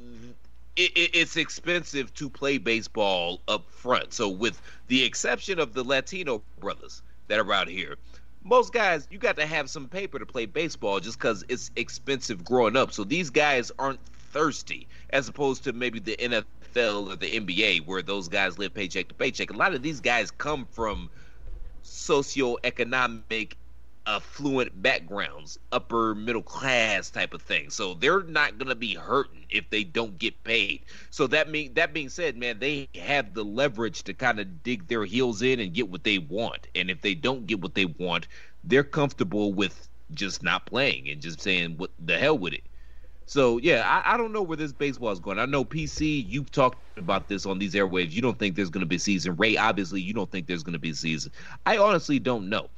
[0.76, 4.12] it, it, it's expensive to play baseball up front.
[4.12, 7.96] So, with the exception of the Latino brothers that are out here,
[8.44, 12.44] most guys you got to have some paper to play baseball just because it's expensive
[12.44, 12.92] growing up.
[12.92, 14.00] So these guys aren't
[14.32, 19.08] thirsty as opposed to maybe the NFL or the NBA where those guys live paycheck
[19.08, 19.50] to paycheck.
[19.50, 21.10] A lot of these guys come from
[21.84, 23.52] socioeconomic
[24.04, 27.70] Uh, affluent backgrounds, upper middle class type of thing.
[27.70, 30.82] So they're not gonna be hurting if they don't get paid.
[31.10, 34.88] So that mean that being said, man, they have the leverage to kind of dig
[34.88, 36.66] their heels in and get what they want.
[36.74, 38.26] And if they don't get what they want,
[38.64, 42.64] they're comfortable with just not playing and just saying what the hell with it.
[43.26, 45.38] So yeah, I, I don't know where this baseball is going.
[45.38, 48.10] I know PC, you've talked about this on these airwaves.
[48.10, 49.36] You don't think there's to be season.
[49.36, 51.30] Rey, obviously, you don't think there's to be season.
[51.66, 52.68] I honestly don't know.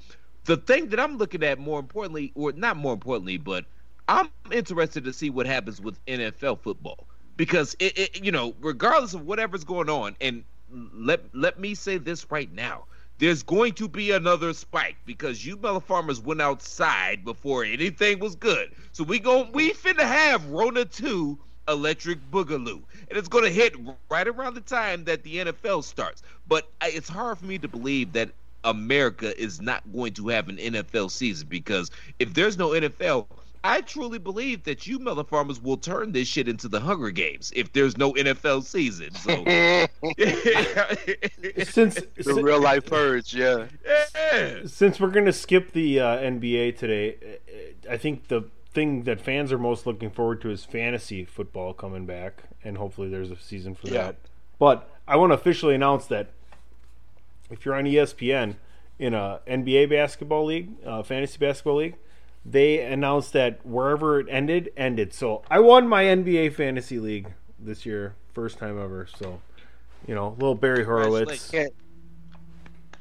[0.45, 3.65] The thing that I'm looking at more importantly, or not more importantly, but
[4.09, 9.15] I'm interested to see what happens with NFL football because it, it you know, regardless
[9.15, 10.45] of whatever's going on, and
[10.93, 12.85] let let me say this right now.
[13.19, 18.35] There's going to be another spike because you mellow farmers went outside before anything was
[18.35, 18.73] good.
[18.93, 21.39] So we go we finna have Rona 2
[21.69, 23.75] Electric Boogaloo, and it's going to hit
[24.11, 26.23] right around the time that the NFL starts.
[26.47, 28.31] But uh, it's hard for me to believe that
[28.65, 33.27] America is not going to have an NFL season because if there's no NFL,
[33.63, 37.51] I truly believe that you mother farmers will turn this shit into the Hunger Games
[37.57, 39.15] if there's no NFL season.
[39.15, 39.35] So
[41.65, 43.67] Since the real life purge, yeah.
[43.87, 44.61] yeah.
[44.67, 47.17] since we're going to skip the uh, NBA today,
[47.89, 51.73] uh, I think the thing that fans are most looking forward to is fantasy football
[51.73, 54.05] coming back, and hopefully there's a season for Yeah.
[54.05, 54.17] that.
[54.59, 56.31] But I want to officially announce that
[57.51, 58.57] if you're on ESPN
[58.99, 61.97] in a NBA basketball league, uh, fantasy basketball league,
[62.45, 65.13] they announced that wherever it ended, ended.
[65.13, 69.09] So I won my NBA fantasy league this year, first time ever.
[69.19, 69.41] So,
[70.07, 71.51] you know, little Barry Horowitz.
[71.51, 71.71] Can,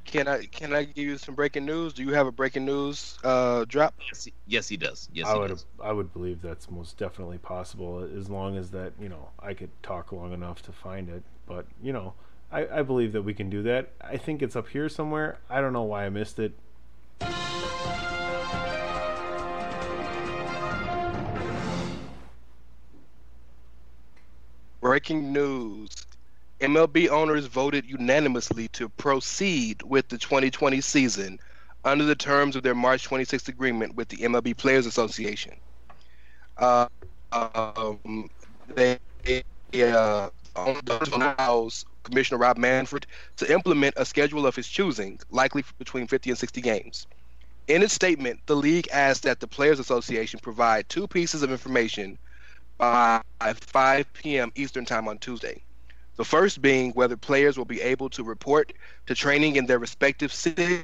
[0.06, 1.94] can I can I give you some breaking news?
[1.94, 3.96] Do you have a breaking news uh, drop?
[4.12, 5.10] Yes, he, yes, he does.
[5.12, 5.66] Yes, I he would does.
[5.82, 9.72] I would believe that's most definitely possible as long as that you know I could
[9.82, 11.24] talk long enough to find it.
[11.48, 12.14] But you know,
[12.54, 13.90] I, I believe that we can do that.
[14.00, 15.40] I think it's up here somewhere.
[15.50, 16.54] I don't know why I missed it.
[24.80, 25.90] Breaking news.
[26.62, 31.40] MLB owners voted unanimously to proceed with the 2020 season
[31.84, 35.56] under the terms of their March 26th agreement with the MLB Players Association.
[36.58, 36.88] Uh,
[37.32, 38.30] um,
[38.76, 39.00] they
[39.82, 46.30] uh, allows Commissioner Rob Manfred to implement a schedule of his choosing, likely between 50
[46.32, 47.08] and 60 games.
[47.68, 52.18] In its statement, the league asked that the Players Association provide two pieces of information
[52.78, 54.52] by 5 p.m.
[54.56, 55.64] Eastern Time on Tuesday.
[56.16, 58.74] The first being whether players will be able to report
[59.08, 60.84] to training in their respective cities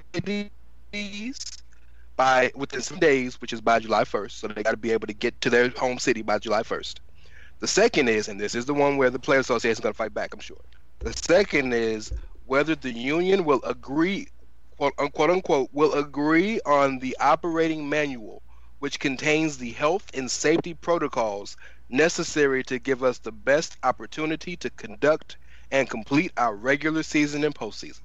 [2.15, 4.31] by within some days, which is by July 1st.
[4.31, 6.95] So they got to be able to get to their home city by July 1st.
[7.59, 9.97] The second is, and this is the one where the Players Association is going to
[9.97, 10.57] fight back, I'm sure.
[10.99, 12.11] The second is
[12.45, 14.27] whether the union will agree,
[14.77, 18.43] quote unquote, unquote, will agree on the operating manual,
[18.79, 21.55] which contains the health and safety protocols
[21.89, 25.37] necessary to give us the best opportunity to conduct
[25.71, 28.01] and complete our regular season and postseason.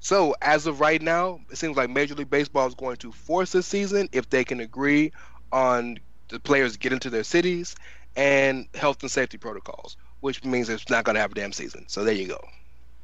[0.00, 3.54] So, as of right now, it seems like Major League Baseball is going to force
[3.54, 5.12] a season if they can agree
[5.52, 5.98] on
[6.28, 7.76] the players get into their cities
[8.16, 11.84] and health and safety protocols, which means it's not going to have a damn season.
[11.88, 12.40] So, there you go.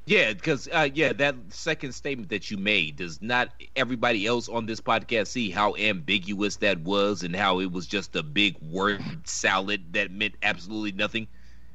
[0.05, 4.67] Yeah, because uh, yeah, that second statement that you made does not everybody else on
[4.67, 9.03] this podcast see how ambiguous that was and how it was just a big word
[9.25, 11.29] salad that meant absolutely nothing.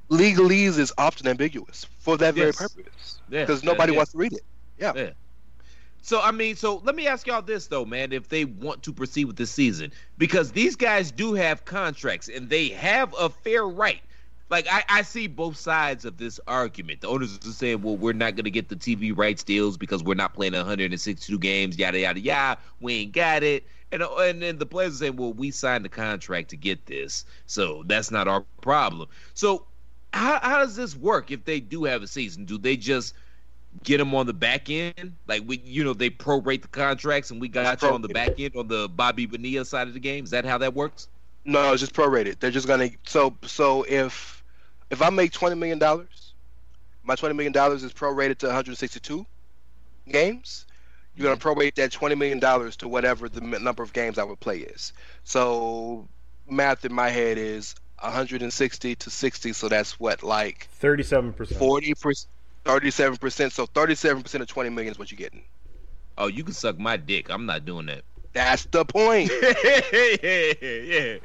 [0.09, 3.97] Legalese is often ambiguous for that very purpose because yeah, nobody yeah.
[3.97, 4.43] wants to read it.
[4.77, 4.91] Yeah.
[4.93, 5.09] Yeah.
[6.01, 8.93] So I mean, so let me ask y'all this though, man, if they want to
[8.93, 13.65] proceed with the season, because these guys do have contracts and they have a fair
[13.65, 14.01] right.
[14.49, 17.01] Like I, I see both sides of this argument.
[17.01, 20.03] The owners are saying, "Well, we're not going to get the TV rights deals because
[20.03, 22.59] we're not playing 162 games, yada yada yada.
[22.79, 25.89] We ain't got it." And and then the players are saying, "Well, we signed the
[25.89, 29.65] contract to get this, so that's not our problem." So
[30.13, 32.45] how how does this work if they do have a season?
[32.45, 33.13] Do they just
[33.83, 35.15] get them on the back end?
[35.27, 38.39] Like we, you know, they prorate the contracts and we got you on the back
[38.39, 40.23] end on the Bobby Bonilla side of the game.
[40.23, 41.07] Is that how that works?
[41.45, 42.39] No, it's just prorated.
[42.39, 44.36] They're just gonna so so if
[44.89, 46.33] if I make twenty million dollars,
[47.03, 49.25] my twenty million dollars is prorated to 162
[50.09, 50.65] games.
[51.15, 54.39] You're gonna prorate that twenty million dollars to whatever the number of games I would
[54.39, 54.93] play is.
[55.23, 56.07] So
[56.49, 59.53] math in my head is 160 to 60.
[59.53, 61.59] So that's what like Thirty-seven percent.
[61.59, 62.29] 40 percent,
[62.65, 63.53] 37 percent.
[63.53, 65.43] So 37 percent of 20 million is what you're getting.
[66.17, 67.29] Oh, you can suck my dick.
[67.29, 68.01] I'm not doing that.
[68.33, 69.31] That's the point.
[69.41, 71.17] yeah.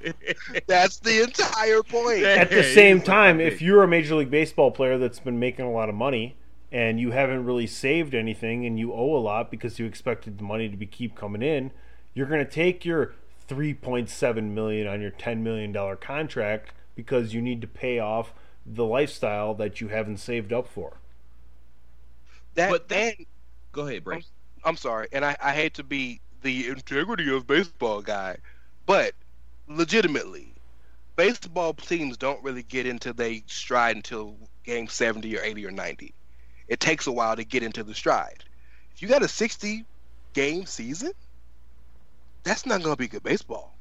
[0.67, 2.25] That's the entire point.
[2.25, 5.71] At the same time, if you're a Major League Baseball player that's been making a
[5.71, 6.37] lot of money
[6.71, 10.45] and you haven't really saved anything and you owe a lot because you expected the
[10.45, 11.71] money to be keep coming in,
[12.15, 13.15] you're going to take your
[13.49, 18.33] 3.7 million on your 10 million dollar contract because you need to pay off
[18.65, 20.99] the lifestyle that you haven't saved up for.
[22.55, 23.15] That But then,
[23.73, 24.23] Go ahead, Bray.
[24.65, 28.37] I'm sorry, and I, I hate to be the integrity of baseball guy,
[28.87, 29.15] but
[29.69, 30.53] legitimately,
[31.17, 36.15] baseball teams don't really get into they stride until game 70 or 80 or 90.
[36.69, 38.45] It takes a while to get into the stride.
[38.95, 39.85] If you got a 60
[40.33, 41.13] game season,
[42.45, 43.75] that's not going to be good baseball.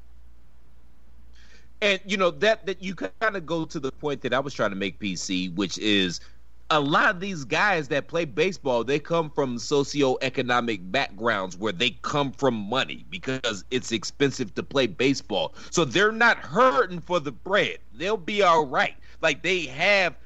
[1.80, 4.54] And you know that that you kind of go to the point that I was
[4.54, 6.20] trying to make PC, which is
[6.72, 11.90] a lot of these guys that play baseball, they come from socioeconomic backgrounds where they
[12.00, 15.54] come from money because it's expensive to play baseball.
[15.70, 17.76] So they're not hurting for the bread.
[17.92, 18.94] They'll be all right.
[19.20, 20.16] Like they have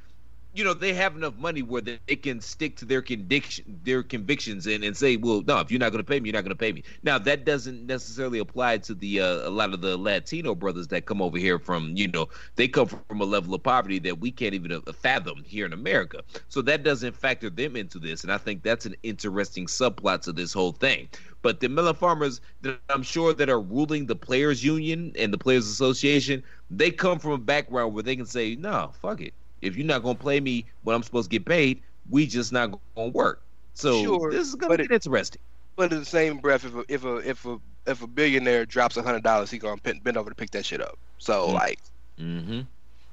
[0.57, 4.03] you know they have enough money where they, they can stick to their conviction their
[4.03, 6.45] convictions and, and say well no if you're not going to pay me you're not
[6.45, 6.83] going to pay me.
[7.03, 11.05] Now that doesn't necessarily apply to the uh, a lot of the latino brothers that
[11.05, 14.31] come over here from you know they come from a level of poverty that we
[14.31, 16.23] can't even uh, fathom here in america.
[16.49, 20.33] So that doesn't factor them into this and i think that's an interesting subplot to
[20.33, 21.09] this whole thing.
[21.43, 25.39] But the Miller farmers that I'm sure that are ruling the players union and the
[25.39, 29.33] players association, they come from a background where they can say, no, fuck it
[29.67, 32.79] if you're not gonna play me when I'm supposed to get paid, we just not
[32.97, 33.43] gonna work.
[33.75, 35.41] So Sure, this is gonna but get it- interesting.
[35.77, 38.97] But in the same breath, if a if a if a if a billionaire drops
[38.97, 40.99] a hundred dollars, he gonna bend, bend over to pick that shit up.
[41.19, 41.55] So Mm.
[41.55, 41.79] like
[42.19, 42.61] Mm-hmm.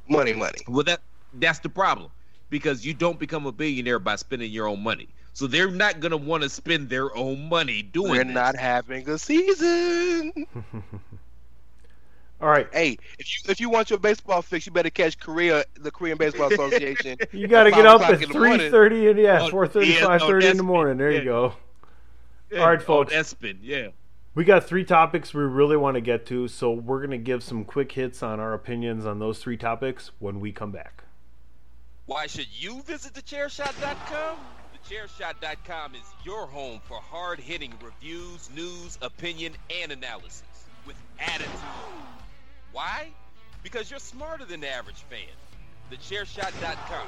[0.08, 0.60] money, money.
[0.68, 1.02] Well, that
[1.34, 2.12] that's the problem
[2.50, 5.10] because you don't become a billionaire by spending your own money.
[5.34, 8.12] So they're not gonna want to spend their own money doing.
[8.12, 8.34] We're this.
[8.34, 10.32] not having a season.
[12.44, 15.64] All right, Hey, if you if you want your baseball fix, you better catch Korea,
[15.80, 17.18] the Korean Baseball Association.
[17.32, 19.66] you got to get up o'clock at in the three thirty and yeah, Oh, four
[19.66, 20.98] thirty, yeah, no, five thirty in the morning.
[20.98, 21.20] There Yeah.
[21.20, 21.54] you go.
[22.52, 22.60] Yeah.
[22.60, 23.14] All right, Oh, folks.
[23.14, 23.88] that's yeah.
[24.36, 27.44] We got three topics we really want to get to, so we're going to give
[27.44, 31.06] some quick hits on our opinions on those three topics when we come back.
[32.08, 34.38] Why should you visit thechairshot.com?
[34.90, 40.44] Thechairshot.com is your home for hard hitting reviews, news, opinion, and analysis
[40.86, 41.48] with attitude.
[42.74, 43.10] Why?
[43.62, 45.20] Because you're smarter than the average fan.
[45.92, 47.08] Thechairshot.com.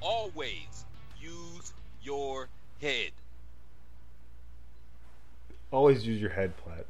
[0.00, 0.84] Always
[1.20, 1.72] use
[2.02, 2.48] your
[2.80, 3.12] head.
[5.70, 6.86] Always use your head, Platt.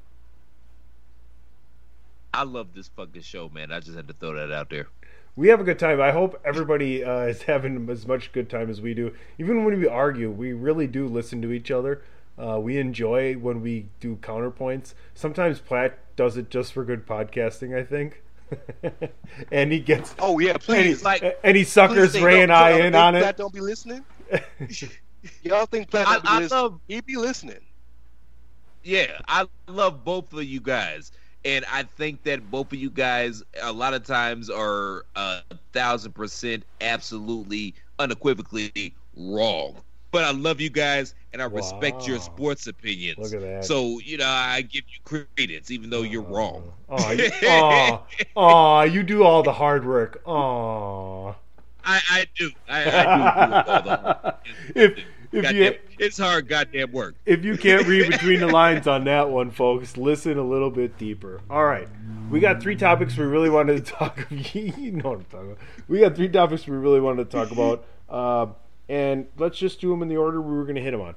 [2.33, 3.73] I love this fucking show, man.
[3.73, 4.89] I just had to throw that out there.
[5.37, 6.01] We have a good time.
[6.01, 9.15] I hope everybody uh, is having as much good time as we do.
[9.39, 12.03] Even when we argue, we really do listen to each other.
[12.39, 14.95] Uh, we enjoy when we do counterpoints.
[15.15, 18.23] Sometimes Platt does it just for good podcasting, I think.
[19.53, 21.05] and he gets Oh yeah, and he, please.
[21.05, 23.37] like- and he suckers Rey and I in think on Platt it.
[23.37, 24.05] Don't be listening.
[25.43, 26.59] Y'all think Platt I- be I listening?
[26.63, 27.61] love- He be listening.
[28.85, 31.13] Yeah, I love both of you guys.
[31.45, 35.41] And I think that both of you guys a lot of times are a
[35.73, 39.77] thousand percent absolutely unequivocally wrong.
[40.11, 43.19] But I love you guys and I respect your sports opinions.
[43.19, 43.65] Look at that.
[43.65, 46.73] So, you know, I give you credence even though you're wrong.
[46.89, 47.25] Oh, you,
[48.95, 50.23] you do all the hard work.
[50.25, 51.35] Aw.
[51.85, 52.51] I, I do.
[52.69, 53.53] I, I do.
[53.53, 54.35] do all the-
[54.83, 54.99] if
[55.31, 57.15] if Goddamn- you it's hard goddamn work.
[57.27, 60.97] if you can't read between the lines on that one, folks, listen a little bit
[60.97, 61.41] deeper.
[61.51, 61.87] All right,
[62.31, 64.27] we got three topics we really wanted to talk.
[64.31, 65.59] you know what I'm talking about.
[65.87, 68.47] We got three topics we really wanted to talk about, uh,
[68.89, 71.15] and let's just do them in the order we were going to hit them on.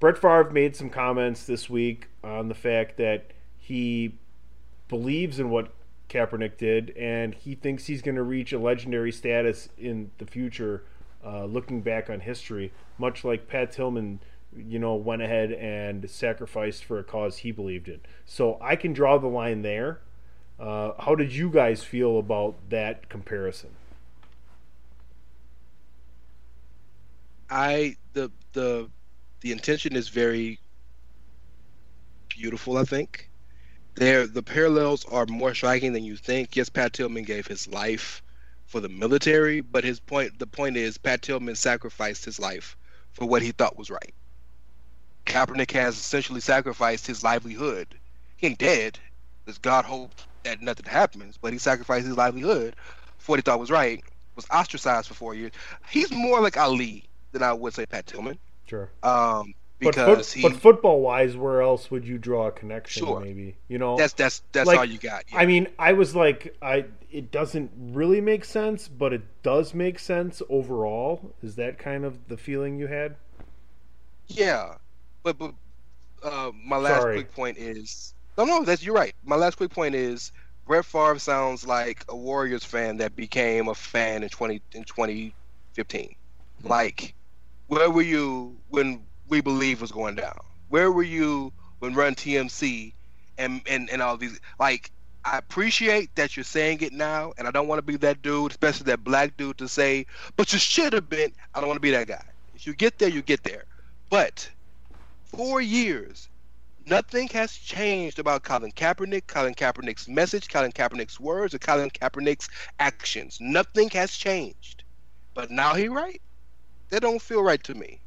[0.00, 4.18] Brett Favre made some comments this week on the fact that he
[4.88, 5.72] believes in what
[6.08, 10.84] Kaepernick did, and he thinks he's going to reach a legendary status in the future,
[11.24, 14.20] uh, looking back on history, much like Pat Tillman,
[14.56, 18.00] you know, went ahead and sacrificed for a cause he believed in.
[18.26, 20.00] So I can draw the line there.
[20.58, 23.70] Uh, how did you guys feel about that comparison?
[27.52, 28.88] I the the
[29.42, 30.58] the intention is very
[32.30, 32.78] beautiful.
[32.78, 33.30] I think
[33.94, 36.56] there the parallels are more striking than you think.
[36.56, 38.22] Yes, Pat Tillman gave his life
[38.64, 42.74] for the military, but his point the point is Pat Tillman sacrificed his life
[43.12, 44.14] for what he thought was right.
[45.26, 47.86] Kaepernick has essentially sacrificed his livelihood.
[48.38, 48.98] He ain't dead,
[49.44, 52.76] because God hoped that nothing happens, but he sacrificed his livelihood
[53.18, 54.02] for what he thought was right.
[54.36, 55.52] Was ostracized for four years.
[55.90, 58.38] He's more like Ali than I would say Pat Tillman.
[58.66, 58.90] Sure.
[59.02, 63.04] Um, But, because foot, he but football wise, where else would you draw a connection?
[63.04, 63.20] Sure.
[63.20, 63.96] Maybe you know.
[63.96, 65.24] that's that's that's Like, all you got.
[65.32, 65.38] Yeah.
[65.40, 69.98] I mean, I was like, I it doesn't really make sense, but it does make
[69.98, 71.34] sense overall.
[71.42, 73.16] Is that kind of the feeling you had?
[74.28, 74.74] yeah,
[75.22, 75.52] but but
[76.22, 77.16] uh, my last Sorry.
[77.16, 79.14] quick point is no no that's you're right.
[79.24, 80.32] My last quick point is
[80.66, 85.34] Brett Favre sounds like a Warriors fan that became a fan in twenty in twenty
[85.74, 86.14] fifteen.
[86.62, 87.14] Like,
[87.72, 90.38] where were you when we believe was going down?
[90.68, 92.92] Where were you when Run TMC
[93.38, 94.90] and and and all these like?
[95.24, 98.50] I appreciate that you're saying it now, and I don't want to be that dude,
[98.50, 100.04] especially that black dude, to say,
[100.36, 102.24] "But you should have been." I don't want to be that guy.
[102.54, 103.64] If you get there, you get there.
[104.10, 104.50] But
[105.24, 106.28] four years,
[106.84, 112.50] nothing has changed about Colin Kaepernick, Colin Kaepernick's message, Colin Kaepernick's words, or Colin Kaepernick's
[112.80, 113.38] actions.
[113.40, 114.82] Nothing has changed.
[115.32, 116.20] But now he right.
[116.92, 118.02] That don't feel right to me.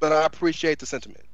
[0.00, 1.26] But I appreciate the sentiment.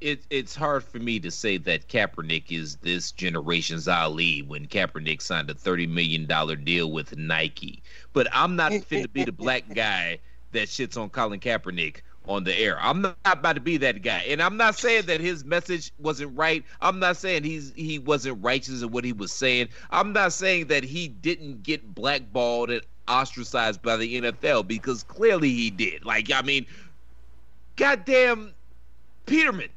[0.00, 5.22] it, it's hard for me to say that Kaepernick is this generation's Ali when Kaepernick
[5.22, 7.82] signed a thirty million dollar deal with Nike.
[8.12, 10.20] But I'm not fit to be the black guy
[10.52, 12.78] that shits on Colin Kaepernick on the air.
[12.80, 14.24] I'm not about to be that guy.
[14.28, 16.64] And I'm not saying that his message wasn't right.
[16.80, 19.68] I'm not saying he's he wasn't righteous in what he was saying.
[19.90, 25.50] I'm not saying that he didn't get blackballed and ostracized by the NFL because clearly
[25.50, 26.04] he did.
[26.04, 26.66] Like I mean,
[27.76, 28.52] goddamn
[29.26, 29.68] Peterman.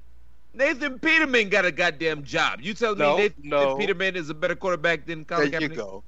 [0.54, 2.62] Nathan Peterman got a goddamn job.
[2.62, 3.76] You tell No, me Nathan no.
[3.78, 6.04] Peterman is a better quarterback than Colin There you go.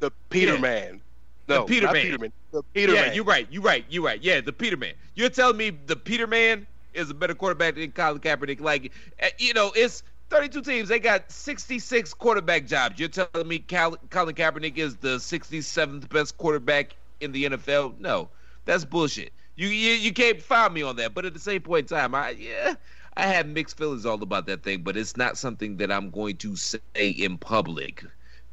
[0.00, 0.94] The Peterman.
[0.94, 1.00] Yeah.
[1.46, 2.02] The No, Peter not Man.
[2.02, 2.32] Peterman.
[2.50, 3.04] The Peterman.
[3.04, 3.46] yeah, you're right.
[3.50, 3.84] You're right.
[3.88, 4.20] You're right.
[4.22, 4.94] Yeah, the Peterman.
[5.14, 8.60] You're telling me the Peterman is a better quarterback than Colin Kaepernick?
[8.60, 10.02] Like, eh, you know, it's
[10.32, 10.88] 32 teams.
[10.88, 12.98] They got 66 quarterback jobs.
[12.98, 17.98] You're telling me Colin Kaepernick is the 67th best quarterback in the NFL?
[18.00, 18.30] No,
[18.64, 19.32] that's bullshit.
[19.56, 21.12] You, you you can't find me on that.
[21.14, 22.74] But at the same point in time, I yeah,
[23.16, 24.82] I have mixed feelings all about that thing.
[24.82, 28.02] But it's not something that I'm going to say in public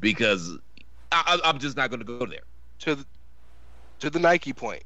[0.01, 0.57] because
[1.13, 2.41] I, I'm just not going to go there.
[2.79, 3.05] to the,
[3.99, 4.83] to the Nike point.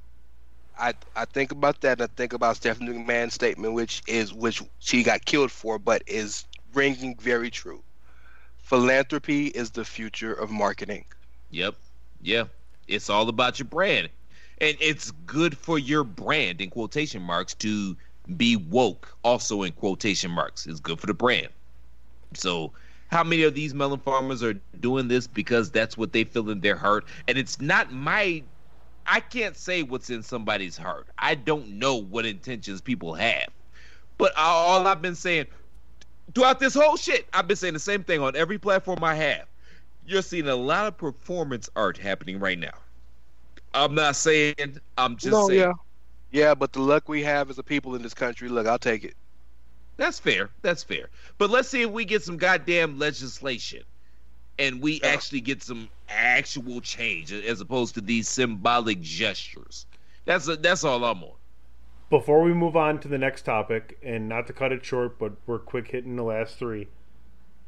[0.78, 4.62] I I think about that and I think about Stephanie McMahon's statement, which is which
[4.80, 7.82] she got killed for, but is ringing very true.
[8.58, 11.06] Philanthropy is the future of marketing.
[11.52, 11.76] Yep.
[12.22, 12.46] Yeah.
[12.88, 14.10] It's all about your brand.
[14.60, 17.96] And it's good for your brand in quotation marks to
[18.38, 20.66] be woke also in quotation marks.
[20.66, 21.50] It's good for the brand.
[22.34, 22.72] So
[23.08, 26.62] how many of these melon farmers are doing this because that's what they feel in
[26.62, 27.06] their heart?
[27.28, 28.44] And it's not my
[29.06, 31.08] I can't say what's in somebody's heart.
[31.20, 33.50] I don't know what intentions people have.
[34.18, 35.48] But all I've been saying
[36.34, 39.46] throughout this whole shit, I've been saying the same thing on every platform I have.
[40.06, 42.74] You're seeing a lot of performance art happening right now.
[43.74, 44.56] I'm not saying,
[44.98, 45.60] I'm just No, saying.
[45.60, 45.74] yeah.
[46.32, 49.04] Yeah, but the luck we have as a people in this country, look, I'll take
[49.04, 49.16] it.
[49.98, 50.50] That's fair.
[50.64, 51.10] That's fair.
[51.38, 53.84] But let's see if we get some goddamn legislation
[54.58, 55.08] and we uh.
[55.08, 59.86] actually get some actual change as opposed to these symbolic gestures.
[60.26, 61.34] That's that's all I'm on.
[62.14, 65.32] Before we move on to the next topic, and not to cut it short, but
[65.48, 66.88] we're quick hitting the last three.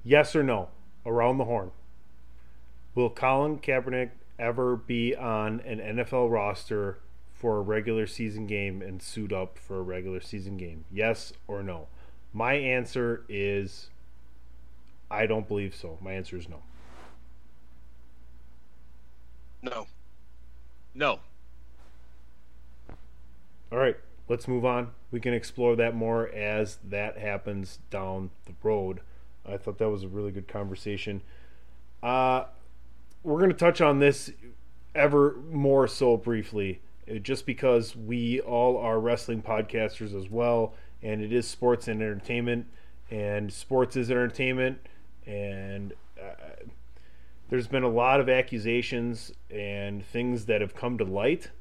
[0.03, 0.69] Yes or no?
[1.03, 1.71] Around the horn.
[2.93, 6.99] Will Colin Kaepernick ever be on an NFL roster
[7.33, 10.85] for a regular season game and suit up for a regular season game?
[10.91, 11.87] Yes or no?
[12.31, 13.89] My answer is
[15.09, 15.97] I don't believe so.
[16.03, 16.61] My answer is no.
[19.63, 19.87] No.
[20.93, 21.19] No.
[23.71, 23.97] All right,
[24.28, 24.91] let's move on.
[25.11, 29.01] We can explore that more as that happens down the road.
[29.47, 31.21] I thought that was a really good conversation.
[32.01, 32.45] Uh,
[33.23, 34.32] we're going to touch on this
[34.93, 40.73] ever more so briefly, uh, just because we all are wrestling podcasters as well,
[41.03, 42.65] and it is sports and entertainment,
[43.11, 44.80] and sports is entertainment,
[45.26, 46.65] and uh,
[47.49, 51.51] there's been a lot of accusations and things that have come to light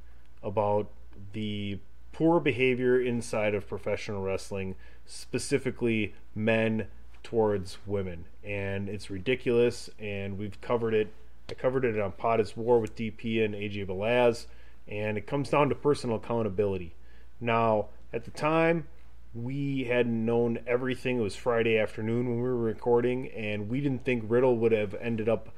[0.42, 0.90] about
[1.32, 1.78] the
[2.14, 6.86] poor behavior inside of professional wrestling, specifically men
[7.22, 8.24] towards women.
[8.42, 11.12] And it's ridiculous, and we've covered it.
[11.50, 14.46] I covered it on Pot is War with DP and AJ Velaz,
[14.88, 16.94] and it comes down to personal accountability.
[17.40, 18.86] Now, at the time,
[19.34, 21.18] we hadn't known everything.
[21.18, 24.94] It was Friday afternoon when we were recording, and we didn't think Riddle would have
[24.94, 25.48] ended up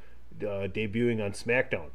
[0.41, 1.91] uh, debuting on SmackDown.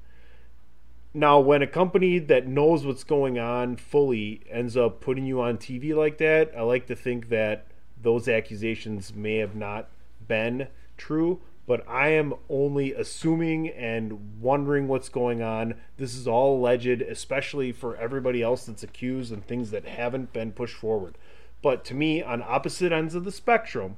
[1.14, 5.58] Now, when a company that knows what's going on fully ends up putting you on
[5.58, 7.68] TV like that, I like to think that
[8.02, 9.90] those accusations may have not
[10.26, 15.76] been true, but I am only assuming and wondering what's going on.
[15.98, 20.54] This is all alleged, especially for everybody else that's accused and things that haven't been
[20.54, 21.18] pushed forward.
[21.62, 23.98] But to me, on opposite ends of the spectrum,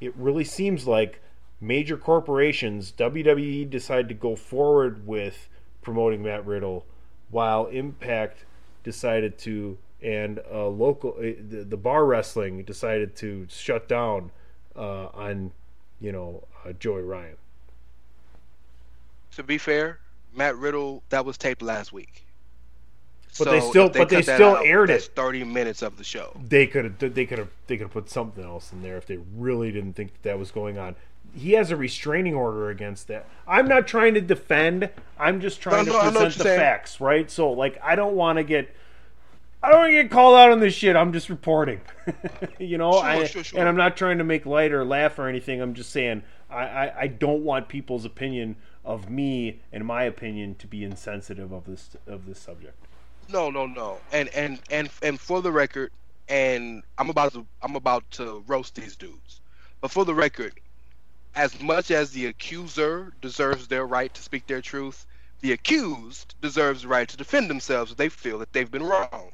[0.00, 1.20] it really seems like
[1.60, 5.48] major corporations, WWE decided to go forward with
[5.86, 6.84] promoting Matt Riddle,
[7.30, 8.44] while Impact
[8.82, 14.32] decided to, and uh, local uh, the, the bar wrestling decided to shut down
[14.74, 15.52] uh, on,
[16.00, 17.36] you know, uh, Joey Ryan.
[19.36, 20.00] To be fair,
[20.34, 22.26] Matt Riddle, that was taped last week.
[23.38, 25.10] But they still- if but they still out, aired it.
[25.14, 26.36] Thirty minutes of the show.
[26.48, 29.06] They could have they could have they could have put something else in there if
[29.06, 30.96] they really didn't think that, that was going on.
[31.36, 33.26] He has a restraining order against it.
[33.46, 34.88] I'm not trying to defend.
[35.18, 36.58] I'm just trying No, no, to what present the saying.
[36.58, 37.30] facts, right?
[37.30, 38.74] So like I don't want to get
[39.62, 40.96] I don't want to get called out on this shit.
[40.96, 41.80] I'm just reporting.
[42.58, 43.58] you know, Sure, I, sure, sure.
[43.60, 45.60] and I'm not trying to make light or laugh or anything.
[45.60, 50.54] I'm just saying I, I, I don't want people's opinion of me and my opinion
[50.56, 52.76] to be insensitive of this of this subject.
[53.28, 53.98] No, no, no.
[54.12, 55.90] And and and and for the record,
[56.28, 59.40] and I'm about to I'm about to roast these dudes.
[59.80, 60.52] But for the record,
[61.36, 65.06] as much as the accuser deserves their right to speak their truth,
[65.40, 69.32] the accused deserves the right to defend themselves if they feel that they've been wronged.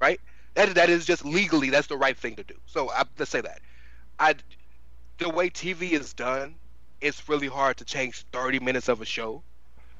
[0.00, 0.20] Right?
[0.54, 2.54] That that is just legally that's the right thing to do.
[2.66, 3.60] So I, let's say that.
[4.18, 4.34] I
[5.18, 6.56] the way TV is done,
[7.00, 9.42] it's really hard to change 30 minutes of a show.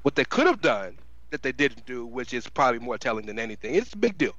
[0.01, 0.97] What they could have done
[1.29, 4.35] that they didn't do, which is probably more telling than anything, it's a big deal.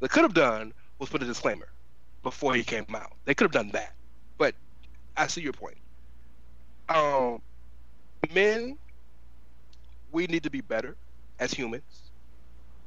[0.00, 1.68] They could have done was put a disclaimer
[2.22, 3.12] before he came out.
[3.24, 3.94] They could have done that.
[4.36, 4.54] But
[5.16, 5.76] I see your point.
[6.94, 7.40] Um,
[8.34, 8.76] men,
[10.12, 10.96] we need to be better
[11.38, 12.10] as humans.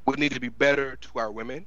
[0.06, 1.65] We need to be better to our women.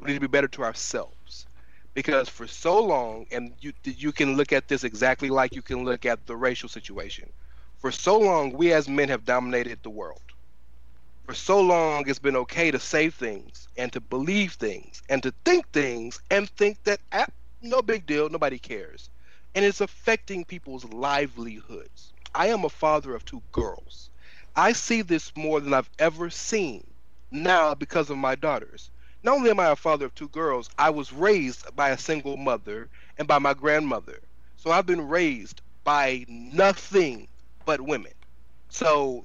[0.00, 1.46] We need to be better to ourselves.
[1.94, 5.84] Because for so long, and you you can look at this exactly like you can
[5.84, 7.32] look at the racial situation.
[7.78, 10.20] For so long, we as men have dominated the world.
[11.26, 15.32] For so long, it's been okay to say things and to believe things and to
[15.44, 17.26] think things and think that ah,
[17.62, 19.10] no big deal, nobody cares
[19.56, 22.12] and it's affecting people's livelihoods.
[22.34, 24.10] I am a father of two girls.
[24.54, 26.86] I see this more than I've ever seen
[27.30, 28.90] now because of my daughters.
[29.22, 32.36] Not only am I a father of two girls, I was raised by a single
[32.36, 34.20] mother and by my grandmother.
[34.58, 37.26] So I've been raised by nothing
[37.64, 38.12] but women.
[38.68, 39.24] So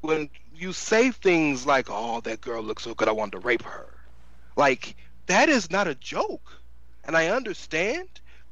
[0.00, 3.62] when you say things like, oh, that girl looks so good, I wanted to rape
[3.62, 3.86] her,
[4.56, 4.96] like,
[5.26, 6.50] that is not a joke.
[7.04, 8.08] And I understand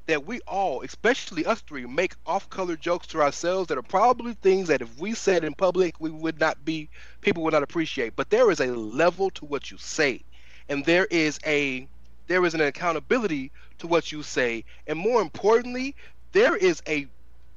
[0.07, 4.69] that we all, especially us three, make off-color jokes to ourselves that are probably things
[4.69, 6.91] that if we said in public, we would not be,
[7.23, 8.17] people would not appreciate.
[8.17, 10.23] But there is a level to what you say,
[10.69, 11.89] and there is a,
[12.29, 15.97] there is an accountability to what you say, and more importantly,
[16.33, 17.09] there is a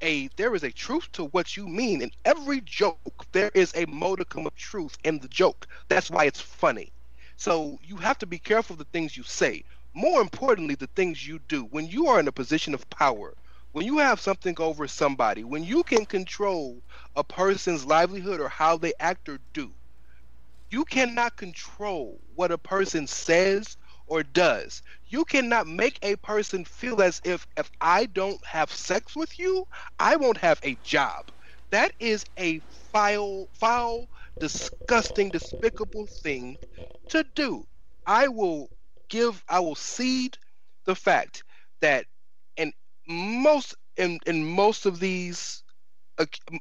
[0.02, 2.02] a there is a truth to what you mean.
[2.02, 5.66] In every joke there is a modicum of truth in the joke.
[5.88, 6.92] That's why it's funny.
[7.36, 9.64] So you have to be careful of the things you say
[9.94, 11.64] more importantly, the things you do.
[11.64, 13.34] When you are in a position of power,
[13.72, 16.82] when you have something over somebody, when you can control
[17.16, 19.74] a person's livelihood or how they act or do,
[20.70, 23.76] you cannot control what a person says
[24.06, 24.82] or does.
[25.06, 29.66] You cannot make a person feel as if if I don't have sex with you,
[29.98, 31.30] I won't have a job.
[31.70, 32.60] That is a
[32.92, 34.08] foul, foul,
[34.38, 36.58] disgusting, despicable thing
[37.08, 37.66] to do.
[38.06, 38.70] I will
[39.10, 40.38] give I will cede
[40.86, 41.44] the fact
[41.80, 42.06] that
[42.56, 42.72] in
[43.06, 45.62] most in in most of these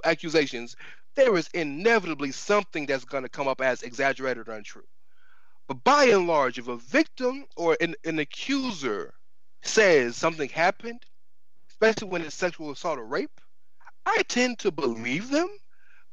[0.03, 0.75] accusations
[1.15, 4.87] there is inevitably something that's going to come up as exaggerated or untrue.
[5.67, 9.13] But by and large, if a victim or an, an accuser
[9.61, 11.01] says something happened,
[11.69, 13.41] especially when it's sexual assault or rape,
[14.05, 15.49] I tend to believe them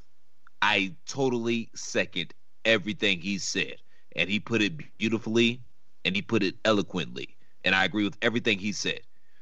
[0.62, 2.34] I totally second
[2.64, 3.76] everything he said
[4.16, 5.62] and he put it beautifully
[6.06, 9.02] and he put it eloquently and i agree with everything he said.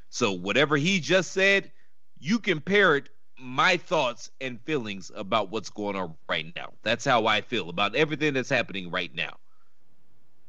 [0.09, 1.71] So whatever he just said
[2.19, 6.73] you compare it my thoughts and feelings about what's going on right now.
[6.83, 9.35] That's how I feel about everything that's happening right now.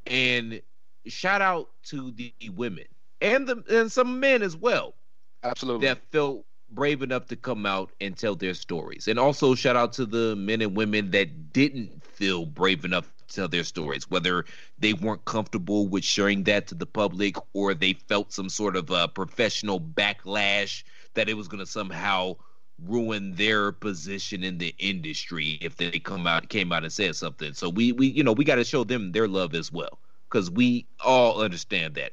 [0.06, 0.60] And
[1.06, 2.84] shout out to the women
[3.20, 4.94] and the and some men as well.
[5.42, 5.86] Absolutely.
[5.86, 9.08] That felt brave enough to come out and tell their stories.
[9.08, 13.34] And also shout out to the men and women that didn't feel brave enough to
[13.34, 14.44] tell their stories, whether
[14.78, 18.90] they weren't comfortable with sharing that to the public or they felt some sort of
[18.90, 20.82] a professional backlash
[21.14, 22.36] that it was going to somehow
[22.82, 27.52] ruin their position in the industry if they come out came out and said something.
[27.54, 29.98] So we we you know we got to show them their love as well
[30.28, 32.12] because we all understand that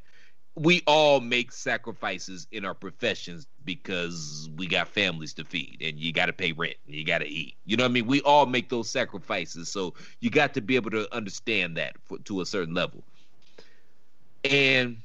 [0.56, 6.12] we all make sacrifices in our professions because we got families to feed and you
[6.12, 7.56] got to pay rent and you got to eat.
[7.64, 8.08] You know what I mean?
[8.08, 9.70] We all make those sacrifices.
[9.70, 13.04] So you got to be able to understand that for, to a certain level.
[14.44, 14.98] And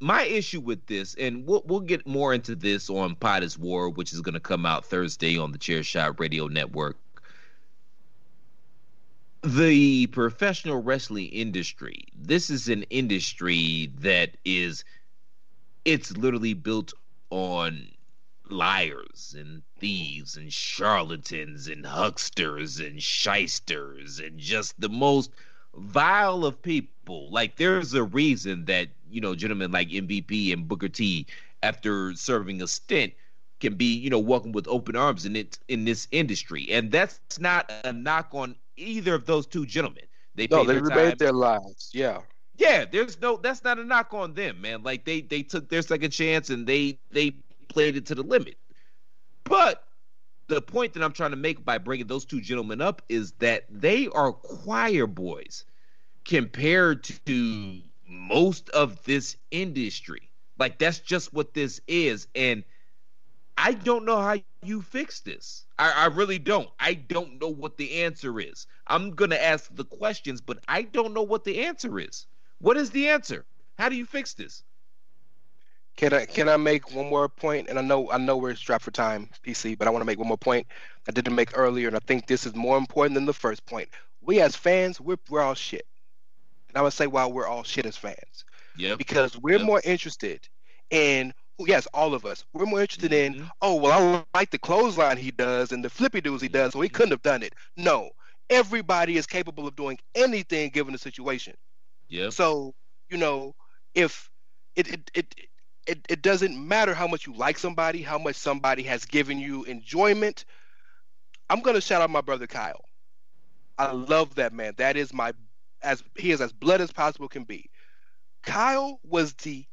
[0.00, 3.90] my issue with this, and we'll we'll get more into this on Pot is War,
[3.90, 6.96] which is going to come out Thursday on the Chair Shot Radio Network.
[9.42, 12.04] The professional wrestling industry.
[12.14, 14.84] This is an industry that is,
[15.84, 16.92] it's literally built
[17.30, 17.88] on
[18.50, 25.30] liars and thieves and charlatans and hucksters and shysters and just the most
[25.76, 27.30] vile of people.
[27.30, 31.26] Like there's a reason that you know gentlemen like MVP and Booker T,
[31.62, 33.12] after serving a stint,
[33.60, 37.20] can be you know welcomed with open arms in it in this industry, and that's
[37.38, 40.04] not a knock on either of those two gentlemen.
[40.34, 41.90] They No, they their their lives.
[41.92, 42.20] Yeah.
[42.56, 44.82] Yeah, there's no that's not a knock on them, man.
[44.82, 47.34] Like they they took their second chance and they they
[47.68, 48.56] played it to the limit.
[49.44, 49.84] But
[50.50, 53.66] the point that I'm trying to make by bringing those two gentlemen up is that
[53.70, 55.64] they are choir boys
[56.24, 60.28] compared to most of this industry.
[60.58, 62.64] Like that's just what this is and
[63.56, 65.66] I don't know how you fix this.
[65.78, 66.68] I, I really don't.
[66.80, 68.66] I don't know what the answer is.
[68.86, 72.26] I'm gonna ask the questions, but I don't know what the answer is.
[72.58, 73.44] What is the answer?
[73.78, 74.64] How do you fix this?
[76.00, 77.68] Can I can I make one more point?
[77.68, 80.18] And I know I know we're strapped for time, PC, but I want to make
[80.18, 80.66] one more point
[81.06, 83.86] I didn't make earlier, and I think this is more important than the first point.
[84.22, 85.86] We as fans, we're we're all shit.
[86.68, 88.46] And I would say why we're all shit as fans.
[88.78, 88.94] Yeah.
[88.94, 89.66] Because we're Yep.
[89.66, 90.48] more interested
[90.88, 92.46] in yes, all of us.
[92.54, 93.50] We're more interested in, Mhm.
[93.60, 96.80] oh well, I like the clothesline he does and the flippy doos he does, so
[96.80, 97.52] he couldn't have done it.
[97.76, 98.08] No.
[98.48, 101.54] Everybody is capable of doing anything given the situation.
[102.08, 102.30] Yeah.
[102.30, 102.74] So,
[103.10, 103.54] you know,
[103.94, 104.30] if
[104.76, 105.49] it it, it
[105.86, 109.64] it it doesn't matter how much you like somebody, how much somebody has given you
[109.64, 110.44] enjoyment.
[111.48, 112.84] I'm gonna shout out my brother Kyle.
[113.78, 114.74] I love that man.
[114.76, 115.32] That is my
[115.82, 117.70] as he is as blood as possible can be.
[118.42, 119.64] Kyle was the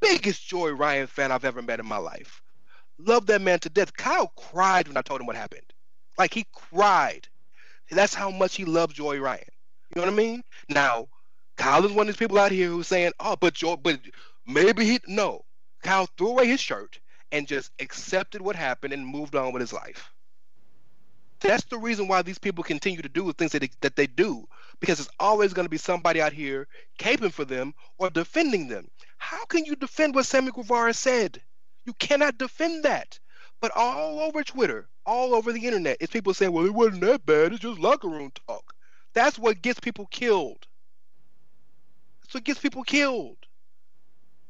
[0.00, 2.42] biggest Joey Ryan fan I've ever met in my life.
[2.98, 3.92] Love that man to death.
[3.96, 5.72] Kyle cried when I told him what happened.
[6.18, 7.28] Like he cried.
[7.90, 9.44] That's how much he loved Joey Ryan.
[9.94, 10.42] You know what I mean?
[10.68, 11.08] Now,
[11.56, 14.00] Kyle is one of these people out here who's saying, "Oh, but Joey, but
[14.46, 15.44] maybe he no."
[15.82, 16.98] Kyle threw away his shirt
[17.32, 20.12] and just accepted what happened and moved on with his life.
[21.40, 24.06] That's the reason why these people continue to do the things that they, that they
[24.06, 24.46] do
[24.78, 26.68] because it's always going to be somebody out here
[26.98, 28.88] caping for them or defending them.
[29.18, 31.42] How can you defend what Sammy Guevara said?
[31.84, 33.18] You cannot defend that.
[33.60, 37.24] But all over Twitter, all over the internet, it's people saying, "Well, it wasn't that
[37.24, 37.52] bad.
[37.52, 38.74] It's just locker room talk."
[39.14, 40.66] That's what gets people killed.
[42.22, 43.38] That's what gets people killed.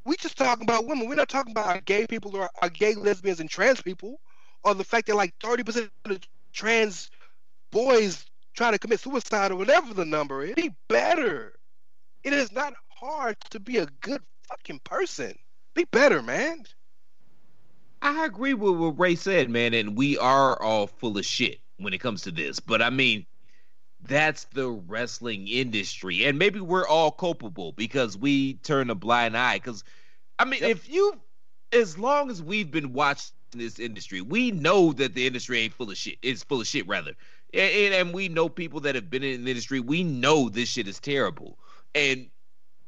[0.04, 1.08] We just talking about women.
[1.08, 4.20] We're not talking about gay people or our gay lesbians and trans people,
[4.64, 6.18] or the fact that like thirty percent of
[6.52, 7.10] trans
[7.70, 8.24] boys
[8.54, 10.54] trying to commit suicide or whatever the number is.
[10.54, 11.54] Be better.
[12.24, 15.34] It is not hard to be a good fucking person.
[15.74, 16.64] Be better, man.
[18.02, 21.94] I agree with what Rey said, man, and we are all full of shit when
[21.94, 22.60] it comes to this.
[22.60, 23.24] But I mean,
[24.06, 29.56] that's the wrestling industry, and maybe we're all culpable because we turn a blind eye.
[29.56, 29.84] Because
[30.38, 31.20] I mean, if you,
[31.72, 35.90] as long as we've been watching this industry, we know that the industry ain't full
[35.90, 36.18] of shit.
[36.22, 37.12] It's full of shit, rather,
[37.54, 39.80] and, and, and we know people that have been in the industry.
[39.80, 41.58] We know this shit is terrible,
[41.94, 42.28] and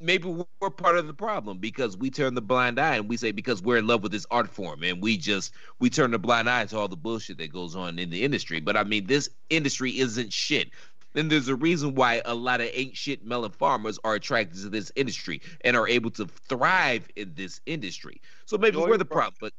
[0.00, 0.28] maybe
[0.60, 3.62] we're part of the problem because we turn the blind eye and we say because
[3.62, 6.64] we're in love with this art form and we just we turn the blind eye
[6.66, 8.60] to all the bullshit that goes on in the industry.
[8.60, 10.70] But I mean, this industry isn't shit.
[11.14, 14.68] And there's a reason why a lot of ain't shit melon farmers are attracted to
[14.68, 18.20] this industry and are able to thrive in this industry.
[18.46, 19.34] So maybe Joy we're the problem.
[19.40, 19.52] But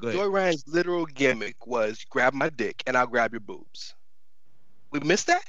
[0.00, 0.20] go ahead.
[0.20, 3.94] Joey Ryan's literal gimmick was grab my dick and I'll grab your boobs.
[4.90, 5.44] We missed that?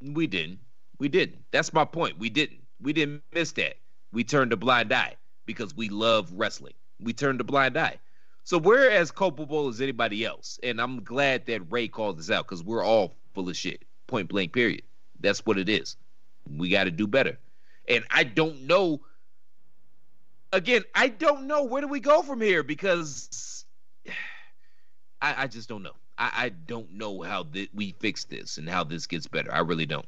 [0.00, 0.60] We didn't.
[0.98, 1.44] We didn't.
[1.50, 2.18] That's my point.
[2.18, 2.60] We didn't.
[2.80, 3.76] We didn't miss that.
[4.12, 5.16] We turned a blind eye
[5.46, 6.74] because we love wrestling.
[7.00, 7.98] We turned a blind eye.
[8.44, 10.60] So we're as culpable as anybody else.
[10.62, 13.82] And I'm glad that Rey called this out because we're all full of shit.
[14.06, 14.82] Point blank, period.
[15.20, 15.96] That's what it is.
[16.48, 17.38] We got to do better.
[17.88, 19.00] And I don't know.
[20.52, 23.64] Again, I don't know where do we go from here because
[25.22, 25.94] I, I just don't know.
[26.18, 29.52] I, I don't know how th- we fix this and how this gets better.
[29.52, 30.06] I really don't.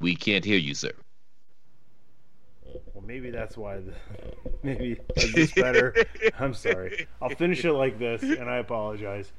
[0.00, 0.92] We can't hear you, sir.
[3.10, 3.78] Maybe that's why.
[3.78, 3.92] The,
[4.62, 5.00] maybe
[5.34, 5.92] this better?
[6.38, 7.08] I'm sorry.
[7.20, 9.32] I'll finish it like this, and I apologize.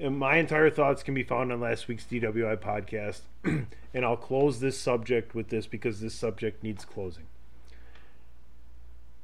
[0.00, 4.58] And my entire thoughts can be found on last week's DWI podcast, and I'll close
[4.58, 7.26] this subject with this because this subject needs closing.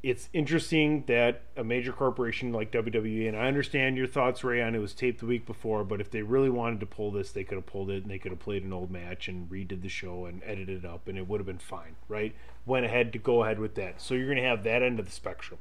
[0.03, 4.75] It's interesting that a major corporation like WWE, and I understand your thoughts, Rey, on
[4.75, 7.45] it was taped the week before, but if they really wanted to pull this, they
[7.45, 9.89] could have pulled it and they could have played an old match and redid the
[9.89, 12.35] show and edited it up, and it would have been fine, right?
[12.67, 14.01] Went ahead to go ahead with that.
[14.01, 15.61] So you're going to have that end of the spectrum.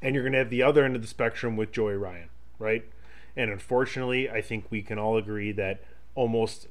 [0.00, 2.28] And you're going to have the other end of the spectrum with Joey Ryan,
[2.58, 2.84] right?
[3.36, 5.80] And unfortunately, I think we can all agree that
[6.16, 6.66] almost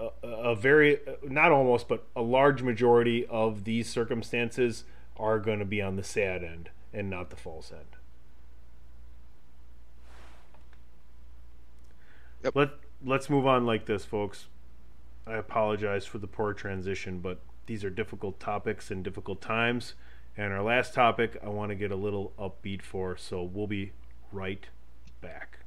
[0.00, 4.82] a, a very, not almost, but a large majority of these circumstances
[5.16, 7.96] are going to be on the sad end and not the false end.
[12.44, 12.56] Yep.
[12.56, 12.70] Let
[13.04, 14.46] let's move on like this, folks.
[15.26, 19.94] I apologize for the poor transition, but these are difficult topics and difficult times.
[20.36, 23.92] And our last topic, I want to get a little upbeat for, so we'll be
[24.32, 24.66] right
[25.20, 25.58] back.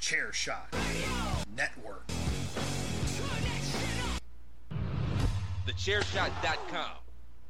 [0.00, 0.68] Chair Shot
[1.56, 2.15] Network.
[5.66, 6.96] TheChairShot.com.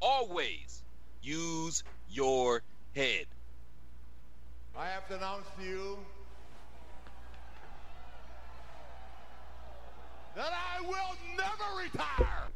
[0.01, 0.81] Always
[1.21, 2.63] use your
[2.95, 3.25] head.
[4.75, 5.97] I have to announce to you
[10.35, 12.47] that I will never retire.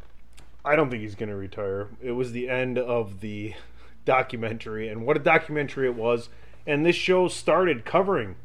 [0.66, 1.90] I don't think he's going to retire.
[2.02, 3.54] It was the end of the
[4.06, 6.30] documentary, and what a documentary it was.
[6.66, 8.36] And this show started covering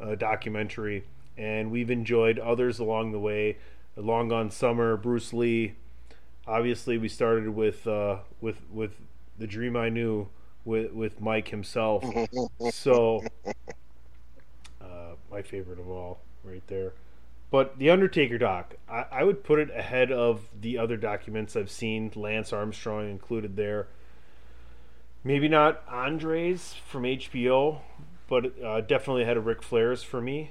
[0.00, 1.04] a documentary,
[1.36, 3.58] and we've enjoyed others along the way.
[3.96, 5.74] Long Gone Summer, Bruce Lee.
[6.46, 8.92] Obviously, we started with uh, with with
[9.38, 10.28] the Dream I Knew
[10.64, 12.04] with with Mike himself.
[12.70, 13.22] so,
[14.80, 16.92] uh, my favorite of all, right there.
[17.50, 21.70] But the Undertaker doc, I, I would put it ahead of the other documents I've
[21.70, 22.10] seen.
[22.14, 23.86] Lance Armstrong included there.
[25.22, 27.80] Maybe not Andre's from HBO,
[28.28, 30.50] but uh, definitely ahead of Ric Flair's for me.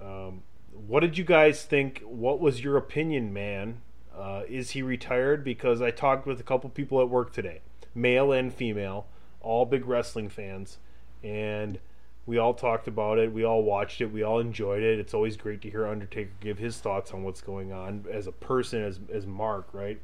[0.00, 0.42] Um,
[0.86, 2.02] what did you guys think?
[2.04, 3.80] What was your opinion, man?
[4.16, 5.44] Uh, is he retired?
[5.44, 7.60] Because I talked with a couple people at work today,
[7.94, 9.06] male and female,
[9.40, 10.78] all big wrestling fans,
[11.22, 11.78] and
[12.26, 13.32] we all talked about it.
[13.32, 14.06] We all watched it.
[14.06, 14.98] We all enjoyed it.
[14.98, 18.32] It's always great to hear Undertaker give his thoughts on what's going on as a
[18.32, 20.00] person, as as Mark, right?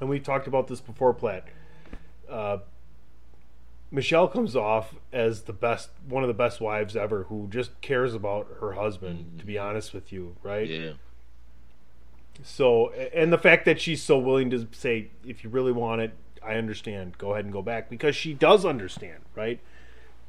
[0.00, 1.46] And we talked about this before, Platt.
[2.28, 2.58] Uh,
[3.90, 8.12] Michelle comes off as the best, one of the best wives ever, who just cares
[8.14, 9.38] about her husband.
[9.38, 10.68] To be honest with you, right?
[10.68, 10.92] Yeah.
[12.42, 16.12] So, and the fact that she's so willing to say, if you really want it,
[16.42, 17.16] I understand.
[17.18, 19.60] Go ahead and go back because she does understand, right?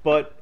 [0.04, 0.42] But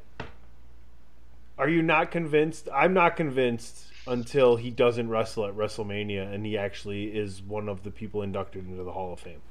[1.57, 2.69] are you not convinced?
[2.73, 7.83] I'm not convinced until he doesn't wrestle at WrestleMania and he actually is one of
[7.83, 9.41] the people inducted into the Hall of Fame.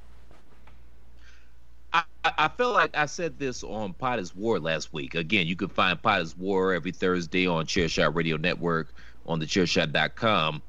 [1.93, 5.15] I, I feel like I said this on Potter's War last week.
[5.15, 8.95] Again, you can find Potter's War every Thursday on Chairshot Radio Network
[9.27, 10.63] on the chairshot.com.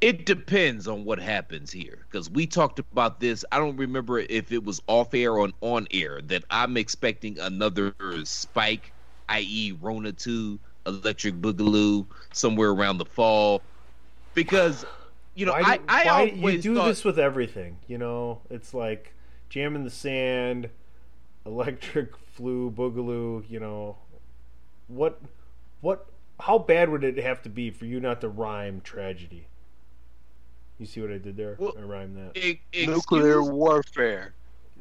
[0.00, 3.44] It depends on what happens here because we talked about this.
[3.50, 7.92] I don't remember if it was off air or on air that I'm expecting another
[8.22, 8.92] spike,
[9.28, 10.56] i.e., Rona 2,
[10.86, 13.60] Electric Boogaloo, somewhere around the fall.
[14.34, 14.86] Because,
[15.34, 16.22] you know, Why I, do- I
[16.52, 17.78] you do thought, this with everything.
[17.88, 19.12] You know, it's like
[19.48, 20.68] jam in the sand,
[21.44, 23.50] electric flu, boogaloo.
[23.50, 23.96] You know,
[24.86, 25.20] what,
[25.80, 26.06] what,
[26.40, 29.46] how bad would it have to be for you not to rhyme tragedy?
[30.78, 31.58] You see what I did there?
[31.60, 32.58] I rhymed that.
[32.86, 34.34] Nuclear warfare.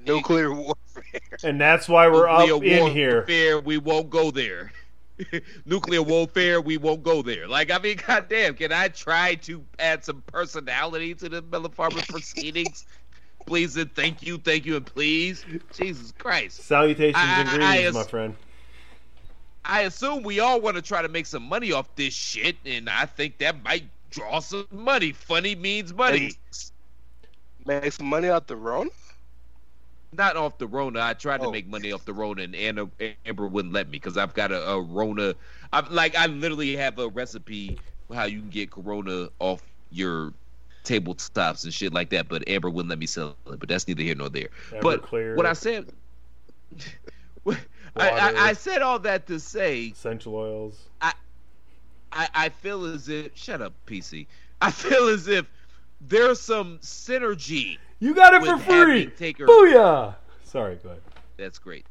[0.05, 1.21] Nuclear warfare.
[1.43, 3.13] And that's why we're up nuclear in here.
[3.15, 4.71] warfare, we won't go there.
[5.65, 7.47] nuclear warfare, we won't go there.
[7.47, 12.01] Like, I mean, goddamn, can I try to add some personality to the Miller Farmer
[12.07, 12.85] proceedings?
[13.47, 15.45] Please and thank you, thank you, and please.
[15.73, 16.61] Jesus Christ.
[16.63, 18.35] Salutations I- and I- greetings, I- my friend.
[19.67, 22.89] I assume we all want to try to make some money off this shit, and
[22.89, 25.11] I think that might draw some money.
[25.11, 26.31] Funny means money.
[27.65, 28.89] Make some money off the Rona?
[30.13, 31.01] Not off the Rona.
[31.01, 31.51] I tried to Oh.
[31.51, 32.89] make money off the Rona, and Anna,
[33.25, 35.35] Amber wouldn't let me because I've got a, a Rona.
[35.73, 37.77] I'm like, I literally have a recipe
[38.13, 39.61] how you can get Corona off
[39.91, 40.31] your
[40.85, 42.29] tabletops and shit like that.
[42.29, 43.59] But Amber wouldn't let me sell it.
[43.59, 44.47] But that's neither here nor there.
[44.81, 45.35] but Everclear.
[45.35, 45.91] what I said,
[47.99, 50.79] I, I, I said all that to say, Essential oils.
[52.17, 54.25] I, I feel as if shut up, PC.
[54.61, 55.45] I feel as if
[56.01, 57.77] there's some synergy.
[57.99, 59.07] You got it for free.
[59.07, 60.15] Taker- Booyah!
[60.43, 61.01] Sorry, go ahead.
[61.37, 61.85] That's great.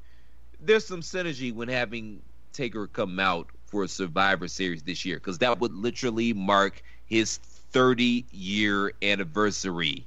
[0.61, 2.23] There's some synergy when having
[2.53, 7.37] Taker come out for a Survivor Series this year because that would literally mark his
[7.39, 10.07] 30 year anniversary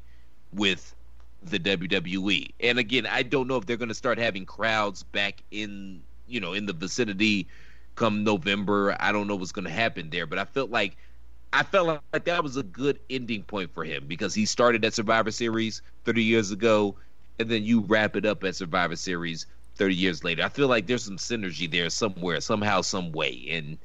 [0.52, 0.96] with
[1.44, 2.52] the WWE.
[2.60, 6.40] And again, I don't know if they're going to start having crowds back in, you
[6.40, 7.48] know, in the vicinity
[7.96, 8.96] come November.
[9.00, 10.98] I don't know what's going to happen there, but I felt like
[11.52, 14.94] I felt like that was a good ending point for him because he started at
[14.94, 16.96] Survivor Series 30 years ago,
[17.40, 20.44] and then you wrap it up at Survivor Series 30 years later.
[20.44, 23.48] I feel like there's some synergy there somewhere, somehow, some way.
[23.50, 23.80] And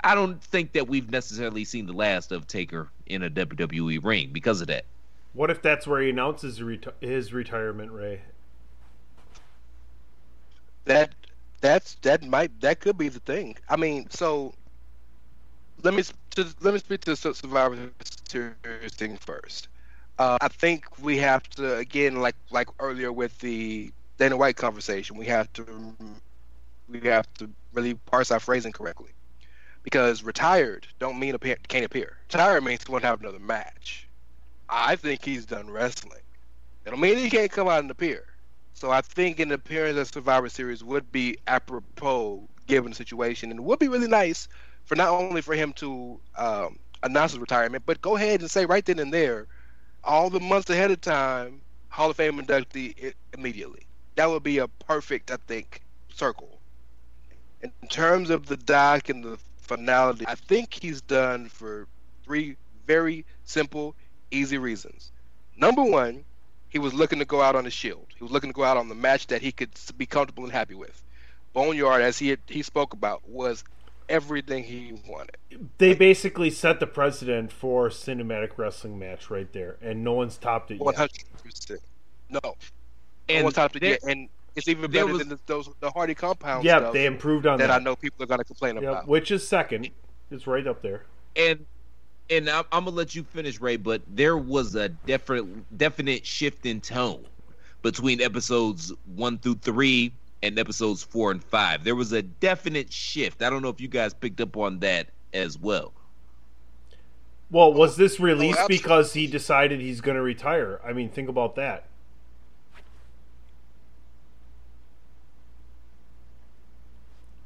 [0.00, 4.30] I don't think that we've necessarily seen the last of Taker in a WWE ring
[4.32, 4.84] because of that.
[5.36, 6.62] What if that's where he announces
[7.02, 8.22] his retirement, Rey?
[10.86, 11.14] That
[11.60, 13.56] that's that might that could be the thing.
[13.68, 14.54] I mean, so
[15.82, 16.02] let me
[16.62, 17.90] let me speak to the Survivor
[18.28, 19.68] Series thing first.
[20.18, 25.18] Uh, I think we have to again, like like earlier with the Dana White conversation,
[25.18, 25.66] we have to
[26.88, 29.10] we have to really parse our phrasing correctly,
[29.82, 32.16] because retired don't mean appear, can't appear.
[32.32, 34.05] Retired means won't have another match.
[34.68, 36.20] I think he's done wrestling.
[36.84, 38.24] It don't mean he can't come out and appear.
[38.74, 43.64] So I think an appearance at Survivor Series would be apropos given the situation, and
[43.64, 44.48] would be really nice
[44.84, 48.66] for not only for him to um, announce his retirement, but go ahead and say
[48.66, 49.46] right then and there,
[50.04, 53.86] all the months ahead of time, Hall of Fame inductee immediately.
[54.16, 55.82] That would be a perfect, I think,
[56.12, 56.60] circle.
[57.62, 61.86] In terms of the doc and the finality, I think he's done for
[62.24, 62.56] three
[62.86, 63.94] very simple,
[64.36, 65.10] easy reasons.
[65.56, 66.24] Number one,
[66.68, 68.06] he was looking to go out on a shield.
[68.16, 70.52] He was looking to go out on the match that he could be comfortable and
[70.52, 71.02] happy with.
[71.54, 73.64] Boneyard, as he he spoke about, was
[74.08, 75.36] everything he wanted.
[75.78, 80.70] They basically set the precedent for cinematic wrestling match right there, and no one's topped
[80.70, 80.80] it.
[80.80, 81.80] One hundred percent.
[82.28, 82.40] No,
[83.28, 85.90] and no one's topped it yet, and it's even better was, than the, those the
[85.90, 86.64] Hardy compound.
[86.64, 87.80] Yeah, they improved on that, that.
[87.80, 89.08] I know people are going to complain yep, about.
[89.08, 89.88] Which is second.
[90.30, 91.04] It's right up there.
[91.36, 91.64] And
[92.30, 93.76] and I'm, I'm, gonna let you finish, Rey.
[93.76, 97.24] But there was a definite definite shift in tone
[97.82, 100.12] between episodes one through three
[100.42, 101.84] and episodes four and five.
[101.84, 103.42] There was a definite shift.
[103.42, 105.92] I don't know if you guys picked up on that as well.
[107.50, 110.80] Well, was this released oh, because he decided he's going to retire?
[110.84, 111.84] I mean, think about that.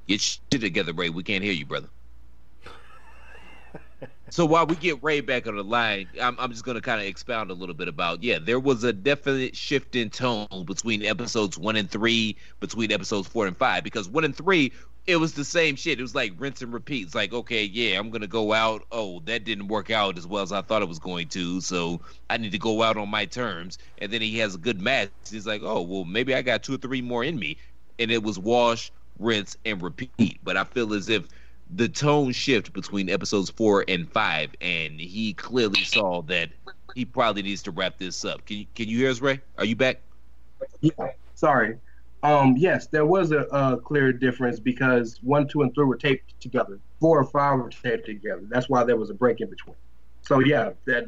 [0.08, 1.10] Get shit together, Rey.
[1.10, 1.88] We can't hear you, brother.
[4.30, 7.00] So while we get Rey back on the line, I'm, I'm just going to kind
[7.00, 11.04] of expound a little bit about yeah, there was a definite shift in tone between
[11.04, 14.72] episodes one and three, between episodes four and five, because one and three
[15.06, 15.98] it was the same shit.
[15.98, 17.06] It was like rinse and repeat.
[17.06, 18.84] It's like, okay, yeah, I'm gonna go out.
[18.92, 22.00] Oh, that didn't work out as well as I thought it was going to, so
[22.28, 23.78] I need to go out on my terms.
[23.98, 25.10] And then he has a good match.
[25.28, 27.56] He's like, oh, well, maybe I got two or three more in me.
[27.98, 30.38] And it was wash, rinse, and repeat.
[30.42, 31.26] But I feel as if
[31.74, 36.50] the tone shift between episodes four and five, and he clearly saw that
[36.94, 38.44] he probably needs to wrap this up.
[38.46, 39.40] Can you can you hear us, Rey?
[39.58, 40.00] Are you back?
[40.80, 40.90] Yeah.
[41.34, 41.78] Sorry.
[42.22, 46.38] Um, yes, there was a, a, clear difference because one, two, and three were taped
[46.38, 46.78] together.
[47.00, 48.42] Four and five were taped together.
[48.48, 49.76] That's why there was a break in between.
[50.22, 51.06] So yeah, that.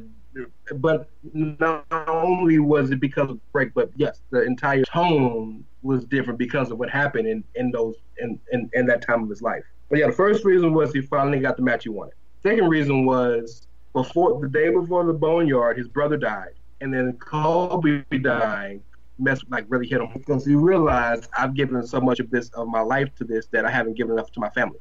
[0.76, 6.06] But not only was it because of the break, but yes, the entire tone was
[6.06, 9.42] different because of what happened in, in those in, in, in that time of his
[9.42, 9.64] life.
[9.92, 12.14] But yeah, the first reason was he finally got the match he wanted.
[12.42, 18.02] Second reason was before the day before the boneyard, his brother died, and then Kobe
[18.22, 18.82] dying
[19.18, 22.68] messed like really hit him because he realized I've given so much of this of
[22.68, 24.78] my life to this that I haven't given enough to my family,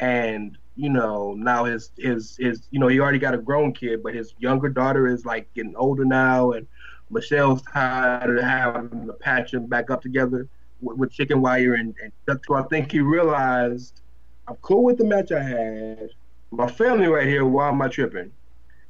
[0.00, 4.02] and you know now his his his you know he already got a grown kid,
[4.02, 6.66] but his younger daughter is like getting older now, and
[7.10, 10.48] Michelle's tired of having to patch him back up together
[10.80, 14.00] with, with chicken wire, and, and so I think he realized
[14.48, 16.10] I'm cool with the match I had.
[16.50, 17.44] My family right here.
[17.44, 18.30] Why am I tripping?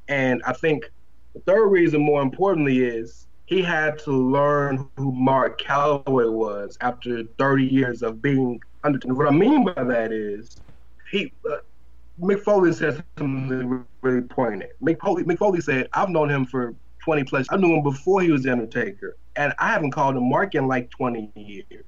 [0.07, 0.89] And I think
[1.33, 7.23] the third reason, more importantly, is he had to learn who Mark Calaway was after
[7.39, 8.99] 30 years of being under.
[9.13, 10.57] What I mean by that is
[11.11, 11.33] he.
[11.49, 11.57] Uh,
[12.19, 14.71] Mick Foley said something really poignant.
[14.81, 16.73] Mick Foley, Mick Foley said, "I've known him for
[17.03, 17.47] 20 plus.
[17.51, 20.67] I knew him before he was the Undertaker, and I haven't called him Mark in
[20.67, 21.85] like 20 years.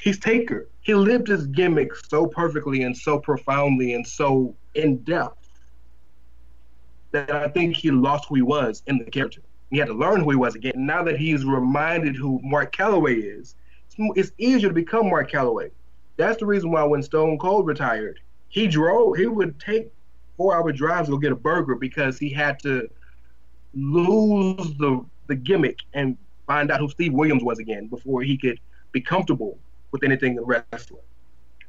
[0.00, 0.68] He's Taker.
[0.80, 5.48] He lived his gimmick so perfectly and so profoundly and so in depth
[7.12, 9.42] that I think he lost who he was in the character.
[9.70, 10.72] He had to learn who he was again.
[10.76, 13.54] Now that he's reminded who Mark Calaway is,
[13.98, 15.70] it's easier to become Mark Calaway.
[16.16, 19.16] That's the reason why when Stone Cold retired, he drove.
[19.16, 19.92] He would take
[20.36, 22.88] four-hour drives to go get a burger because he had to
[23.74, 26.16] lose the the gimmick and
[26.46, 28.58] find out who Steve Williams was again before he could
[28.90, 29.58] be comfortable
[29.92, 31.02] with anything in wrestling.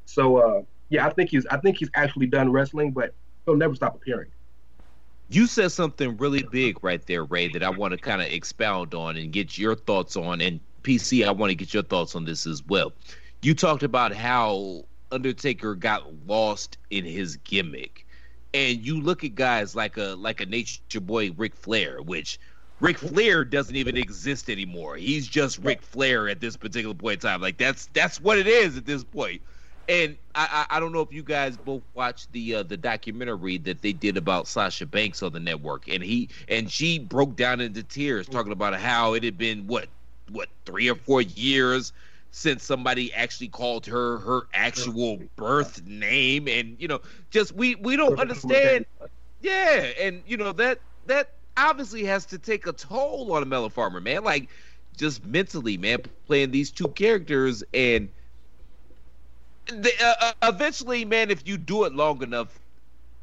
[0.05, 3.13] So uh, yeah, I think he's I think he's actually done wrestling, but
[3.45, 4.29] he'll never stop appearing.
[5.29, 8.93] You said something really big right there, Rey, that I want to kind of expound
[8.93, 10.41] on and get your thoughts on.
[10.41, 12.91] And PC, I want to get your thoughts on this as well.
[13.41, 18.05] You talked about how Undertaker got lost in his gimmick.
[18.53, 22.39] and you look at guys like a like a nature boy Ric Flair, which
[22.81, 24.95] Ric Flair doesn't even exist anymore.
[24.97, 27.39] He's just Ric Flair at this particular point in time.
[27.39, 29.41] Like that's that's what it is at this point.
[29.87, 33.57] And I, I, I don't know if you guys both watched the uh, the documentary
[33.59, 37.61] that they did about Sasha Banks on the network, and he and she broke down
[37.61, 39.87] into tears talking about how it had been what
[40.31, 41.93] what three or four years
[42.31, 46.99] since somebody actually called her her actual birth name, and you know
[47.29, 48.85] just we we don't understand.
[49.41, 53.69] Yeah, and you know that that obviously has to take a toll on a Mellow
[53.69, 54.23] Farmer, man.
[54.23, 54.49] Like
[54.97, 58.09] just mentally, man, playing these two characters and
[59.71, 62.59] uh, uh, eventually, man, if you do it long enough,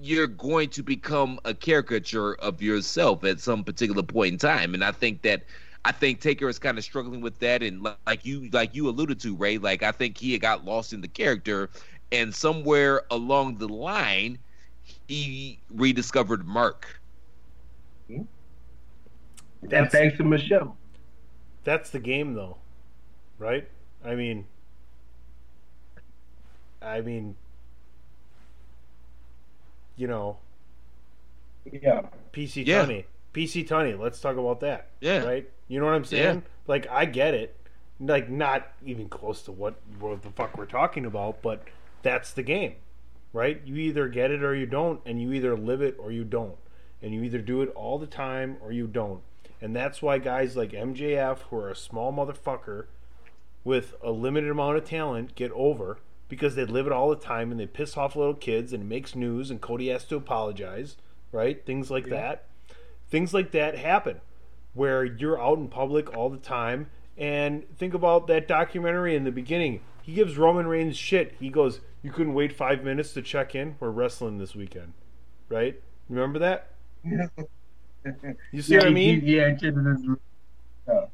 [0.00, 4.74] you're going to become a caricature of yourself at some particular point in time.
[4.74, 5.42] And I think that
[5.84, 7.62] I think Taker is kind of struggling with that.
[7.62, 11.00] And like you, like you alluded to, Rey, like I think he got lost in
[11.00, 11.70] the character,
[12.12, 14.38] and somewhere along the line,
[15.08, 16.97] he rediscovered Mark.
[18.08, 18.22] Hmm?
[19.70, 20.76] And thanks to Michelle.
[21.64, 22.56] That's the game, though,
[23.38, 23.68] right?
[24.04, 24.46] I mean,
[26.80, 27.36] I mean,
[29.96, 30.38] you know,
[31.70, 32.02] yeah,
[32.32, 32.84] PC Yeah.
[32.84, 33.04] Tunney,
[33.34, 33.98] PC Tunney.
[33.98, 34.90] Let's talk about that.
[35.00, 35.24] Yeah.
[35.24, 35.48] right.
[35.66, 36.36] You know what I'm saying?
[36.36, 36.40] Yeah.
[36.66, 37.54] Like, I get it.
[38.00, 41.64] Like, not even close to what what the fuck we're talking about, but
[42.02, 42.76] that's the game,
[43.32, 43.60] right?
[43.64, 46.56] You either get it or you don't, and you either live it or you don't,
[47.02, 49.22] and you either do it all the time or you don't.
[49.60, 52.86] And that's why guys like MJF, who are a small motherfucker
[53.64, 55.98] with a limited amount of talent, get over
[56.28, 58.86] because they live it all the time and they piss off little kids and it
[58.86, 60.96] makes news and Cody has to apologize,
[61.32, 61.64] right?
[61.64, 62.44] Things like that.
[63.08, 64.20] Things like that happen
[64.74, 66.90] where you're out in public all the time.
[67.16, 69.80] And think about that documentary in the beginning.
[70.02, 71.34] He gives Roman Reigns shit.
[71.40, 73.76] He goes, You couldn't wait five minutes to check in?
[73.80, 74.92] We're wrestling this weekend.
[75.48, 75.82] Right?
[76.08, 76.70] Remember that?
[78.52, 79.20] You see yeah, what I mean?
[79.20, 79.74] he- yeah, he did
[80.86, 81.06] yeah.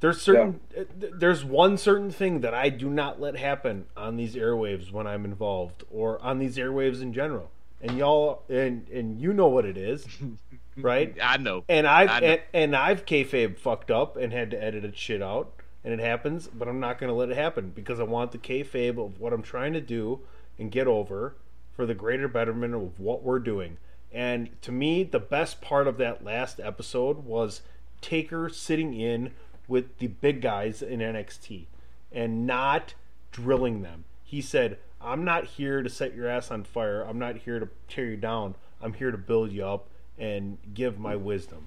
[0.00, 4.34] There's certain th- there's one certain thing that I do not let happen on these
[4.34, 7.50] airwaves when I'm involved or on these airwaves in general.
[7.80, 10.06] And y'all and and you know what it is,
[10.76, 11.14] right?
[11.22, 11.64] I know.
[11.68, 12.26] And I've I know.
[12.26, 15.52] and, and I've kayfabe fucked up and had to edit it shit out,
[15.82, 16.48] and it happens.
[16.48, 19.32] But I'm not going to let it happen because I want the kayfabe of what
[19.32, 20.20] I'm trying to do
[20.58, 21.34] and get over
[21.72, 23.78] for the greater betterment of what we're doing.
[24.14, 27.62] And to me, the best part of that last episode was
[28.00, 29.32] Taker sitting in
[29.66, 31.66] with the big guys in NXT
[32.12, 32.94] and not
[33.32, 34.04] drilling them.
[34.22, 37.02] He said, I'm not here to set your ass on fire.
[37.02, 38.54] I'm not here to tear you down.
[38.80, 41.66] I'm here to build you up and give my wisdom.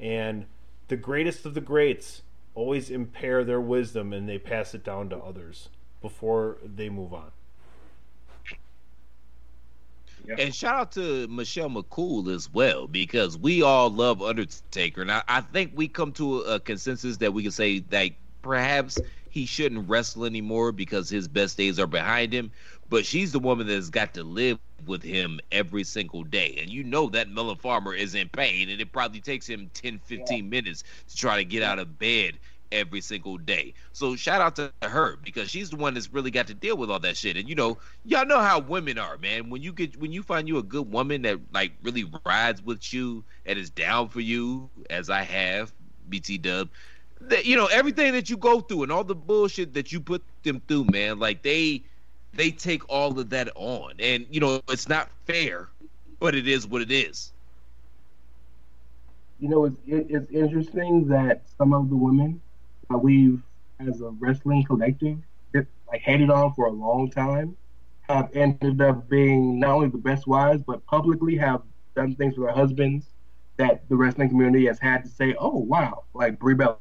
[0.00, 0.46] And
[0.88, 2.22] the greatest of the greats
[2.54, 5.68] always impair their wisdom and they pass it down to others
[6.00, 7.32] before they move on.
[10.28, 15.02] And shout out to Michelle McCool as well, because we all love Undertaker.
[15.02, 18.10] And I, I think we come to a, a consensus that we can say that
[18.42, 18.98] perhaps
[19.30, 22.52] he shouldn't wrestle anymore because his best days are behind him.
[22.88, 26.58] But she's the woman that's got to live with him every single day.
[26.60, 30.00] And you know that Melon Farmer is in pain, and it probably takes him 10,
[30.04, 32.38] 15 minutes to try to get out of bed
[32.72, 33.74] every single day.
[33.92, 36.90] So shout out to her because she's the one that's really got to deal with
[36.90, 37.36] all that shit.
[37.36, 39.50] And you know, y'all know how women are, man.
[39.50, 42.92] When you get when you find you a good woman that like really rides with
[42.92, 45.72] you and is down for you, as I have,
[46.08, 46.68] BT Dub,
[47.20, 50.22] that you know, everything that you go through and all the bullshit that you put
[50.42, 51.84] them through, man, like they
[52.34, 53.94] they take all of that on.
[53.98, 55.68] And you know, it's not fair,
[56.18, 57.32] but it is what it is.
[59.40, 62.40] You know, it's it, it's interesting that some of the women
[62.92, 63.42] that we've,
[63.80, 65.18] as a wrestling collective,
[65.52, 67.56] that, like hated on for a long time,
[68.02, 71.62] have ended up being not only the best wives, but publicly have
[71.94, 73.06] done things with their husbands
[73.56, 76.76] that the wrestling community has had to say, "Oh wow!" Like Brie Bella,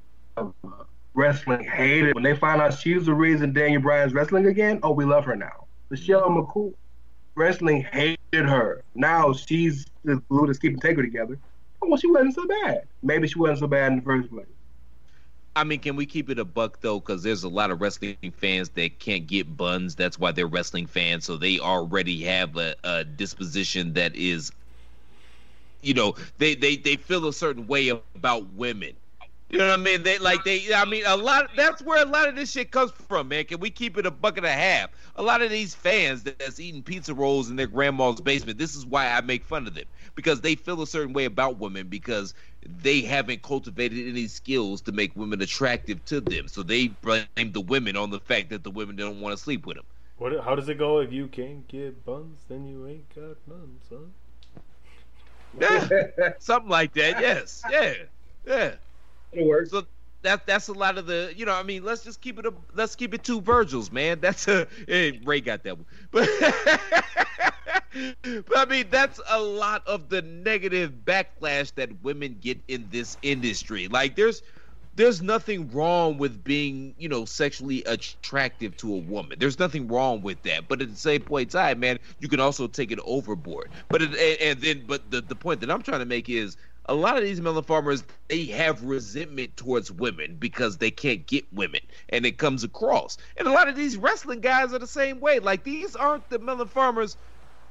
[1.13, 4.79] wrestling hated when they find out she's the reason Daniel Bryan's wrestling again.
[4.83, 5.67] Oh, we love her now.
[5.89, 6.73] Michelle McCool,
[7.35, 8.83] wrestling hated her.
[8.95, 11.37] Now she's the glue that's keeping Taker together.
[11.81, 12.83] Oh, well, she wasn't so bad.
[13.03, 14.45] Maybe she wasn't so bad in the first place.
[15.55, 16.99] I mean, can we keep it a buck though?
[16.99, 19.95] Because there's a lot of wrestling fans that can't get buns.
[19.95, 21.25] That's why they're wrestling fans.
[21.25, 24.51] So they already have a, a disposition that is,
[25.81, 28.95] you know, they, they they feel a certain way about women.
[29.51, 30.03] You know what I mean?
[30.03, 30.73] They like they.
[30.73, 31.49] I mean, a lot.
[31.57, 33.43] That's where a lot of this shit comes from, man.
[33.43, 34.91] Can we keep it a buck and a half?
[35.17, 38.57] A lot of these fans that's eating pizza rolls in their grandma's basement.
[38.57, 39.83] This is why I make fun of them
[40.15, 42.33] because they feel a certain way about women because
[42.65, 46.47] they haven't cultivated any skills to make women attractive to them.
[46.47, 49.65] So they blame the women on the fact that the women don't want to sleep
[49.65, 49.85] with them.
[50.17, 50.31] What?
[50.45, 50.99] How does it go?
[50.99, 54.13] If you can't get buns, then you ain't got none, son.
[55.59, 55.89] Yeah,
[56.39, 57.19] something like that.
[57.19, 57.93] Yes, yeah,
[58.47, 58.75] yeah.
[59.33, 59.71] It works.
[59.71, 59.85] So
[60.21, 61.53] that that's a lot of the you know.
[61.53, 62.45] I mean, let's just keep it.
[62.45, 64.19] A, let's keep it two Virgils, man.
[64.21, 66.29] That's a hey, Rey got that one, but
[68.45, 73.17] but I mean that's a lot of the negative backlash that women get in this
[73.21, 73.87] industry.
[73.87, 74.41] Like there's
[74.95, 79.37] there's nothing wrong with being, you know, sexually attractive to a woman.
[79.39, 80.67] There's nothing wrong with that.
[80.67, 83.71] But at the same point in time, man, you can also take it overboard.
[83.89, 86.57] But it, and, and then, but the, the point that I'm trying to make is
[86.85, 91.45] a lot of these melon farmers they have resentment towards women because they can't get
[91.53, 93.17] women and it comes across.
[93.37, 95.39] And a lot of these wrestling guys are the same way.
[95.39, 97.17] Like these aren't the melon farmers.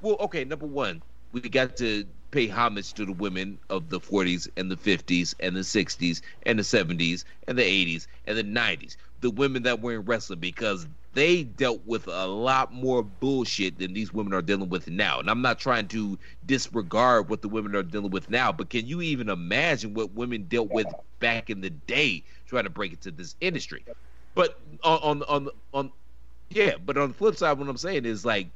[0.01, 4.49] Well okay number one we got to pay homage to the women of the 40s
[4.57, 8.97] and the 50s and the 60s and the 70s and the 80s and the 90s
[9.21, 13.93] the women that were in wrestling because they dealt with a lot more bullshit than
[13.93, 15.19] these women are dealing with now.
[15.19, 18.87] And I'm not trying to disregard what the women are dealing with now, but can
[18.87, 20.87] you even imagine what women dealt with
[21.19, 23.85] back in the day trying to break into this industry?
[24.35, 25.93] But on on on, on
[26.51, 28.49] yeah, but on the flip side, what I'm saying is like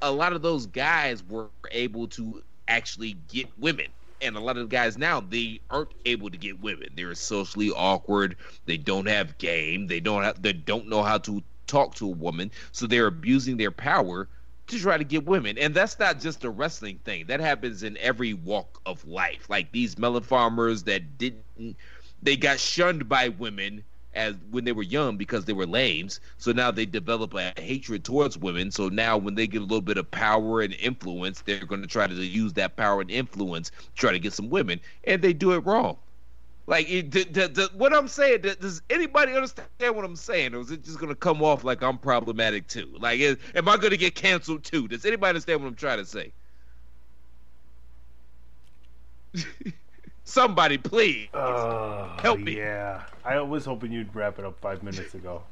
[0.00, 3.86] a lot of those guys were able to actually get women
[4.20, 6.88] and a lot of the guys now they aren't able to get women.
[6.94, 8.36] They're socially awkward.
[8.66, 9.86] They don't have game.
[9.86, 10.40] They don't have.
[10.42, 12.50] They don't know how to talk to a woman.
[12.72, 14.28] So they're abusing their power
[14.68, 15.58] to try to get women.
[15.58, 17.26] And that's not just a wrestling thing.
[17.26, 19.48] That happens in every walk of life.
[19.48, 21.76] Like these melon farmers that didn't.
[22.22, 23.84] They got shunned by women
[24.18, 26.20] as when they were young because they were lames.
[26.36, 28.70] So now they develop a hatred towards women.
[28.72, 31.86] So now when they get a little bit of power and influence, they're going to
[31.86, 35.32] try to use that power and influence to try to get some women, and they
[35.32, 35.96] do it wrong.
[36.66, 40.60] Like it, the, the, the, what I'm saying, does anybody understand what I'm saying, or
[40.60, 42.94] is it just going to come off like I'm problematic too?
[42.98, 44.86] Like, is, am I going to get canceled too?
[44.86, 46.32] Does anybody understand what I'm trying to say?
[50.24, 52.58] Somebody, please uh, help me.
[52.58, 55.42] Yeah, I was hoping you'd wrap it up five minutes ago.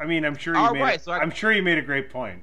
[0.00, 0.80] I mean, I'm sure you All made.
[0.80, 2.42] right, a- so I- I'm sure you made a great point.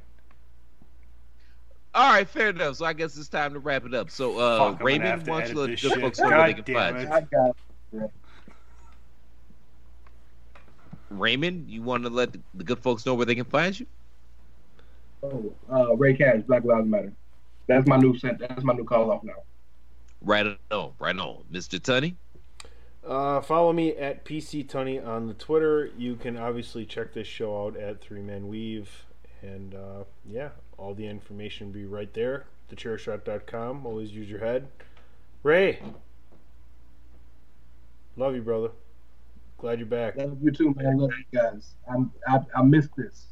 [1.94, 2.76] All right, fair enough.
[2.78, 4.10] So I guess it's time to wrap it up.
[4.12, 6.00] So, uh, Fuck, gonna Raymond, why don't you let the shit.
[6.00, 7.02] folks know where they can find
[7.92, 8.02] you?
[8.04, 8.12] It.
[11.10, 13.88] Raymond, you want to let the, the good folks know where they can find you?
[15.24, 17.12] Oh, uh, Rey Cash, Black Lives Matter.
[17.66, 18.40] That's my new sent.
[18.40, 19.34] That's my new call off now.
[20.22, 21.80] Right on, right on, Mr.
[21.80, 22.16] Tunney.
[23.08, 25.90] Uh, follow me at PC Tunney on the Twitter.
[25.98, 29.06] You can obviously check this show out at Three Man Weave,
[29.42, 32.48] and uh, yeah, all the information will be right there.
[32.70, 33.86] TheChairShot.com.
[33.86, 34.68] Always use your head.
[35.42, 35.80] Rey,
[38.18, 38.72] love you, brother.
[39.58, 40.18] Glad you're back.
[40.18, 40.98] Love you too, man.
[40.98, 41.76] Love you guys.
[41.90, 43.28] I'm, I, I missed this.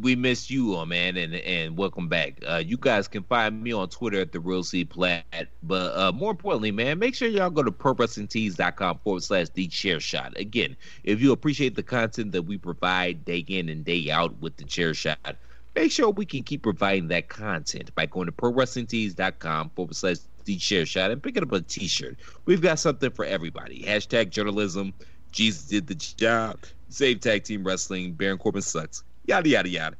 [0.00, 2.42] We miss you man and and welcome back.
[2.46, 5.24] Uh you guys can find me on twitter at the real c plat
[5.62, 10.00] but uh more importantly man make sure y'all go to prowrestlingtees.com forward slash the chair
[10.00, 10.36] shot.
[10.36, 14.56] Again if you appreciate the content that we provide day in and day out with
[14.56, 15.36] the chair shot
[15.74, 20.56] make sure we can keep providing that content by going to prowrestlingtees.com forward slash the
[20.56, 22.16] chair shot and picking up a t-shirt.
[22.46, 23.82] We've got something for everybody.
[23.82, 24.94] Hashtag journalism.
[25.30, 26.58] Jesus did the job.
[26.88, 28.14] Save tag team wrestling.
[28.14, 29.96] Baron corbin sucks yada yada yada.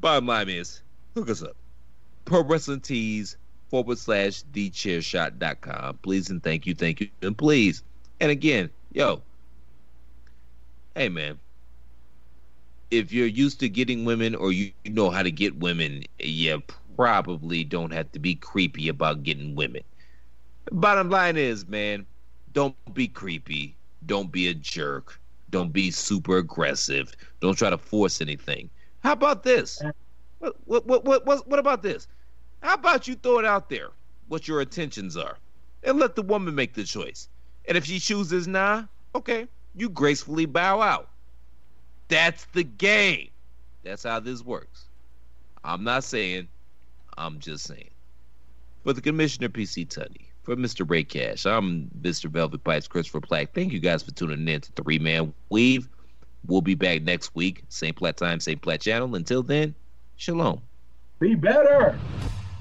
[0.00, 0.82] Bottom line is,
[1.14, 1.56] hook us up.
[2.26, 3.36] Pro Wrestling Tees
[3.70, 5.98] forward slash thechairshot.com.
[6.02, 7.82] Please and thank you, thank you, and please.
[8.20, 9.22] And again, yo,
[10.94, 11.38] hey man,
[12.90, 16.62] if you're used to getting women or you know how to get women, you
[16.96, 19.82] probably don't have to be creepy about getting women.
[20.72, 22.06] Bottom line is, man,
[22.52, 23.76] don't be creepy.
[24.06, 25.20] Don't be a jerk.
[25.54, 27.14] Don't be super aggressive.
[27.38, 28.68] Don't try to force anything.
[29.04, 29.80] How about this?
[30.40, 32.08] What what what what what, about this?
[32.60, 33.90] How about you throw it out there
[34.26, 35.38] what your intentions are
[35.84, 37.28] and let the woman make the choice.
[37.68, 41.08] And if she chooses nah, okay, you gracefully bow out.
[42.08, 43.28] That's the game.
[43.84, 44.86] That's how this works.
[45.62, 46.48] I'm not saying,
[47.16, 47.90] I'm just saying.
[48.82, 50.88] For the Commissioner PC Tunney, for Mr.
[50.88, 52.26] Rey Cash, I'm Mr.
[52.30, 53.54] Velvet Pipes, Christopher Platt.
[53.54, 55.88] Thank you guys for tuning in to Three Man Weave.
[56.46, 59.14] We'll be back next week, same plat time, same plat channel.
[59.14, 59.74] Until then,
[60.16, 60.60] shalom.
[61.18, 61.98] Be better.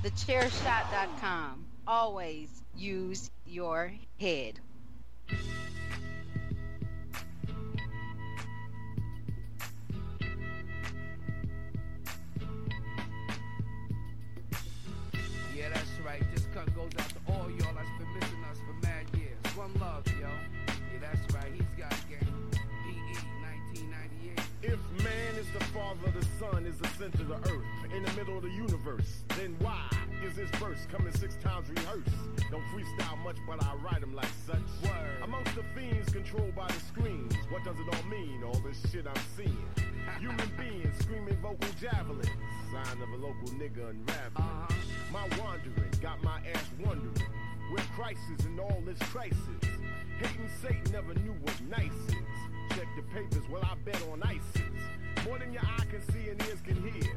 [0.03, 1.65] TheChairShot.com.
[1.85, 4.59] Always use your head.
[26.51, 29.23] Sun is the center of the earth, in the middle of the universe.
[29.37, 29.87] Then why
[30.25, 32.09] is this verse coming six times rehearsed?
[32.51, 34.57] Don't freestyle much, but I write them like such.
[34.83, 35.23] Word.
[35.23, 38.43] Amongst the fiends controlled by the screens, what does it all mean?
[38.43, 39.65] All this shit I'm seeing.
[40.19, 42.27] Human beings screaming vocal javelins,
[42.71, 44.35] sign of a local nigga unraveling.
[44.35, 44.73] Uh-huh.
[45.11, 47.27] My wandering got my ass wondering
[47.71, 49.37] where crisis and all this crisis.
[50.19, 52.52] Hating Satan never knew what nice is.
[52.69, 54.61] Check the papers, well I bet on ISIS.
[55.25, 57.13] More than your eye can see and ears can hear.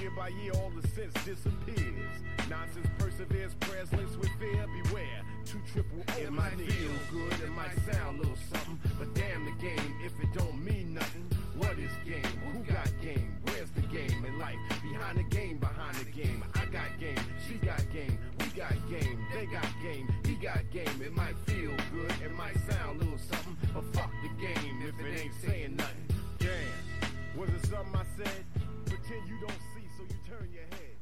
[0.00, 2.10] Year by year, all the sense disappears.
[2.48, 4.66] Nonsense perseveres, prayers laced with fear.
[4.82, 6.20] Beware, two triple O.
[6.20, 10.12] It might feel good, it might sound a little something, but damn the game if
[10.20, 11.24] it don't mean nothing.
[11.56, 12.24] What is game?
[12.52, 13.36] Who got game?
[13.44, 14.56] Where's the game in life?
[14.82, 16.42] Behind the game, behind the game.
[16.54, 20.11] I got game, she got game, we got game, they got game,
[20.42, 21.00] got game.
[21.00, 25.06] It might feel good, it might sound a little something, but fuck the game if
[25.06, 26.06] it ain't saying nothing.
[26.40, 28.44] Damn, was it something I said?
[28.86, 30.96] Pretend you don't see, so you turn your head.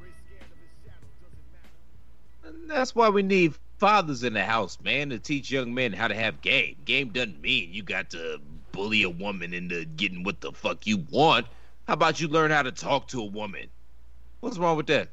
[0.00, 2.58] Great scared of his shadow, doesn't matter.
[2.58, 6.08] And that's why we need fathers in the house, man, to teach young men how
[6.08, 6.76] to have game.
[6.86, 8.40] Game doesn't mean you got to
[8.72, 11.46] bully a woman into getting what the fuck you want.
[11.86, 13.68] How about you learn how to talk to a woman?
[14.40, 15.10] What's wrong with that?